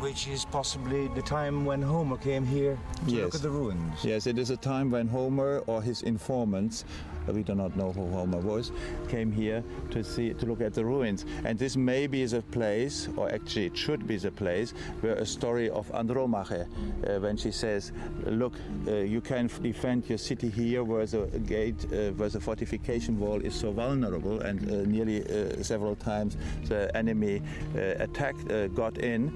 Which 0.00 0.28
is 0.28 0.44
possibly 0.44 1.08
the 1.08 1.22
time 1.22 1.64
when 1.64 1.82
Homer 1.82 2.16
came 2.16 2.46
here 2.46 2.78
to 3.06 3.10
yes. 3.10 3.24
look 3.24 3.34
at 3.34 3.42
the 3.42 3.50
ruins. 3.50 4.04
Yes, 4.04 4.26
it 4.26 4.38
is 4.38 4.50
a 4.50 4.56
time 4.56 4.90
when 4.90 5.08
Homer 5.08 5.62
or 5.66 5.82
his 5.82 6.02
informants 6.02 6.84
we 7.32 7.42
do 7.42 7.54
not 7.54 7.76
know 7.76 7.92
who 7.92 8.08
Homer 8.10 8.38
was, 8.38 8.72
came 9.08 9.32
here 9.32 9.62
to 9.90 10.02
see 10.02 10.34
to 10.34 10.46
look 10.46 10.60
at 10.60 10.74
the 10.74 10.84
ruins. 10.84 11.24
And 11.44 11.58
this 11.58 11.76
may 11.76 12.06
be 12.06 12.24
the 12.26 12.42
place, 12.42 13.08
or 13.16 13.32
actually 13.32 13.66
it 13.66 13.76
should 13.76 14.06
be 14.06 14.16
the 14.16 14.30
place, 14.30 14.72
where 15.00 15.14
a 15.14 15.26
story 15.26 15.70
of 15.70 15.90
Andromache, 15.94 16.66
uh, 17.06 17.20
when 17.20 17.36
she 17.36 17.50
says, 17.50 17.92
"Look, 18.24 18.54
uh, 18.86 18.96
you 18.96 19.20
can 19.20 19.50
defend 19.62 20.08
your 20.08 20.18
city 20.18 20.50
here, 20.50 20.84
where 20.84 21.06
the 21.06 21.26
gate, 21.46 21.86
uh, 21.92 22.12
where 22.12 22.28
the 22.28 22.40
fortification 22.40 23.18
wall 23.18 23.40
is 23.40 23.54
so 23.54 23.72
vulnerable, 23.72 24.40
and 24.40 24.60
uh, 24.70 24.84
nearly 24.86 25.22
uh, 25.22 25.62
several 25.62 25.96
times 25.96 26.36
the 26.68 26.94
enemy 26.96 27.42
uh, 27.74 28.04
attacked, 28.04 28.46
got 28.74 28.98
in." 28.98 29.32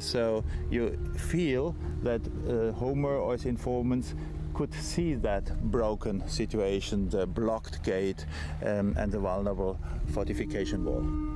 so 0.00 0.44
you 0.70 0.96
feel 1.16 1.74
that 2.02 2.20
Homer 2.74 3.16
or 3.16 3.32
his 3.32 3.44
informants 3.44 4.14
could 4.56 4.72
see 4.72 5.12
that 5.12 5.44
broken 5.70 6.26
situation, 6.26 7.10
the 7.10 7.26
blocked 7.26 7.84
gate 7.84 8.24
um, 8.64 8.94
and 8.96 9.12
the 9.12 9.18
vulnerable 9.18 9.78
fortification 10.14 10.82
wall. 10.82 11.35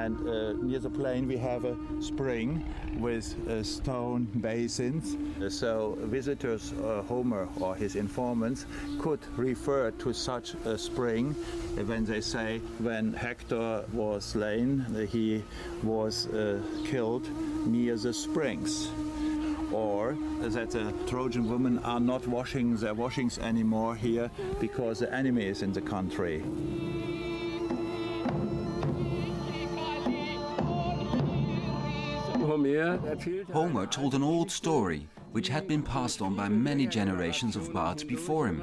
And 0.00 0.16
uh, 0.26 0.52
near 0.62 0.78
the 0.78 0.88
plain 0.88 1.28
we 1.28 1.36
have 1.36 1.66
a 1.66 1.76
spring 2.00 2.64
with 2.98 3.26
uh, 3.46 3.62
stone 3.62 4.24
basins. 4.40 5.16
So 5.54 5.98
visitors, 6.00 6.72
uh, 6.72 7.02
Homer 7.02 7.48
or 7.60 7.74
his 7.74 7.96
informants, 7.96 8.64
could 8.98 9.20
refer 9.36 9.90
to 9.90 10.12
such 10.14 10.54
a 10.64 10.78
spring 10.78 11.34
when 11.84 12.06
they 12.06 12.22
say 12.22 12.60
when 12.78 13.12
Hector 13.12 13.84
was 13.92 14.24
slain, 14.24 14.86
he 15.10 15.42
was 15.82 16.26
uh, 16.28 16.62
killed 16.86 17.28
near 17.66 17.96
the 17.96 18.14
springs 18.14 18.88
or 19.70 20.16
that 20.40 20.70
the 20.70 20.92
Trojan 21.06 21.48
women 21.48 21.78
are 21.80 22.00
not 22.00 22.26
washing 22.26 22.76
their 22.76 22.94
washings 22.94 23.38
anymore 23.38 23.94
here 23.94 24.30
because 24.60 24.98
the 25.00 25.12
enemy 25.14 25.46
is 25.46 25.62
in 25.62 25.72
the 25.72 25.80
country. 25.80 26.42
Homer 33.52 33.86
told 33.86 34.14
an 34.14 34.24
old 34.24 34.50
story 34.50 35.06
which 35.30 35.46
had 35.46 35.68
been 35.68 35.84
passed 35.84 36.20
on 36.20 36.34
by 36.34 36.48
many 36.48 36.84
generations 36.84 37.54
of 37.54 37.72
bards 37.72 38.02
before 38.02 38.48
him. 38.48 38.60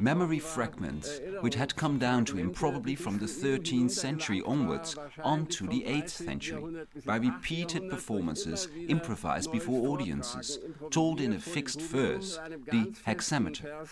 Memory 0.00 0.38
fragments 0.38 1.20
which 1.40 1.54
had 1.54 1.76
come 1.76 1.98
down 1.98 2.24
to 2.24 2.36
him 2.36 2.50
probably 2.50 2.94
from 2.94 3.18
the 3.18 3.26
13th 3.26 3.90
century 3.90 4.42
onwards 4.46 4.96
on 5.22 5.44
to 5.46 5.66
the 5.66 5.82
8th 5.82 6.08
century 6.08 6.86
by 7.04 7.16
repeated 7.16 7.90
performances 7.90 8.68
improvised 8.88 9.52
before 9.52 9.88
audiences, 9.88 10.58
told 10.90 11.20
in 11.20 11.34
a 11.34 11.38
fixed 11.38 11.82
verse, 11.82 12.40
the 12.70 12.94
hexameter. 13.04 13.84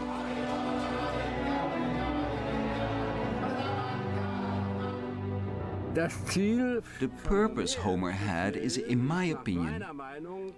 The 5.95 7.11
purpose 7.25 7.75
Homer 7.75 8.13
had 8.13 8.57
is, 8.57 8.79
in 8.79 9.05
my 9.05 9.27
opinion, 9.27 9.85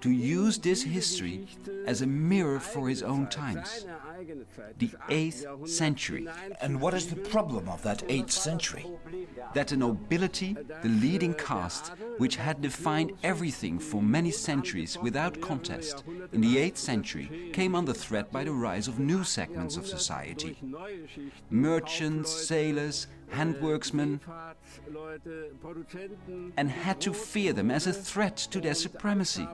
to 0.01 0.11
use 0.11 0.59
this 0.59 0.83
history 0.83 1.49
as 1.87 2.03
a 2.03 2.07
mirror 2.07 2.61
for 2.61 2.89
his 2.89 3.03
own 3.03 3.27
times. 3.29 3.87
The 4.79 4.91
8th 5.09 5.69
century. 5.69 6.29
And 6.61 6.81
what 6.81 6.95
is 6.95 7.09
the 7.09 7.17
problem 7.17 7.69
of 7.69 7.83
that 7.83 8.07
8th 8.09 8.31
century? 8.31 8.87
That 9.55 9.69
the 9.69 9.77
nobility, 9.77 10.57
the 10.83 10.89
leading 10.89 11.35
caste, 11.35 11.93
which 12.19 12.37
had 12.37 12.63
defined 12.63 13.13
everything 13.23 13.79
for 13.79 14.03
many 14.03 14.31
centuries 14.31 14.97
without 14.99 15.41
contest, 15.41 16.05
in 16.33 16.41
the 16.43 16.57
8th 16.57 16.77
century 16.77 17.51
came 17.53 17.75
under 17.75 17.93
threat 17.93 18.31
by 18.31 18.45
the 18.45 18.53
rise 18.53 18.87
of 18.87 19.01
new 19.01 19.25
segments 19.25 19.77
of 19.77 19.87
society. 19.87 20.57
Merchants, 21.51 22.31
sailors, 22.31 23.09
handworksmen, 23.35 24.21
and 26.57 26.71
had 26.71 27.01
to 27.01 27.13
fear 27.13 27.53
them 27.53 27.71
as 27.71 27.87
a 27.87 27.93
threat 27.93 28.37
to 28.37 28.61
their 28.61 28.75
supremacy. 28.75 29.47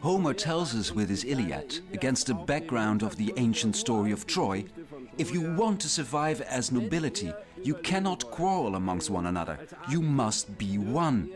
Homer 0.00 0.34
tells 0.34 0.74
us 0.74 0.90
with 0.92 1.08
his 1.08 1.24
Iliad, 1.24 1.78
against 1.92 2.26
the 2.26 2.34
background 2.34 3.04
of 3.04 3.16
the 3.16 3.32
ancient 3.36 3.76
story 3.76 4.10
of 4.10 4.26
Troy, 4.26 4.64
if 5.16 5.32
you 5.32 5.42
want 5.54 5.80
to 5.82 5.88
survive 5.88 6.40
as 6.40 6.72
nobility, 6.72 7.32
you 7.62 7.74
cannot 7.74 8.28
quarrel 8.32 8.74
amongst 8.74 9.10
one 9.10 9.26
another. 9.26 9.60
You 9.88 10.02
must 10.02 10.58
be 10.58 10.76
one. 10.76 11.30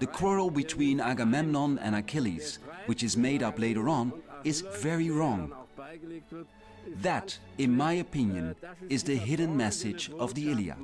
The 0.00 0.06
quarrel 0.06 0.50
between 0.50 1.00
Agamemnon 1.00 1.78
and 1.78 1.96
Achilles, 1.96 2.58
which 2.84 3.02
is 3.02 3.16
made 3.16 3.42
up 3.42 3.58
later 3.58 3.88
on, 3.88 4.12
is 4.44 4.60
very 4.60 5.10
wrong. 5.10 5.52
That, 7.00 7.38
in 7.58 7.76
my 7.76 7.94
opinion, 7.94 8.56
is 8.88 9.02
the 9.04 9.14
hidden 9.14 9.56
message 9.56 10.10
of 10.18 10.34
the 10.34 10.50
Iliad. 10.50 10.78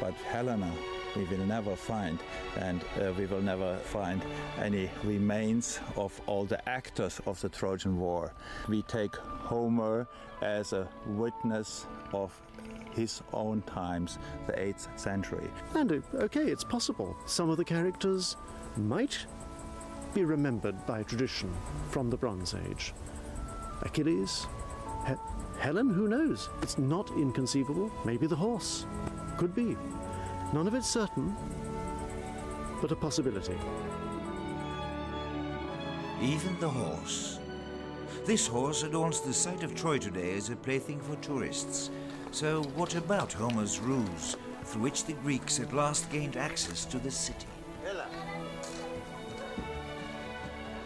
But 0.00 0.14
Helena 0.14 0.72
we 1.16 1.24
will 1.24 1.44
never 1.46 1.76
find, 1.76 2.18
and 2.58 2.82
uh, 3.00 3.12
we 3.18 3.26
will 3.26 3.42
never 3.42 3.76
find 3.78 4.22
any 4.58 4.90
remains 5.04 5.80
of 5.96 6.18
all 6.26 6.44
the 6.44 6.66
actors 6.68 7.20
of 7.26 7.40
the 7.40 7.48
Trojan 7.48 7.98
War. 7.98 8.32
We 8.68 8.82
take 8.82 9.14
Homer 9.16 10.06
as 10.40 10.72
a 10.72 10.88
witness 11.06 11.86
of 12.12 12.32
his 12.92 13.22
own 13.32 13.62
times, 13.62 14.18
the 14.46 14.52
8th 14.52 14.98
century. 14.98 15.50
And 15.74 15.92
uh, 15.92 16.16
okay, 16.24 16.44
it's 16.44 16.64
possible 16.64 17.16
some 17.26 17.50
of 17.50 17.56
the 17.56 17.64
characters 17.64 18.36
might 18.76 19.26
be 20.14 20.24
remembered 20.24 20.86
by 20.86 21.02
tradition 21.02 21.52
from 21.90 22.10
the 22.10 22.16
Bronze 22.16 22.54
Age. 22.68 22.92
Achilles, 23.82 24.46
he 25.06 25.14
Helen, 25.58 25.90
who 25.90 26.08
knows? 26.08 26.48
It's 26.60 26.76
not 26.76 27.08
inconceivable. 27.12 27.90
Maybe 28.04 28.26
the 28.26 28.34
horse. 28.34 28.84
Could 29.36 29.54
be. 29.54 29.76
None 30.52 30.66
of 30.66 30.74
it's 30.74 30.86
certain, 30.86 31.34
but 32.82 32.92
a 32.92 32.96
possibility. 32.96 33.56
Even 36.20 36.60
the 36.60 36.68
horse. 36.68 37.38
This 38.26 38.46
horse 38.46 38.82
adorns 38.82 39.20
the 39.20 39.32
site 39.32 39.62
of 39.62 39.74
Troy 39.74 39.96
today 39.96 40.36
as 40.36 40.50
a 40.50 40.56
plaything 40.56 41.00
for 41.00 41.16
tourists. 41.16 41.90
So 42.32 42.62
what 42.76 42.94
about 42.96 43.32
Homer's 43.32 43.80
ruse, 43.80 44.36
through 44.64 44.82
which 44.82 45.04
the 45.04 45.14
Greeks 45.14 45.58
at 45.58 45.72
last 45.72 46.10
gained 46.10 46.36
access 46.36 46.84
to 46.84 46.98
the 46.98 47.10
city? 47.10 47.46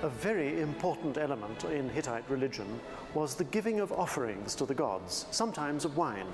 A 0.03 0.09
very 0.09 0.61
important 0.61 1.19
element 1.19 1.65
in 1.65 1.89
Hittite 1.89 2.31
religion 2.31 2.81
was 3.15 3.35
the 3.35 3.45
giving 3.45 3.81
of 3.81 3.91
offerings 3.91 4.55
to 4.55 4.65
the 4.65 4.75
gods, 4.75 5.27
sometimes 5.33 5.85
of 5.85 5.97
wine. 5.97 6.29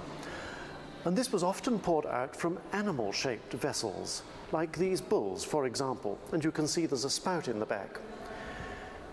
And 1.05 1.17
this 1.17 1.33
was 1.33 1.43
often 1.43 1.81
poured 1.81 2.07
out 2.07 2.37
from 2.37 2.59
animal 2.73 3.11
shaped 3.11 3.53
vessels, 3.55 4.23
like 4.53 4.79
these 4.79 5.01
bulls, 5.01 5.43
for 5.43 5.67
example, 5.67 6.17
and 6.31 6.45
you 6.45 6.53
can 6.53 6.69
see 6.69 6.87
there's 6.87 7.05
a 7.05 7.11
spout 7.11 7.49
in 7.49 7.59
the 7.59 7.67
back. 7.67 7.99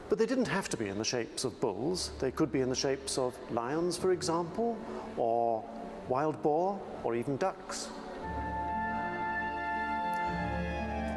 But 0.07 0.19
they 0.19 0.27
didn't 0.27 0.47
have 0.47 0.69
to 0.69 0.77
be 0.77 0.87
in 0.87 0.99
the 0.99 1.03
shapes 1.03 1.45
of 1.45 1.59
bulls, 1.59 2.11
they 2.19 2.29
could 2.29 2.51
be 2.51 2.61
in 2.61 2.69
the 2.69 2.75
shapes 2.75 3.17
of 3.17 3.35
lions, 3.51 3.97
for 3.97 4.11
example, 4.11 4.77
or 5.17 5.63
wild 6.07 6.39
boar, 6.43 6.79
or 7.03 7.15
even 7.15 7.37
ducks. 7.37 7.89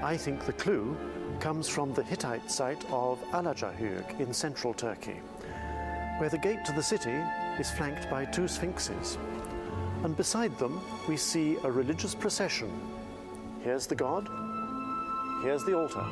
I 0.03 0.16
think 0.18 0.47
the 0.47 0.55
clue 0.55 0.97
comes 1.39 1.68
from 1.68 1.93
the 1.93 2.03
Hittite 2.03 2.51
site 2.51 2.85
of 2.91 3.23
Alacahöyük 3.33 4.20
in 4.20 4.33
central 4.33 4.73
Turkey, 4.73 5.20
where 6.16 6.31
the 6.31 6.39
gate 6.39 6.64
to 6.64 6.73
the 6.73 6.83
city 6.83 7.18
is 7.59 7.70
flanked 7.70 8.09
by 8.09 8.25
two 8.25 8.49
sphinxes 8.49 9.18
and 10.05 10.16
beside 10.16 10.57
them 10.59 10.80
we 11.09 11.16
see 11.16 11.57
a 11.64 11.70
religious 11.70 12.14
procession. 12.14 12.70
Here's 13.62 13.86
the 13.86 13.94
god, 13.94 14.28
here's 15.42 15.64
the 15.64 15.76
altar. 15.76 16.05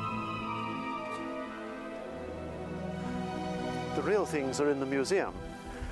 The 3.95 4.01
real 4.03 4.25
things 4.25 4.59
are 4.61 4.71
in 4.71 4.79
the 4.79 4.85
museum, 4.85 5.33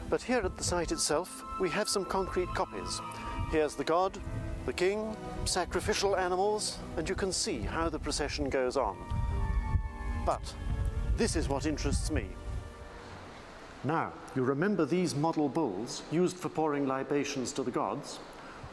but 0.09 0.21
here 0.21 0.39
at 0.39 0.57
the 0.57 0.63
site 0.63 0.91
itself 0.91 1.43
we 1.59 1.69
have 1.69 1.89
some 1.89 2.05
concrete 2.05 2.49
copies. 2.55 3.01
Here's 3.51 3.75
the 3.75 3.83
god, 3.83 4.17
the 4.65 4.73
king, 4.73 5.15
sacrificial 5.45 6.15
animals, 6.15 6.77
and 6.97 7.09
you 7.09 7.15
can 7.15 7.31
see 7.31 7.59
how 7.59 7.89
the 7.89 7.99
procession 7.99 8.49
goes 8.49 8.77
on. 8.77 8.97
But 10.25 10.53
this 11.17 11.35
is 11.35 11.49
what 11.49 11.65
interests 11.65 12.11
me. 12.11 12.27
Now, 13.84 14.11
you 14.36 14.43
remember 14.43 14.86
these 14.86 15.15
model 15.15 15.47
bulls 15.47 16.03
used 16.11 16.36
for 16.36 16.49
pouring 16.49 16.86
libations 16.86 17.53
to 17.53 17.63
the 17.63 17.71
gods? 17.71 18.19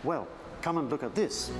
Well, 0.02 0.26
come 0.62 0.78
and 0.78 0.90
look 0.90 1.04
at 1.04 1.14
this. 1.14 1.50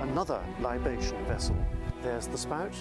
Another 0.00 0.42
libation 0.60 1.24
vessel. 1.26 1.56
There's 2.02 2.26
the 2.26 2.38
spout. 2.38 2.72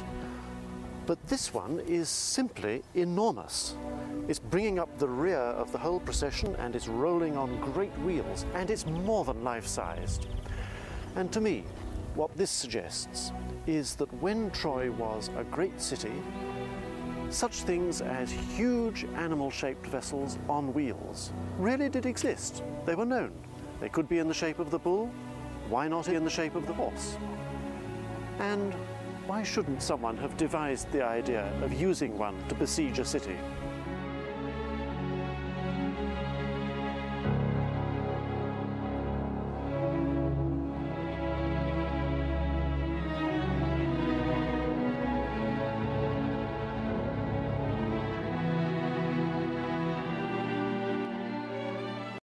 But 1.06 1.24
this 1.28 1.54
one 1.54 1.82
is 1.82 2.10
simply 2.10 2.82
enormous. 2.96 3.76
It's 4.28 4.40
bringing 4.40 4.80
up 4.80 4.98
the 4.98 5.08
rear 5.08 5.38
of 5.38 5.72
the 5.72 5.78
whole 5.78 6.00
procession 6.00 6.56
and 6.56 6.76
it's 6.76 6.88
rolling 6.88 7.38
on 7.38 7.60
great 7.74 7.96
wheels, 8.00 8.48
and 8.56 8.72
it's 8.72 8.88
more 8.88 9.24
than 9.24 9.44
life 9.44 9.68
sized. 9.68 10.26
And 11.16 11.32
to 11.32 11.40
me, 11.40 11.64
what 12.16 12.36
this 12.36 12.50
suggests 12.50 13.32
is 13.68 13.94
that 13.96 14.12
when 14.22 14.50
Troy 14.50 14.90
was 14.90 15.30
a 15.38 15.44
great 15.44 15.80
city, 15.80 16.14
such 17.30 17.62
things 17.64 18.02
as 18.02 18.32
huge 18.32 19.06
animal-shaped 19.16 19.86
vessels 19.88 20.38
on 20.48 20.74
wheels 20.74 21.34
really 21.58 21.90
did 21.90 22.06
exist. 22.06 22.64
They 22.86 22.96
were 22.96 23.06
known. 23.06 23.32
They 23.80 23.90
could 23.90 24.08
be 24.08 24.20
in 24.20 24.28
the 24.28 24.34
shape 24.34 24.60
of 24.60 24.72
the 24.72 24.80
bull. 24.80 25.12
Why 25.70 25.88
not 25.88 26.08
in 26.08 26.24
the 26.24 26.30
shape 26.30 26.56
of 26.56 26.68
the 26.68 26.74
horse? 26.74 27.18
And 28.40 28.74
why 29.26 29.44
shouldn't 29.44 29.82
someone 29.82 30.18
have 30.18 30.38
devised 30.38 30.92
the 30.92 31.04
idea 31.04 31.52
of 31.64 31.74
using 31.74 32.18
one 32.18 32.36
to 32.50 32.56
besiege 32.56 33.00
a 33.00 33.06
city? 33.06 33.38